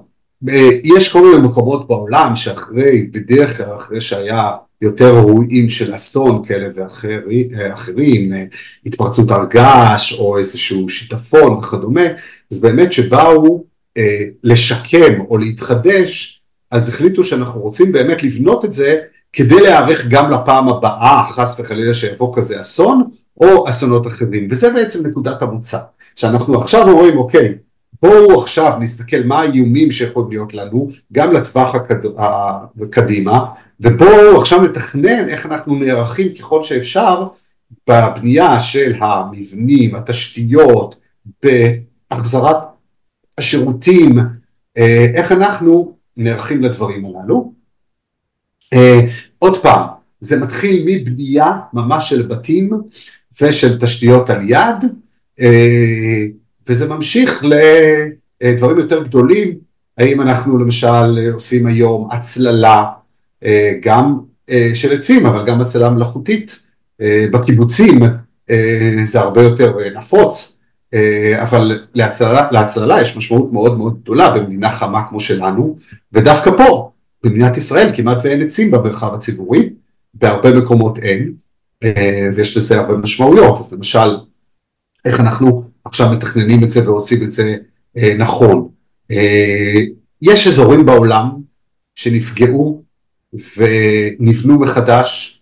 אה, 0.50 0.70
יש 0.84 1.14
כל 1.14 1.22
מיני 1.22 1.48
מקומות 1.48 1.88
בעולם 1.88 2.36
שאחרי, 2.36 3.02
בדרך 3.12 3.58
כלל 3.58 3.76
אחרי 3.76 4.02
שהיה 4.02 4.52
יותר 4.82 5.16
אירועים 5.16 5.70
של 5.70 5.96
אסון 5.96 6.44
כאלה 6.46 6.68
ואחרים, 7.56 8.34
אה, 8.34 8.44
התפרצות 8.86 9.32
הר 9.32 9.46
געש 9.50 10.20
או 10.20 10.38
איזשהו 10.38 10.90
שיטפון 10.90 11.54
וכדומה, 11.54 12.06
אז 12.52 12.62
באמת 12.62 12.94
שבאו 12.94 13.64
אה, 13.98 14.20
לשקם 14.44 15.22
או 15.30 15.38
להתחדש, 15.38 16.42
אז 16.72 16.90
החליטו 16.90 17.24
שאנחנו 17.24 17.62
רוצים 17.62 17.92
באמת 17.92 18.24
לבנות 18.24 18.66
את 18.66 18.74
זה 18.74 19.00
כדי 19.34 19.62
להיערך 19.62 20.08
גם 20.10 20.32
לפעם 20.32 20.70
הבאה, 20.70 21.24
חס 21.32 21.60
וחלילה 21.60 21.94
שיבוא 21.94 22.36
כזה 22.36 22.62
אסון, 22.62 23.10
או 23.42 23.70
אסונות 23.70 24.08
אחרים, 24.08 24.48
וזה 24.52 24.74
בעצם 24.74 25.08
נקודת 25.08 25.42
המוצא, 25.42 25.78
שאנחנו 26.16 26.62
עכשיו 26.62 26.90
אומרים 26.90 27.18
אוקיי, 27.18 27.56
בואו 28.02 28.42
עכשיו 28.42 28.78
נסתכל 28.80 29.24
מה 29.26 29.40
האיומים 29.40 29.92
שיכולים 29.92 30.30
להיות 30.30 30.54
לנו, 30.54 30.88
גם 31.14 31.34
לטווח 31.34 31.76
הקדימה, 32.82 33.46
ובואו 33.80 34.42
עכשיו 34.42 34.62
נתכנן 34.62 35.30
איך 35.30 35.46
אנחנו 35.46 35.76
נערכים 35.76 36.34
ככל 36.34 36.64
שאפשר 36.64 37.28
בבנייה 37.90 38.60
של 38.60 38.94
המבנים, 39.00 39.96
התשתיות, 39.96 40.96
בהחזרת 41.44 42.58
השירותים, 43.38 44.20
איך 45.16 45.32
אנחנו 45.32 45.96
נערכים 46.18 46.62
לדברים 46.62 47.06
הללו. 47.06 47.57
עוד 49.40 49.58
פעם, 49.58 49.88
זה 50.22 50.40
מתחיל 50.40 50.84
מבנייה 50.86 51.52
ממש 51.74 52.10
של 52.10 52.22
בתים 52.22 52.70
ושל 53.42 53.80
תשתיות 53.80 54.30
על 54.30 54.50
יד, 54.50 54.86
וזה 56.68 56.90
ממשיך 56.90 57.46
לדברים 58.42 58.78
יותר 58.78 59.04
גדולים, 59.04 59.58
האם 59.98 60.22
אנחנו 60.22 60.58
למשל 60.58 61.32
עושים 61.34 61.68
היום 61.68 62.08
הצללה 62.12 62.86
גם 63.82 64.20
של 64.74 64.94
עצים 64.94 65.26
אבל 65.26 65.46
גם 65.46 65.62
הצללה 65.62 65.90
מלאכותית 65.90 66.60
בקיבוצים 67.32 68.00
זה 69.04 69.20
הרבה 69.20 69.42
יותר 69.42 69.78
נפוץ. 69.96 70.54
אבל 71.36 71.88
להצללה, 71.94 72.48
להצללה 72.52 73.02
יש 73.02 73.18
משמעות 73.18 73.54
מאוד 73.54 73.78
מאוד 73.78 74.00
גדולה 74.02 74.38
במדינה 74.38 74.72
חמה 74.72 75.08
כמו 75.10 75.20
שלנו 75.20 75.76
ודווקא 76.14 76.52
פה 76.58 76.92
במדינת 77.30 77.58
ישראל 77.58 77.96
כמעט 77.96 78.18
ואין 78.24 78.42
עצים 78.42 78.72
במרחב 78.72 79.14
הציבורי 79.14 79.70
בהרבה 80.14 80.54
מקומות 80.54 80.98
אין 80.98 81.34
ויש 82.36 82.58
לזה 82.58 82.80
הרבה 82.80 82.94
משמעויות. 82.94 83.60
אז 83.60 83.74
למשל 83.74 84.18
איך 85.06 85.20
אנחנו 85.20 85.64
עכשיו 85.86 86.12
מתכננים 86.12 86.64
את 86.64 86.70
זה 86.70 86.90
ועושים 86.90 87.24
את 87.24 87.32
זה 87.32 87.56
נכון. 88.18 88.70
יש 90.22 90.48
אזורים 90.48 90.86
בעולם 90.86 91.30
שנפגעו 91.96 92.84
ונבנו 93.58 94.60
מחדש 94.60 95.42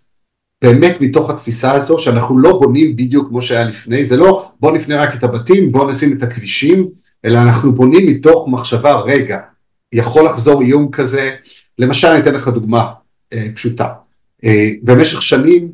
באמת 0.64 1.02
מתוך 1.02 1.30
התפיסה 1.30 1.72
הזו 1.72 2.00
שאנחנו 2.00 2.40
לא 2.40 2.60
בונים 2.60 2.96
בדיוק 2.96 3.28
כמו 3.28 3.42
שהיה 3.42 3.64
לפני, 3.64 4.06
זה 4.06 4.18
לא 4.18 4.52
בוא 4.60 4.72
נפנה 4.72 5.04
רק 5.04 5.16
את 5.16 5.24
הבתים, 5.24 5.72
בוא 5.72 5.90
נשים 5.90 6.18
את 6.18 6.24
הכבישים, 6.24 6.90
אלא 7.26 7.40
אנחנו 7.40 7.72
בונים 7.72 8.08
מתוך 8.08 8.48
מחשבה, 8.48 8.96
רגע, 8.96 9.40
יכול 9.94 10.26
לחזור 10.26 10.62
איום 10.62 10.92
כזה, 10.92 11.36
למשל 11.80 12.08
אני 12.08 12.20
אתן 12.20 12.34
לך 12.34 12.48
דוגמה 12.48 12.92
אה, 13.34 13.48
פשוטה, 13.56 13.88
אה, 14.44 14.70
במשך 14.84 15.22
שנים 15.22 15.72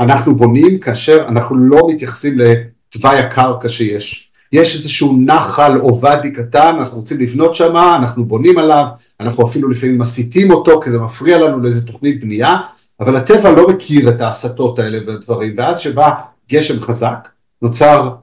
אנחנו 0.00 0.36
בונים 0.36 0.78
כאשר 0.78 1.24
אנחנו 1.28 1.56
לא 1.56 1.86
מתייחסים 1.90 2.38
לתוואי 2.38 3.18
הקרקע 3.18 3.68
שיש, 3.68 4.30
יש 4.52 4.76
איזשהו 4.76 5.16
נחל 5.20 5.78
או 5.80 6.00
ואדי 6.00 6.30
קטן, 6.32 6.76
אנחנו 6.78 6.98
רוצים 6.98 7.20
לבנות 7.20 7.54
שם, 7.54 7.76
אנחנו 7.76 8.24
בונים 8.24 8.58
עליו, 8.58 8.86
אנחנו 9.20 9.46
אפילו 9.46 9.68
לפעמים 9.68 9.98
מסיטים 9.98 10.50
אותו 10.50 10.80
כי 10.80 10.90
זה 10.90 10.98
מפריע 10.98 11.38
לנו 11.38 11.60
לאיזה 11.60 11.86
תוכנית 11.86 12.20
בנייה, 12.20 12.56
אבל 13.00 13.16
הטבע 13.16 13.50
לא 13.50 13.68
מכיר 13.68 14.10
את 14.10 14.20
ההסתות 14.20 14.78
האלה 14.78 14.98
והדברים, 15.06 15.54
ואז 15.56 15.78
שבא 15.78 16.10
גשם 16.50 16.80
חזק, 16.80 17.28
נוצר 17.62 18.14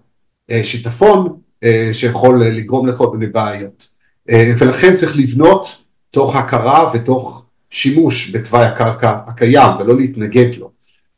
אה, 0.51 0.63
שיטפון 0.63 1.37
אה, 1.63 1.89
שיכול 1.93 2.43
לגרום 2.43 2.87
לכל 2.87 3.17
מיני 3.17 3.31
בעיות. 3.31 3.87
אה, 4.29 4.53
ולכן 4.57 4.95
צריך 4.95 5.17
לבנות 5.17 5.67
תוך 6.11 6.35
הכרה 6.35 6.91
ותוך 6.93 7.49
שימוש 7.69 8.35
בתוואי 8.35 8.65
הקרקע 8.65 9.19
הקיים 9.27 9.77
ולא 9.79 9.97
להתנגד 9.97 10.55
לו. 10.55 10.71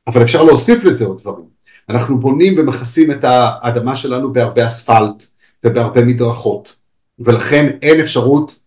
אבל 0.08 0.22
אפשר 0.22 0.44
להוסיף 0.44 0.84
לזה 0.84 1.06
עוד 1.06 1.18
דברים. 1.22 1.46
אנחנו 1.90 2.20
בונים 2.20 2.56
ומכסים 2.58 3.12
את 3.12 3.24
האדמה 3.24 3.96
שלנו 3.96 4.34
בהרבה 4.34 4.66
אספלט 4.66 5.26
ובהרבה 5.64 6.06
מדרכות, 6.06 6.76
ולכן 7.20 7.78
אין 7.82 8.00
אפשרות 8.00 8.60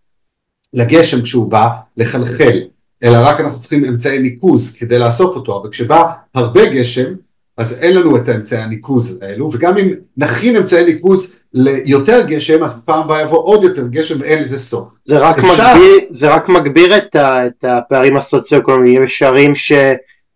לגשם 0.73 1.23
כשהוא 1.23 1.51
בא 1.51 1.69
לחלחל, 1.97 2.61
אלא 3.03 3.19
רק 3.21 3.41
אנחנו 3.41 3.61
צריכים 3.61 3.85
אמצעי 3.85 4.19
ניקוז 4.19 4.77
כדי 4.77 4.99
לאסוף 4.99 5.37
אותו, 5.37 5.61
אבל 5.61 5.71
כשבא 5.71 6.13
הרבה 6.35 6.71
גשם, 6.75 7.15
אז 7.57 7.79
אין 7.83 7.97
לנו 7.97 8.17
את 8.17 8.29
האמצעי 8.29 8.63
הניקוז 8.63 9.23
האלו, 9.23 9.51
וגם 9.53 9.79
אם 9.79 9.91
נכין 10.17 10.57
אמצעי 10.57 10.85
ניקוז 10.85 11.42
ליותר 11.55 12.27
גשם, 12.27 12.63
אז 12.63 12.85
פעם 12.85 13.01
הבאה 13.01 13.23
יבוא 13.23 13.45
עוד 13.45 13.65
יותר 13.65 13.87
גשם 13.87 14.21
ואין 14.21 14.43
לזה 14.43 14.59
סוף. 14.59 14.99
זה 15.05 15.19
רק, 15.19 15.39
אפשר... 15.39 15.75
מגביר, 15.75 16.01
זה 16.11 16.35
רק 16.35 16.49
מגביר 16.49 16.97
את, 16.97 17.17
ה, 17.17 17.47
את 17.47 17.65
הפערים 17.65 18.17
הסוציו-אקונומיים, 18.17 19.05
יש 19.05 19.23
ערים 19.23 19.55
ש... 19.55 19.73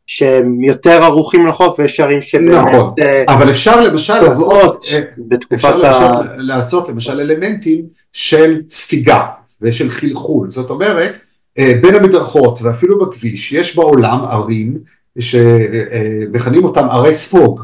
שהם 0.06 0.64
יותר 0.64 1.04
ערוכים 1.04 1.46
לחוף 1.46 1.78
ויש 1.78 2.00
ערים 2.00 2.20
שבאמת 2.20 2.54
נכון, 2.54 2.92
אה, 2.98 3.24
אבל 3.28 3.50
אפשר 3.50 3.80
למשל 3.80 4.20
לעשות, 4.22 4.84
אה, 4.94 5.00
אפשר 5.54 5.86
ה... 5.86 6.36
לעשות 6.36 6.88
למשל 6.88 7.20
אלמנטים 7.20 7.84
של 8.12 8.60
ספיגה 8.70 9.26
ושל 9.62 9.90
חלחול, 9.90 10.50
זאת 10.50 10.70
אומרת 10.70 11.18
אה, 11.58 11.74
בין 11.82 11.94
המדרכות 11.94 12.62
ואפילו 12.62 12.98
בכביש 12.98 13.52
יש 13.52 13.76
בעולם 13.76 14.24
ערים 14.24 14.78
שמכנים 15.18 16.64
אותם 16.64 16.88
ערי 16.90 17.14
ספוג, 17.14 17.62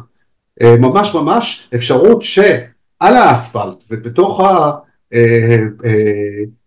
ממש 0.63 1.15
ממש 1.15 1.69
אפשרות 1.75 2.23
שעל 3.03 3.17
האספלט 3.17 3.85
ובתוך 3.91 4.41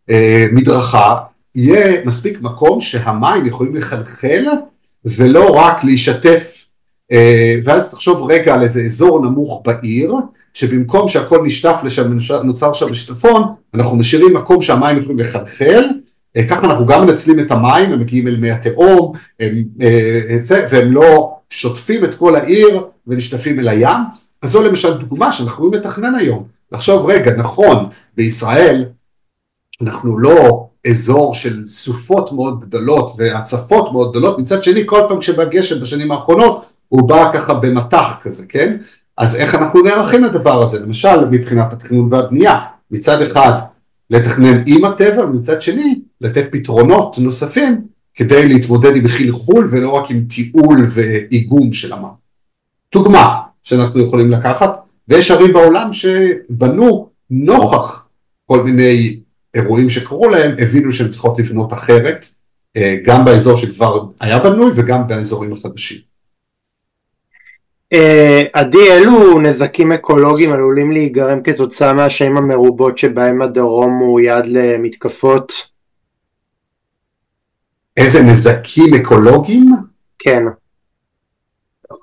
המדרכה 0.10 1.18
יהיה 1.56 2.06
מספיק 2.06 2.42
מקום 2.42 2.82
שהמים 2.82 3.46
יכולים 3.46 3.76
לחלחל 3.76 4.46
ולא 5.06 5.50
רק 5.50 5.84
להישטף, 5.84 6.66
אה, 7.12 7.56
ואז 7.64 7.92
תחשוב 7.92 8.32
רגע 8.32 8.54
על 8.54 8.64
איזה 8.64 8.82
אזור 8.82 9.26
נמוך 9.26 9.62
בעיר, 9.66 10.16
שבמקום 10.54 11.08
שהכל 11.08 11.44
נשטף 11.46 11.82
לשם, 11.86 12.18
נוצר 12.44 12.74
שם 12.74 12.94
שיטפון, 12.94 13.44
אנחנו 13.74 13.98
משאירים 13.98 14.34
מקום 14.34 14.62
שהמים 14.62 14.98
יכולים 14.98 15.20
לחלחל, 15.20 15.84
אה, 16.38 16.48
ככה 16.48 16.66
אנחנו 16.66 16.86
גם 16.86 17.06
מנצלים 17.06 17.40
את 17.40 17.52
המים, 17.52 17.92
הם 17.92 18.00
מגיעים 18.00 18.28
אל 18.28 18.38
מי 18.38 18.52
התהום, 18.52 19.12
אה, 19.42 19.50
והם 20.70 20.92
לא 20.92 21.36
שוטפים 21.50 22.06
את 22.06 22.16
כל 22.16 22.36
העיר 22.36 22.84
ונשטפים 23.08 23.60
אל 23.60 23.68
הים, 23.68 24.25
אז 24.46 24.52
זו 24.52 24.64
למשל 24.64 24.98
דוגמה 24.98 25.32
שאנחנו 25.32 25.54
יכולים 25.54 25.74
לתכנן 25.74 26.16
היום, 26.16 26.44
לחשוב 26.72 27.06
רגע 27.10 27.36
נכון 27.36 27.90
בישראל 28.18 28.86
אנחנו 29.82 30.20
לא 30.20 30.68
אזור 30.88 31.36
של 31.36 31.68
סופות 31.68 32.32
מאוד 32.32 32.60
גדולות 32.60 33.12
והצפות 33.18 33.92
מאוד 33.92 34.12
גדולות, 34.12 34.40
מצד 34.40 34.64
שני 34.64 34.84
כל 34.86 35.02
פעם 35.10 35.20
כשבא 35.20 35.46
גשם 35.46 35.82
בשנים 35.82 36.12
האחרונות 36.12 36.66
הוא 36.88 37.10
בא 37.10 37.32
ככה 37.34 37.54
במטח 37.54 38.20
כזה, 38.22 38.46
כן? 38.50 38.78
אז 39.18 39.36
איך 39.36 39.56
אנחנו 39.56 39.82
נערכים 39.82 40.24
לדבר 40.24 40.64
הזה? 40.64 40.80
למשל 40.80 41.26
מבחינת 41.26 41.74
התכנון 41.74 42.14
והבנייה, 42.14 42.60
מצד 42.92 43.22
אחד 43.22 43.54
לתכנן 44.10 44.64
עם 44.66 44.86
הטבע, 44.86 45.26
ומצד 45.26 45.62
שני 45.62 46.02
לתת 46.22 46.52
פתרונות 46.52 47.18
נוספים 47.20 47.82
כדי 48.14 48.48
להתמודד 48.48 48.96
עם 48.96 49.08
חלחול 49.08 49.68
ולא 49.72 49.90
רק 49.90 50.12
עם 50.12 50.26
טיעול 50.30 50.86
ואיגום 50.90 51.74
של 51.74 51.94
המים. 51.94 52.26
דוגמה 52.94 53.45
שאנחנו 53.66 54.04
יכולים 54.04 54.32
לקחת, 54.32 54.80
ויש 55.08 55.32
ערים 55.32 55.54
בעולם 55.54 55.94
שבנו 55.94 57.10
נוכח 57.30 58.06
כל 58.46 58.64
מיני 58.64 59.20
אירועים 59.54 59.90
שקרו 59.90 60.30
להם, 60.30 60.56
הבינו 60.60 60.92
שהן 60.92 61.10
צריכות 61.10 61.40
לבנות 61.40 61.74
אחרת, 61.74 62.26
אה, 62.78 62.96
גם 63.04 63.26
באזור 63.26 63.58
שכבר 63.58 64.06
היה 64.20 64.40
בנוי 64.40 64.72
וגם 64.76 65.08
באזורים 65.08 65.54
החדשים. 65.54 65.98
אה, 67.94 68.44
עדי, 68.54 68.92
אילו 68.92 69.40
נזקים 69.40 69.92
אקולוגיים 69.92 70.52
עלולים 70.52 70.92
להיגרם 70.92 71.42
כתוצאה 71.44 71.94
מהשנים 71.94 72.38
המרובות 72.38 72.98
שבהם 72.98 73.42
הדרום 73.42 73.98
הוא 73.98 74.20
יעד 74.20 74.48
למתקפות? 74.48 75.54
איזה 77.98 78.22
נזקים 78.24 78.94
אקולוגיים? 78.94 79.76
כן. 80.20 80.44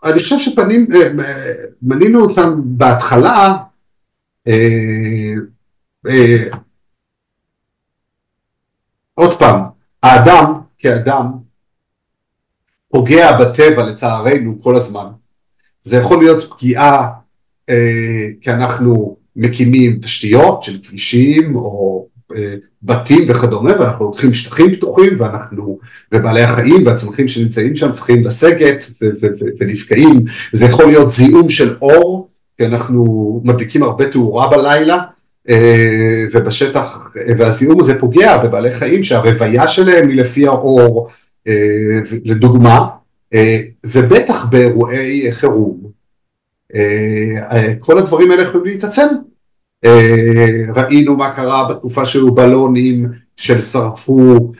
אני 0.04 0.20
חושב 0.20 0.38
שמנינו 0.38 2.18
אה, 2.18 2.24
אותם 2.24 2.60
בהתחלה, 2.64 3.56
עוד 9.14 9.38
פעם, 9.38 9.60
האדם 10.02 10.60
כאדם 10.78 11.26
פוגע 12.88 13.38
בטבע 13.38 13.86
לצערנו 13.86 14.62
כל 14.62 14.76
הזמן. 14.76 15.06
זה 15.82 15.96
יכול 15.96 16.24
להיות 16.24 16.52
פגיעה 16.52 17.08
אה, 17.68 18.26
כי 18.40 18.50
אנחנו 18.50 19.16
מקימים 19.36 20.00
תשתיות 20.00 20.62
של 20.62 20.82
כבישים 20.82 21.56
או 21.56 22.06
אה, 22.06 22.11
בתים 22.82 23.24
וכדומה 23.28 23.80
ואנחנו 23.80 24.04
לוקחים 24.04 24.32
שטחים 24.32 24.72
פתוחים 24.72 25.20
ואנחנו 25.20 25.78
ובעלי 26.12 26.42
החיים 26.42 26.86
והצמחים 26.86 27.28
שנמצאים 27.28 27.74
שם 27.74 27.92
צריכים 27.92 28.24
לסגת 28.24 28.84
ונפגעים. 29.60 30.20
זה 30.52 30.66
יכול 30.66 30.86
להיות 30.86 31.10
זיהום 31.10 31.50
של 31.50 31.76
אור 31.82 32.28
כי 32.56 32.66
אנחנו 32.66 33.40
מדליקים 33.44 33.82
הרבה 33.82 34.08
תאורה 34.08 34.50
בלילה 34.50 34.98
אה, 35.48 36.24
ובשטח, 36.32 37.10
והזיהום 37.38 37.80
הזה 37.80 38.00
פוגע 38.00 38.36
בבעלי 38.36 38.72
חיים 38.72 39.02
שהרוויה 39.02 39.68
שלהם 39.68 40.08
היא 40.08 40.16
לפי 40.16 40.46
האור, 40.46 41.08
אה, 41.48 41.98
לדוגמה, 42.24 42.86
אה, 43.34 43.58
ובטח 43.84 44.44
באירועי 44.44 45.32
חירום. 45.32 45.92
כל 47.80 47.98
הדברים 47.98 48.30
האלה 48.30 48.42
יכולים 48.42 48.66
להתעצם. 48.66 49.06
ראינו 50.76 51.16
מה 51.16 51.30
קרה 51.30 51.68
בתקופה 51.68 52.04
שהיו 52.04 52.34
בלונים 52.34 53.06
של 53.36 53.60
שרפו 53.60 54.52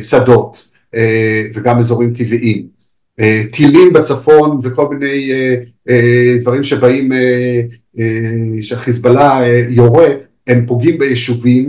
שדות 0.00 0.68
וגם 1.54 1.78
אזורים 1.78 2.12
טבעיים. 2.14 2.66
טילים 3.52 3.92
בצפון 3.92 4.58
וכל 4.62 4.88
מיני 4.88 5.30
דברים 6.40 6.62
שבאים 6.62 7.12
אה, 7.98 8.62
שהחיזבאללה 8.62 9.42
אה, 9.42 9.64
יורה 9.68 10.06
הם 10.46 10.66
פוגעים 10.66 10.98
ביישובים 10.98 11.68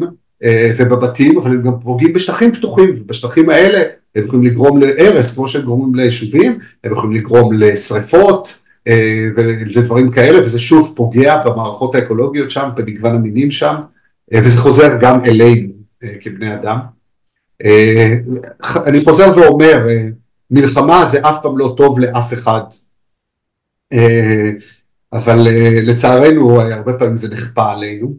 ובבתים, 0.78 1.38
אבל 1.38 1.52
הם 1.52 1.62
גם 1.62 1.72
פוגעים 1.84 2.14
בשטחים 2.14 2.52
פתוחים, 2.52 2.90
ובשטחים 2.98 3.50
האלה 3.50 3.84
הם 4.16 4.26
יכולים 4.26 4.46
לגרום 4.46 4.82
להרס 4.82 5.36
כמו 5.36 5.48
שהם 5.48 5.62
גורמים 5.62 5.96
ליישובים, 5.96 6.60
הם 6.84 6.92
יכולים 6.92 7.16
לגרום 7.16 7.54
לשריפות 7.54 8.60
ודברים 9.36 10.12
כאלה, 10.12 10.44
וזה 10.44 10.60
שוב 10.60 10.94
פוגע 10.96 11.44
במערכות 11.46 11.96
האקולוגיות 11.96 12.52
שם, 12.52 12.70
במגוון 12.76 13.16
המינים 13.16 13.52
שם, 13.52 13.76
וזה 14.34 14.58
חוזר 14.58 14.98
גם 15.02 15.26
אלינו 15.26 15.74
כבני 16.22 16.54
אדם. 16.54 16.78
אני 18.86 19.02
חוזר 19.02 19.32
ואומר, 19.36 19.88
מלחמה 20.52 21.06
זה 21.06 21.20
אף 21.20 21.36
פעם 21.42 21.58
לא 21.58 21.74
טוב 21.78 22.00
לאף 22.00 22.34
אחד, 22.34 22.62
אבל 25.14 25.48
לצערנו 25.84 26.62
הרבה 26.62 26.94
פעמים 26.94 27.18
זה 27.18 27.36
נכפה 27.36 27.72
עלינו, 27.72 28.14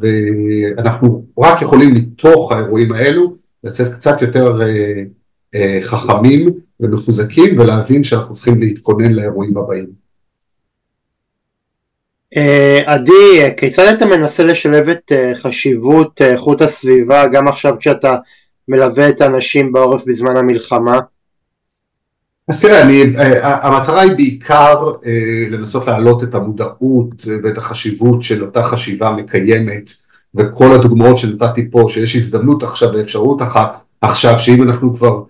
ואנחנו 0.00 1.24
רק 1.38 1.62
יכולים 1.62 1.94
מתוך 1.94 2.52
האירועים 2.52 2.92
האלו 2.92 3.34
לצאת 3.64 3.92
קצת 3.92 4.22
יותר 4.22 4.60
חכמים 5.82 6.48
ומחוזקים 6.80 7.58
ולהבין 7.58 8.04
שאנחנו 8.04 8.34
צריכים 8.34 8.60
להתכונן 8.60 9.12
לאירועים 9.12 9.56
הבאים. 9.56 10.08
עדי, 12.86 13.50
כיצד 13.56 13.92
אתה 13.96 14.06
מנסה 14.06 14.42
לשלב 14.42 14.88
את 14.88 15.12
חשיבות 15.34 16.22
איכות 16.22 16.60
הסביבה 16.60 17.26
גם 17.26 17.48
עכשיו 17.48 17.74
כשאתה 17.78 18.16
מלווה 18.68 19.08
את 19.08 19.20
האנשים 19.20 19.72
בעורף 19.72 20.04
בזמן 20.06 20.36
המלחמה? 20.36 20.98
אז 22.48 22.62
תראה, 22.62 22.82
אני, 22.82 23.02
המטרה 23.42 24.00
היא 24.00 24.12
בעיקר 24.12 24.92
לנסות 25.50 25.86
להעלות 25.86 26.24
את 26.24 26.34
המודעות 26.34 27.22
ואת 27.44 27.58
החשיבות 27.58 28.22
של 28.22 28.44
אותה 28.44 28.62
חשיבה 28.62 29.10
מקיימת 29.10 29.90
וכל 30.34 30.74
הדוגמאות 30.74 31.18
שנתתי 31.18 31.70
פה 31.70 31.86
שיש 31.88 32.16
הזדמנות 32.16 32.62
עכשיו 32.62 32.88
ואפשרות 32.92 33.42
אחת 33.42 33.82
עכשיו 34.00 34.38
שאם 34.38 34.62
אנחנו 34.62 34.94
כבר 34.94 35.22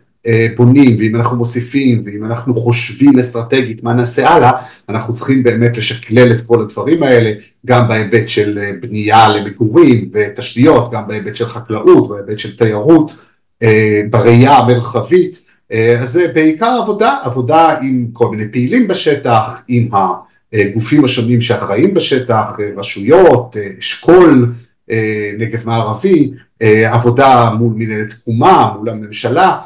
בונים 0.57 0.97
ואם 0.99 1.16
אנחנו 1.16 1.37
מוסיפים 1.37 2.01
ואם 2.05 2.24
אנחנו 2.24 2.55
חושבים 2.55 3.18
אסטרטגית 3.18 3.83
מה 3.83 3.93
נעשה 3.93 4.29
הלאה 4.29 4.53
אנחנו 4.89 5.14
צריכים 5.14 5.43
באמת 5.43 5.76
לשקלל 5.76 6.33
את 6.33 6.41
כל 6.41 6.62
הדברים 6.62 7.03
האלה 7.03 7.33
גם 7.66 7.89
בהיבט 7.89 8.29
של 8.29 8.59
בנייה 8.81 9.29
למגורים 9.29 10.11
ותשתיות 10.12 10.93
גם 10.93 11.09
בהיבט 11.09 11.37
של 11.37 11.47
חקלאות 11.47 12.09
בהיבט 12.09 12.39
של 12.39 12.57
תיירות 12.57 13.16
בראייה 14.11 14.53
המרחבית. 14.53 15.49
אז 16.01 16.12
זה 16.12 16.26
בעיקר 16.35 16.79
עבודה, 16.83 17.18
עבודה 17.22 17.76
עם 17.83 18.07
כל 18.12 18.31
מיני 18.31 18.53
פעילים 18.53 18.89
בשטח, 18.89 19.62
עם 19.68 19.89
הגופים 20.53 21.05
השונים 21.05 21.41
שאחראים 21.41 21.95
בשטח, 21.95 22.47
רשויות, 22.76 23.57
אשכול, 23.79 24.53
נגב 25.39 25.62
מערבי, 25.66 26.31
עבודה 26.87 27.51
מול 27.59 27.72
מנהלת 27.76 28.11
תקומה, 28.11 28.72
מול 28.79 28.89
הממשלה, 28.89 29.59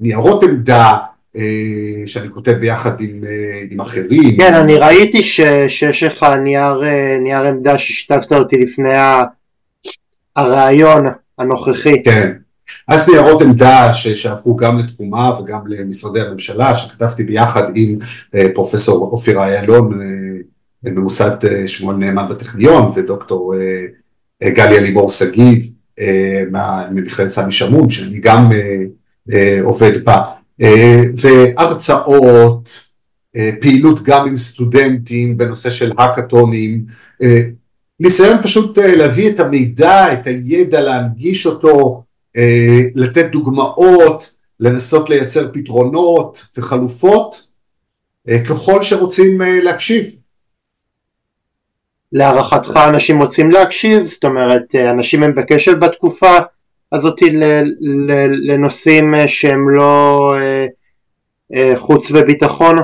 ניירות 0.00 0.44
עמדה 0.44 0.96
שאני 2.06 2.28
כותב 2.30 2.52
ביחד 2.52 3.00
עם, 3.00 3.20
עם 3.70 3.80
אחרים. 3.80 4.36
כן, 4.36 4.54
אני 4.54 4.76
ראיתי 4.76 5.22
שיש 5.22 6.02
לך 6.02 6.26
נייר, 6.44 6.82
נייר 7.22 7.40
עמדה 7.46 7.78
ששיתפת 7.78 8.32
אותי 8.32 8.56
לפני 8.56 8.94
הרעיון 10.36 11.06
הנוכחי. 11.38 12.02
כן. 12.02 12.32
אז 12.88 13.08
ניירות 13.10 13.42
עמדה 13.42 13.92
שעברו 13.92 14.56
גם 14.56 14.78
לתקומה 14.78 15.40
וגם 15.40 15.66
למשרדי 15.66 16.20
הממשלה 16.20 16.74
שכתבתי 16.74 17.22
ביחד 17.22 17.72
עם 17.74 17.96
פרופסור 18.54 19.10
אופיר 19.12 19.42
איילון 19.42 20.00
ממוסד 20.84 21.36
שמואל 21.66 21.96
נאמן 21.96 22.28
בטכניון 22.28 22.90
ודוקטור 22.96 23.54
גליה 24.44 24.80
לימור 24.80 25.10
שגיב 25.10 25.62
ממכללת 26.90 27.30
סמי 27.30 27.52
שמון 27.52 27.90
שאני 27.90 28.18
גם 28.18 28.50
עובד 29.62 30.04
בה 30.04 30.22
והרצאות, 31.16 32.70
פעילות 33.60 34.02
גם 34.02 34.26
עם 34.26 34.36
סטודנטים 34.36 35.36
בנושא 35.36 35.70
של 35.70 35.92
האקתונים, 35.98 36.84
ניסיון 38.00 38.42
פשוט 38.42 38.78
להביא 38.78 39.30
את 39.30 39.40
המידע, 39.40 40.12
את 40.12 40.26
הידע, 40.26 40.80
להנגיש 40.80 41.46
אותו 41.46 42.02
לתת 42.94 43.30
דוגמאות, 43.32 44.30
לנסות 44.60 45.10
לייצר 45.10 45.52
פתרונות 45.52 46.46
וחלופות 46.58 47.46
ככל 48.48 48.82
שרוצים 48.82 49.40
להקשיב. 49.40 50.04
להערכתך 52.12 52.80
אנשים 52.88 53.22
רוצים 53.22 53.50
להקשיב? 53.50 54.04
זאת 54.04 54.24
אומרת 54.24 54.74
אנשים 54.74 55.22
הם 55.22 55.34
בקשב 55.34 55.72
בתקופה 55.72 56.36
הזאת 56.92 57.22
לנושאים 58.48 59.14
שהם 59.26 59.70
לא 59.70 60.32
חוץ 61.76 62.10
וביטחון? 62.10 62.76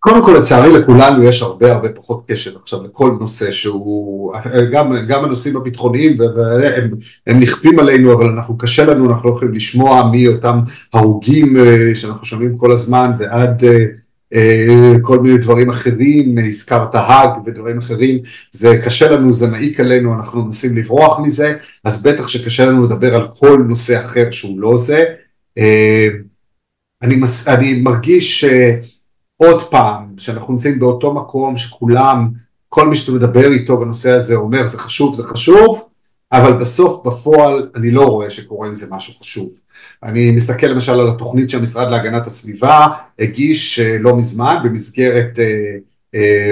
קודם 0.00 0.24
כל 0.26 0.32
לצערי 0.32 0.72
לכולנו 0.72 1.24
יש 1.24 1.42
הרבה 1.42 1.72
הרבה 1.72 1.88
פחות 1.88 2.24
קשב 2.28 2.50
עכשיו 2.56 2.84
לכל 2.84 3.16
נושא 3.20 3.50
שהוא, 3.50 4.32
גם, 4.72 4.92
גם 5.08 5.24
הנושאים 5.24 5.56
הביטחוניים 5.56 6.16
והם 6.18 6.90
הם 7.26 7.40
נכפים 7.40 7.78
עלינו 7.78 8.12
אבל 8.12 8.26
אנחנו 8.26 8.58
קשה 8.58 8.84
לנו, 8.84 9.10
אנחנו 9.10 9.30
לא 9.30 9.34
יכולים 9.34 9.54
לשמוע 9.54 10.10
מי 10.10 10.28
אותם 10.28 10.58
הרוגים 10.92 11.56
שאנחנו 11.94 12.26
שומעים 12.26 12.56
כל 12.56 12.72
הזמן 12.72 13.10
ועד 13.18 13.62
כל 15.02 15.18
מיני 15.18 15.38
דברים 15.38 15.70
אחרים, 15.70 16.38
הזכרת 16.38 16.94
האג 16.94 17.30
ודברים 17.46 17.78
אחרים, 17.78 18.18
זה 18.52 18.80
קשה 18.84 19.10
לנו, 19.10 19.32
זה 19.32 19.46
מעיק 19.46 19.80
עלינו, 19.80 20.14
אנחנו 20.14 20.42
מנסים 20.44 20.76
לברוח 20.76 21.18
מזה, 21.18 21.56
אז 21.84 22.02
בטח 22.02 22.28
שקשה 22.28 22.66
לנו 22.66 22.82
לדבר 22.82 23.14
על 23.14 23.28
כל 23.38 23.62
נושא 23.68 24.04
אחר 24.04 24.30
שהוא 24.30 24.60
לא 24.60 24.76
זה. 24.76 25.04
אני, 27.02 27.16
מס, 27.16 27.48
אני 27.48 27.82
מרגיש 27.82 28.44
עוד 29.36 29.70
פעם, 29.70 30.14
שאנחנו 30.18 30.52
נמצאים 30.52 30.78
באותו 30.78 31.14
מקום 31.14 31.56
שכולם, 31.56 32.28
כל 32.68 32.88
מי 32.88 32.96
שאתה 32.96 33.12
מדבר 33.12 33.52
איתו 33.52 33.80
בנושא 33.80 34.10
הזה 34.10 34.34
אומר 34.34 34.66
זה 34.66 34.78
חשוב, 34.78 35.14
זה 35.14 35.22
חשוב, 35.22 35.84
אבל 36.32 36.52
בסוף 36.52 37.06
בפועל 37.06 37.70
אני 37.74 37.90
לא 37.90 38.06
רואה 38.06 38.30
שקורה 38.30 38.68
עם 38.68 38.74
זה 38.74 38.86
משהו 38.90 39.14
חשוב. 39.20 39.48
אני 40.02 40.30
מסתכל 40.30 40.66
למשל 40.66 41.00
על 41.00 41.08
התוכנית 41.08 41.50
שהמשרד 41.50 41.90
להגנת 41.90 42.26
הסביבה 42.26 42.86
הגיש 43.18 43.78
לא 43.80 44.16
מזמן 44.16 44.56
במסגרת 44.64 45.38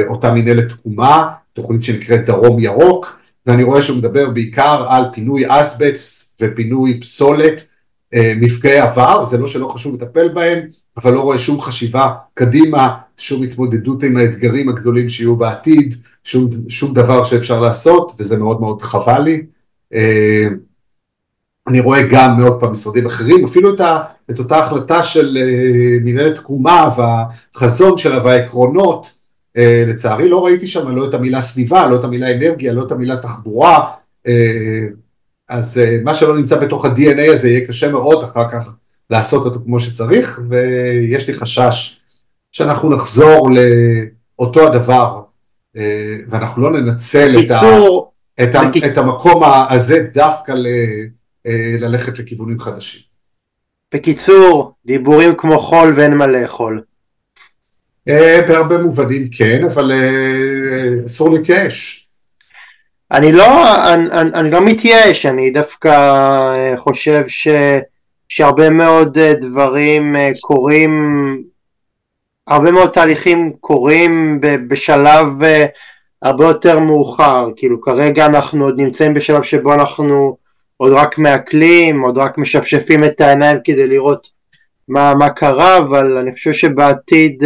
אותה 0.08 0.34
מנהלת 0.34 0.68
תקומה, 0.68 1.28
תוכנית 1.52 1.82
שנקראת 1.82 2.26
דרום 2.26 2.60
ירוק, 2.60 3.18
ואני 3.46 3.62
רואה 3.62 3.82
שהוא 3.82 3.98
מדבר 3.98 4.30
בעיקר 4.30 4.86
על 4.88 5.04
פינוי 5.12 5.44
אסבסט 5.48 6.42
ופינוי 6.42 7.00
פסולת 7.00 7.68
מפגעי 8.16 8.78
עבר, 8.78 9.24
זה 9.24 9.38
לא 9.38 9.46
שלא 9.46 9.68
חשוב 9.68 9.94
לטפל 9.94 10.28
בהם, 10.28 10.60
אבל 10.96 11.12
לא 11.12 11.20
רואה 11.20 11.38
שום 11.38 11.60
חשיבה 11.60 12.12
קדימה, 12.34 12.94
שום 13.16 13.42
התמודדות 13.42 14.02
עם 14.02 14.16
האתגרים 14.16 14.68
הגדולים 14.68 15.08
שיהיו 15.08 15.36
בעתיד, 15.36 15.94
שום, 16.24 16.50
שום 16.68 16.94
דבר 16.94 17.24
שאפשר 17.24 17.60
לעשות, 17.60 18.12
וזה 18.18 18.36
מאוד 18.36 18.60
מאוד 18.60 18.82
חבל 18.82 19.22
לי. 19.22 19.42
אני 21.68 21.80
רואה 21.80 22.02
גם 22.10 22.36
מאוד 22.40 22.60
פעם 22.60 22.72
משרדים 22.72 23.06
אחרים, 23.06 23.44
אפילו 23.44 23.74
את, 23.74 23.80
ה, 23.80 24.02
את 24.30 24.38
אותה 24.38 24.58
החלטה 24.58 25.02
של 25.02 25.38
מנהלת 26.04 26.34
תקומה 26.34 26.88
והחזון 26.96 27.98
שלה 27.98 28.24
והעקרונות, 28.24 29.10
לצערי 29.86 30.28
לא 30.28 30.44
ראיתי 30.44 30.66
שם 30.66 30.96
לא 30.96 31.08
את 31.08 31.14
המילה 31.14 31.40
סביבה, 31.40 31.86
לא 31.86 32.00
את 32.00 32.04
המילה 32.04 32.32
אנרגיה, 32.32 32.72
לא 32.72 32.86
את 32.86 32.92
המילה 32.92 33.16
תחבורה, 33.16 33.90
אז 35.48 35.80
מה 36.04 36.14
שלא 36.14 36.36
נמצא 36.36 36.58
בתוך 36.58 36.84
ה-DNA 36.84 37.32
הזה 37.32 37.48
יהיה 37.48 37.66
קשה 37.66 37.92
מאוד 37.92 38.24
אחר 38.24 38.50
כך 38.50 38.68
לעשות 39.10 39.44
אותו 39.44 39.60
כמו 39.64 39.80
שצריך, 39.80 40.40
ויש 40.48 41.28
לי 41.28 41.34
חשש 41.34 42.00
שאנחנו 42.52 42.90
נחזור 42.90 43.50
לאותו 44.38 44.66
הדבר, 44.66 45.20
ואנחנו 46.28 46.62
לא 46.62 46.80
ננצל 46.80 47.36
את, 47.44 47.50
ה, 47.50 47.60
את, 48.42 48.48
בקיצ... 48.68 48.84
את 48.84 48.98
המקום 48.98 49.42
הזה 49.70 50.08
דווקא 50.14 50.52
ל, 50.52 50.66
ללכת 51.80 52.18
לכיוונים 52.18 52.58
חדשים. 52.58 53.00
בקיצור, 53.94 54.72
דיבורים 54.84 55.34
כמו 55.36 55.58
חול 55.58 55.92
ואין 55.96 56.14
מה 56.14 56.26
לאכול. 56.26 56.82
בהרבה 58.48 58.78
מובנים 58.78 59.28
כן, 59.30 59.64
אבל 59.64 59.92
אסור 61.06 61.34
להתייאש. 61.34 62.08
אני 63.12 63.32
לא, 63.32 63.74
אני, 63.94 64.08
אני 64.34 64.50
לא 64.50 64.60
מתייאש, 64.60 65.26
אני 65.26 65.50
דווקא 65.50 66.76
חושב 66.76 67.22
ש, 67.26 67.48
שהרבה 68.28 68.70
מאוד 68.70 69.18
דברים 69.18 70.16
קורים, 70.40 70.92
הרבה 72.46 72.70
מאוד 72.70 72.90
תהליכים 72.90 73.52
קורים 73.60 74.40
בשלב 74.40 75.28
הרבה 76.22 76.44
יותר 76.44 76.78
מאוחר, 76.78 77.48
כאילו 77.56 77.80
כרגע 77.80 78.26
אנחנו 78.26 78.64
עוד 78.64 78.80
נמצאים 78.80 79.14
בשלב 79.14 79.42
שבו 79.42 79.74
אנחנו 79.74 80.36
עוד 80.76 80.92
רק 80.92 81.18
מעכלים, 81.18 82.00
עוד 82.00 82.18
רק 82.18 82.38
משפשפים 82.38 83.04
את 83.04 83.20
העיניים 83.20 83.58
כדי 83.64 83.86
לראות 83.86 84.30
מה, 84.88 85.14
מה 85.14 85.30
קרה, 85.30 85.78
אבל 85.78 86.16
אני 86.16 86.32
חושב 86.32 86.52
שבעתיד 86.52 87.42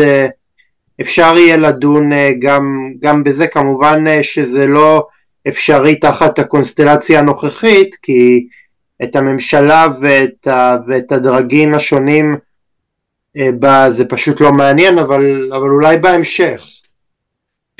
אפשר 1.01 1.35
יהיה 1.37 1.57
לדון 1.57 2.11
גם, 2.39 2.93
גם 3.01 3.25
בזה, 3.25 3.47
כמובן 3.47 4.23
שזה 4.23 4.67
לא 4.67 5.07
אפשרי 5.49 5.97
תחת 5.97 6.39
הקונסטלציה 6.39 7.19
הנוכחית, 7.19 7.95
כי 8.03 8.47
את 9.03 9.17
הממשלה 9.17 9.87
ואת, 10.01 10.47
ה, 10.47 10.77
ואת 10.87 11.13
הדרגים 11.13 11.75
השונים 11.75 12.37
בה 13.37 13.87
זה 13.91 14.05
פשוט 14.05 14.41
לא 14.41 14.53
מעניין, 14.53 14.99
אבל, 14.99 15.51
אבל 15.53 15.69
אולי 15.69 15.97
בהמשך. 15.97 16.63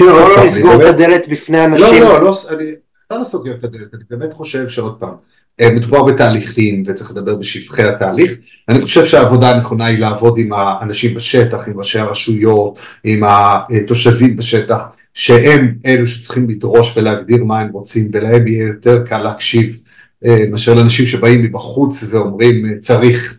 לא, 0.01 0.37
לא 0.37 0.45
לסגור 0.45 0.75
את 0.75 0.87
הדלת 0.87 1.29
בפני 1.29 1.65
אנשים. 1.65 2.03
לא, 2.03 2.19
לא, 2.19 2.25
לא, 2.25 2.33
אני 2.53 2.73
לא 3.17 3.25
סוגר 3.25 3.55
את 3.55 3.65
הדלת, 3.65 3.95
אני 3.95 4.03
באמת 4.11 4.33
חושב 4.33 4.69
שעוד 4.69 4.99
פעם, 4.99 5.15
אה, 5.61 5.71
מדובר 5.71 6.05
בתהליכים 6.05 6.83
וצריך 6.87 7.11
לדבר 7.11 7.37
בשבחי 7.37 7.83
התהליך. 7.83 8.33
אני 8.69 8.81
חושב 8.81 9.05
שהעבודה 9.07 9.51
הנכונה 9.51 9.87
היא 9.87 9.99
לעבוד 9.99 10.39
עם 10.39 10.53
האנשים 10.53 11.15
בשטח, 11.15 11.69
עם 11.69 11.79
ראשי 11.79 11.99
הרשויות, 11.99 12.79
עם 13.05 13.23
התושבים 13.27 14.37
בשטח, 14.37 14.79
שהם 15.15 15.75
אלו 15.87 16.07
שצריכים 16.07 16.49
לדרוש 16.49 16.97
ולהגדיר 16.97 17.45
מה 17.45 17.61
הם 17.61 17.73
רוצים, 17.73 18.11
ולהם 18.13 18.47
יהיה 18.47 18.67
יותר 18.67 19.05
קל 19.07 19.23
להקשיב 19.23 19.83
אה, 20.25 20.45
מאשר 20.51 20.75
לאנשים 20.75 21.07
שבאים 21.07 21.43
מבחוץ 21.43 22.05
ואומרים 22.11 22.67
אה, 22.67 22.79
צריך 22.81 23.39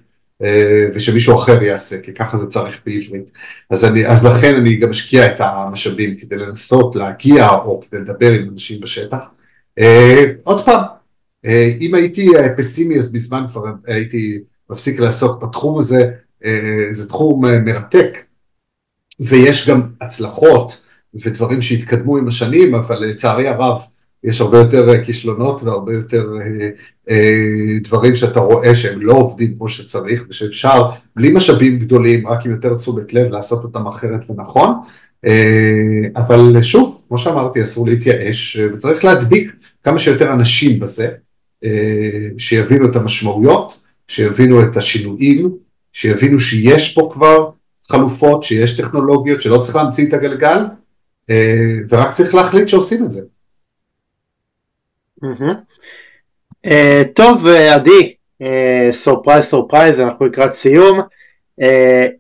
ושמישהו 0.96 1.36
אחר 1.36 1.64
יעשה, 1.64 2.02
כי 2.02 2.14
ככה 2.14 2.38
זה 2.38 2.48
צריך 2.48 2.80
בעברית. 2.86 3.32
אז, 3.70 3.86
אני, 3.86 4.08
אז 4.08 4.26
לכן 4.26 4.56
אני 4.56 4.76
גם 4.76 4.90
משקיע 4.90 5.28
את 5.28 5.36
המשאבים 5.40 6.16
כדי 6.18 6.36
לנסות 6.36 6.96
להגיע 6.96 7.50
או 7.50 7.82
כדי 7.82 8.00
לדבר 8.00 8.32
עם 8.32 8.50
אנשים 8.54 8.82
בשטח. 8.82 9.30
עוד 10.44 10.66
פעם, 10.66 10.84
אה, 11.46 11.72
אם 11.80 11.96
הייתי 11.96 12.38
אה, 12.38 12.58
פסימי 12.58 12.98
אז 12.98 13.12
בזמן 13.12 13.46
כבר 13.52 13.64
הייתי 13.88 14.40
מפסיק 14.70 15.00
לעסוק 15.00 15.44
בתחום 15.44 15.80
הזה, 15.80 16.12
אה, 16.46 16.88
זה 16.92 17.08
תחום 17.08 17.46
מרתק. 17.46 18.18
ויש 19.20 19.70
גם 19.70 19.82
הצלחות 20.02 20.86
ודברים 21.14 21.62
שהתקדמו 21.62 22.18
עם 22.18 22.28
השנים, 22.28 22.76
אבל 22.76 23.00
לצערי 23.00 23.48
הרב 23.48 23.78
יש 24.24 24.42
הרבה 24.42 24.58
יותר 24.58 25.04
כישלונות 25.04 25.64
והרבה 25.64 25.94
יותר 25.94 26.34
דברים 27.84 28.16
שאתה 28.16 28.40
רואה 28.40 28.76
שהם 28.76 29.02
לא 29.02 29.14
עובדים 29.14 29.56
כמו 29.56 29.70
שצריך 29.70 30.26
ושאפשר 30.30 30.90
בלי 31.16 31.32
משאבים 31.32 31.80
גדולים, 31.80 32.28
רק 32.28 32.46
עם 32.46 32.52
יותר 32.52 32.78
תשומת 32.78 33.14
לב 33.14 33.32
לעשות 33.32 33.64
אותם 33.64 33.88
אחרת 33.88 34.30
ונכון, 34.30 34.74
אבל 36.16 36.62
שוב, 36.62 37.06
כמו 37.08 37.18
שאמרתי, 37.18 37.64
אסור 37.64 37.88
להתייאש 37.88 38.58
וצריך 38.58 39.06
להדביק 39.06 39.56
כמה 39.84 40.00
שיותר 40.00 40.34
אנשים 40.34 40.80
בזה. 40.80 41.10
אה, 41.64 42.28
שיבינו 42.38 42.86
את 42.86 42.96
המשמעויות, 42.96 43.84
שיבינו 44.08 44.64
את 44.64 44.78
השינויים, 44.78 45.56
שיבינו 45.94 46.40
שיש 46.40 46.94
פה 46.94 47.10
כבר 47.14 47.50
חלופות, 47.92 48.44
שיש 48.44 48.78
טכנולוגיות, 48.78 49.42
שלא 49.42 49.58
צריך 49.58 49.76
להמציא 49.76 50.08
את 50.08 50.14
הגלגל, 50.14 50.66
אה, 51.30 51.76
ורק 51.90 52.12
צריך 52.14 52.36
להחליט 52.36 52.68
שעושים 52.68 53.06
את 53.06 53.12
זה. 53.12 53.22
אה, 56.66 57.02
טוב, 57.16 57.48
עדי, 57.48 58.14
surprise 58.92 59.46
surprise, 59.46 60.00
אנחנו 60.00 60.26
לקראת 60.26 60.54
סיום. 60.54 61.00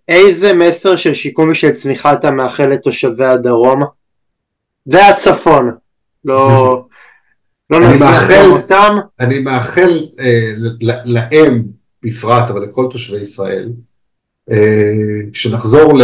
איזה 0.07 0.53
מסר 0.53 0.95
של 0.95 1.13
שיקום 1.13 1.49
ושל 1.49 1.71
צמיחה 1.71 2.13
אתה 2.13 2.31
מאחל 2.31 2.67
לתושבי 2.67 3.25
הדרום 3.25 3.81
והצפון? 4.87 5.71
לא, 6.25 6.85
לא 7.69 7.79
מאחל 7.99 8.45
אותם. 8.51 8.97
אני 9.19 9.39
מאחל 9.39 9.99
אה, 10.19 10.51
להם 11.05 11.63
בפרט, 12.03 12.49
אבל 12.49 12.63
לכל 12.63 12.87
תושבי 12.91 13.17
ישראל, 13.17 13.69
אה, 14.51 14.93
שנחזור 15.33 15.99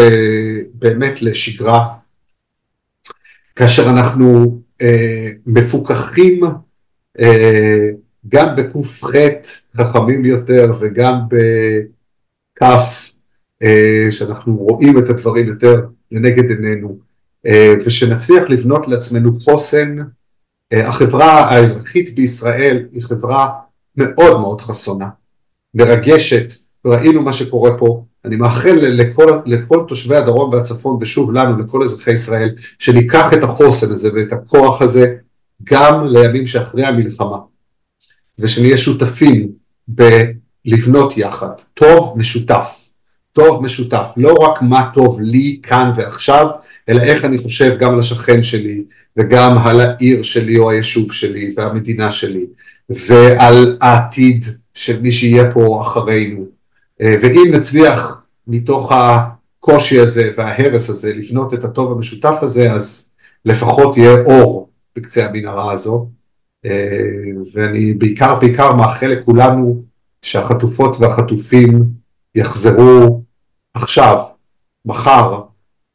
באמת 0.74 1.22
לשגרה, 1.22 1.88
כאשר 3.56 3.90
אנחנו 3.90 4.60
אה, 4.82 5.30
מפוקחים 5.46 6.42
אה, 7.20 7.88
גם 8.28 8.56
בק"ח 8.56 9.12
חכמים 9.78 10.26
יותר 10.26 10.74
וגם 10.80 11.20
בכף, 11.28 12.64
אה, 12.64 13.15
שאנחנו 14.12 14.56
רואים 14.56 15.00
את 15.00 15.10
הדברים 15.10 15.48
יותר 15.48 15.86
לנגד 16.12 16.50
עינינו, 16.50 16.98
אה, 17.48 17.74
ושנצליח 17.86 18.44
לבנות 18.50 18.88
לעצמנו 18.88 19.40
חוסן 19.40 19.98
אה, 20.74 20.88
החברה 20.88 21.50
האזרחית 21.50 22.16
בישראל 22.16 22.86
היא 22.92 23.04
חברה 23.04 23.50
מאוד 23.98 24.42
מאוד 24.42 24.62
חסונה, 24.62 25.10
מרגשת, 25.74 26.54
ראינו 26.86 27.22
מה 27.22 27.34
שקורה 27.34 27.78
פה, 27.78 28.06
אני 28.26 28.36
מאחל 28.36 28.78
לכל, 28.82 29.32
לכל 29.46 29.86
תושבי 29.88 30.16
הדרום 30.16 30.54
והצפון 30.54 30.98
ושוב 31.02 31.34
לנו, 31.34 31.58
לכל 31.58 31.84
אזרחי 31.84 32.12
ישראל, 32.12 32.56
שניקח 32.80 33.34
את 33.34 33.44
החוסן 33.44 33.94
הזה 33.94 34.10
ואת 34.14 34.34
הכוח 34.34 34.82
הזה 34.82 35.16
גם 35.64 36.08
לימים 36.08 36.48
שאחרי 36.48 36.86
המלחמה, 36.86 37.38
ושנהיה 38.40 38.78
שותפים 38.78 39.52
בלבנות 39.88 41.18
יחד, 41.18 41.52
טוב 41.74 42.16
משותף, 42.18 42.85
טוב 43.36 43.64
משותף, 43.64 44.14
לא 44.18 44.34
רק 44.34 44.62
מה 44.62 44.92
טוב 44.94 45.22
לי 45.22 45.60
כאן 45.64 45.92
ועכשיו, 45.96 46.48
אלא 46.90 47.02
איך 47.02 47.26
אני 47.26 47.38
חושב 47.38 47.78
גם 47.80 47.94
על 47.94 48.00
השכן 48.00 48.44
שלי, 48.44 48.84
וגם 49.18 49.58
על 49.58 49.82
העיר 49.82 50.22
שלי 50.22 50.58
או 50.58 50.70
היישוב 50.72 51.12
שלי 51.12 51.54
והמדינה 51.58 52.12
שלי, 52.12 52.46
ועל 52.90 53.78
העתיד 53.82 54.46
של 54.74 55.02
מי 55.02 55.12
שיהיה 55.12 55.52
פה 55.52 55.82
אחרינו. 55.82 56.46
אה, 57.02 57.16
ואם 57.22 57.52
נצליח 57.52 58.22
מתוך 58.48 58.92
הקושי 58.92 60.00
הזה 60.00 60.32
וההרס 60.38 60.90
הזה 60.90 61.14
לבנות 61.14 61.54
את 61.54 61.64
הטוב 61.64 61.92
המשותף 61.92 62.36
הזה, 62.42 62.72
אז 62.72 63.14
לפחות 63.46 63.98
יהיה 63.98 64.18
אור 64.26 64.70
בקצה 64.96 65.26
המנהרה 65.26 65.72
הזו. 65.72 66.10
אה, 66.66 67.00
ואני 67.54 67.94
בעיקר 67.94 68.40
בעיקר 68.40 68.74
מאחל 68.74 69.08
לכולנו 69.08 69.84
שהחטופות 70.22 70.98
והחטופים 71.00 71.84
יחזרו 72.36 73.25
עכשיו, 73.76 74.24
מחר, 74.86 75.42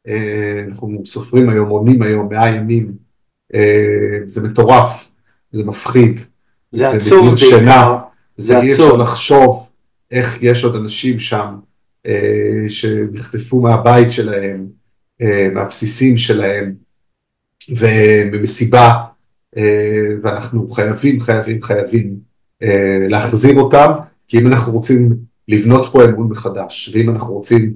אה, 0.07 0.63
אנחנו 0.67 1.01
סופרים 1.05 1.49
היום, 1.49 1.69
עונים 1.69 2.01
היום 2.01 2.29
מאה 2.29 2.49
ימים, 2.49 2.91
אה, 3.55 4.19
זה 4.25 4.47
מטורף, 4.47 5.11
זה 5.51 5.63
מפחיד, 5.63 6.19
זה, 6.71 6.89
זה 6.89 6.97
עצוב 6.97 7.25
בעיקר, 7.25 7.35
שינה, 7.35 7.97
זה 8.37 8.59
אי 8.59 8.73
אפשר 8.73 8.95
לחשוב 8.97 9.71
איך 10.11 10.43
יש 10.43 10.63
עוד 10.63 10.75
אנשים 10.75 11.19
שם 11.19 11.55
אה, 12.05 12.63
שנחטפו 12.67 13.61
מהבית 13.61 14.11
שלהם, 14.11 14.81
מהבסיסים 15.53 16.17
שלהם, 16.17 16.73
וממסיבה, 17.69 18.93
ואנחנו 20.21 20.69
חייבים, 20.69 21.19
חייבים, 21.19 21.61
חייבים 21.61 22.15
להחזיר 23.09 23.55
אותם, 23.59 23.91
כי 24.27 24.39
אם 24.39 24.47
אנחנו 24.47 24.73
רוצים 24.73 25.15
לבנות 25.51 25.85
פה 25.85 26.05
אמון 26.05 26.27
מחדש, 26.27 26.91
ואם 26.93 27.09
אנחנו 27.09 27.33
רוצים 27.33 27.73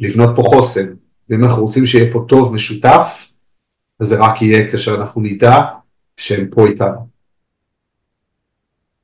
לבנות 0.00 0.36
פה 0.36 0.42
חוסן, 0.42 0.86
ואם 1.28 1.44
אנחנו 1.44 1.62
רוצים 1.62 1.86
שיהיה 1.86 2.12
פה 2.12 2.24
טוב 2.28 2.54
משותף, 2.54 3.30
אז 4.00 4.08
זה 4.08 4.16
רק 4.18 4.42
יהיה 4.42 4.70
כאשר 4.70 4.94
אנחנו 5.00 5.20
נדע 5.20 5.60
שהם 6.16 6.46
פה 6.50 6.66
איתנו. 6.66 7.10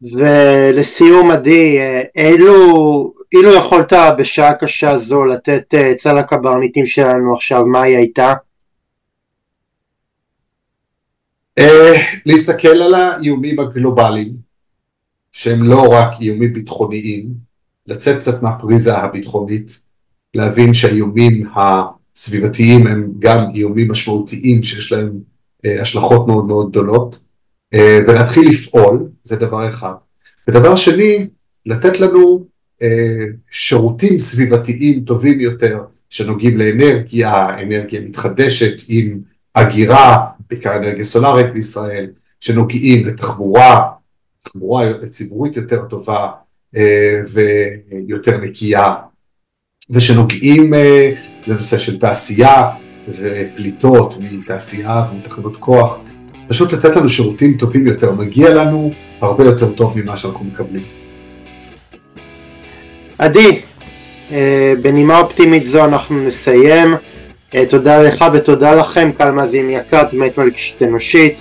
ולסיום 0.03 1.31
עדי, 1.31 1.79
אילו, 2.17 3.15
אילו 3.33 3.55
יכולת 3.55 3.93
בשעה 4.19 4.55
קשה 4.55 4.99
זו 4.99 5.25
לתת 5.25 5.75
עצה 5.75 6.11
אה, 6.11 6.15
לקברניטים 6.15 6.87
שלנו 6.87 7.35
עכשיו, 7.35 7.67
מה 7.67 7.83
היא 7.83 7.97
הייתה? 7.97 8.33
Uh, 11.61 11.63
להסתכל 12.27 12.69
על 12.83 12.95
האיומים 12.95 13.61
הגלובליים, 13.61 14.37
שהם 15.33 15.63
לא 15.63 15.93
רק 15.93 16.11
איומים 16.21 16.53
ביטחוניים, 16.53 17.46
לצאת 17.87 18.21
קצת 18.21 18.43
מהפריזה 18.43 18.97
הביטחונית, 18.97 19.79
להבין 20.35 20.75
שהאיומים 20.75 21.47
הסביבתיים 21.55 22.87
הם 22.87 23.13
גם 23.19 23.45
איומים 23.55 23.91
משמעותיים 23.91 24.63
שיש 24.63 24.93
להם 24.93 25.21
אה, 25.65 25.83
השלכות 25.83 26.27
מאוד 26.27 26.45
מאוד 26.45 26.71
גדולות, 26.71 27.25
אה, 27.75 27.99
ולהתחיל 28.09 28.49
לפעול, 28.49 29.09
זה 29.25 29.37
דבר 29.37 29.69
אחד. 29.69 29.95
ודבר 30.49 30.77
שני, 30.77 31.29
לתת 31.67 32.01
לנו 32.01 32.45
אה, 32.83 33.25
שירותים 33.51 34.19
סביבתיים 34.19 35.05
טובים 35.05 35.41
יותר, 35.41 35.85
שנוגעים 36.11 36.59
לאנרגיה, 36.59 37.63
אנרגיה 37.63 38.01
מתחדשת 38.01 38.83
עם 38.89 39.21
הגירה, 39.55 40.27
בעיקר 40.51 40.77
אנרגיה 40.77 41.05
סולארית 41.05 41.53
בישראל, 41.53 42.07
שנוגעים 42.41 43.07
לתחבורה, 43.07 43.89
תחבורה 44.43 44.93
ציבורית 45.11 45.57
יותר 45.57 45.85
טובה 45.85 46.31
אה, 46.77 47.21
ויותר 47.33 48.39
נקייה, 48.39 48.95
ושנוגעים 49.91 50.75
אה, 50.75 51.13
לנושא 51.47 51.79
של 51.79 51.99
תעשייה 51.99 52.71
ופליטות 53.09 54.15
מתעשייה 54.21 55.05
ומתחנות 55.13 55.57
כוח, 55.57 55.97
פשוט 56.49 56.73
לתת 56.73 56.97
לנו 56.97 57.09
שירותים 57.09 57.57
טובים 57.57 57.87
יותר, 57.87 58.13
מגיע 58.13 58.55
לנו 58.55 58.93
הרבה 59.21 59.45
יותר 59.45 59.73
טוב 59.73 59.99
ממה 60.01 60.17
שאנחנו 60.17 60.45
מקבלים. 60.45 60.83
עדי, 63.19 63.61
אה, 64.33 64.75
בנימה 64.83 65.19
אופטימית 65.19 65.67
זו 65.67 65.85
אנחנו 65.85 66.23
נסיים. 66.29 66.95
תודה 67.69 68.03
לך 68.03 68.25
ותודה 68.33 68.75
לכם, 68.75 69.11
קהל 69.19 69.31
מאזין 69.31 69.71
יקר, 69.71 70.03
באמת 70.13 70.39
מלקשת 70.39 70.83
אנושית. 70.83 71.39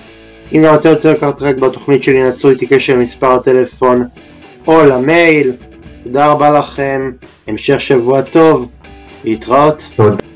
אם 0.52 0.62
לא 0.62 0.68
יותר 0.68 0.88
יותר 0.88 1.12
לקחת 1.12 1.42
רק 1.42 1.56
בתוכנית 1.56 2.02
שלי 2.02 2.22
נצרו 2.22 2.50
איתי 2.50 2.66
קשר 2.66 2.92
עם 2.92 3.00
מספר 3.00 3.32
הטלפון 3.32 4.04
או 4.66 4.84
למייל. 4.84 5.52
תודה 6.04 6.26
רבה 6.26 6.50
לכם, 6.50 7.10
המשך 7.46 7.80
שבוע 7.80 8.22
טוב, 8.22 8.68
להתראות. 9.24 9.90
תודה. 9.96 10.35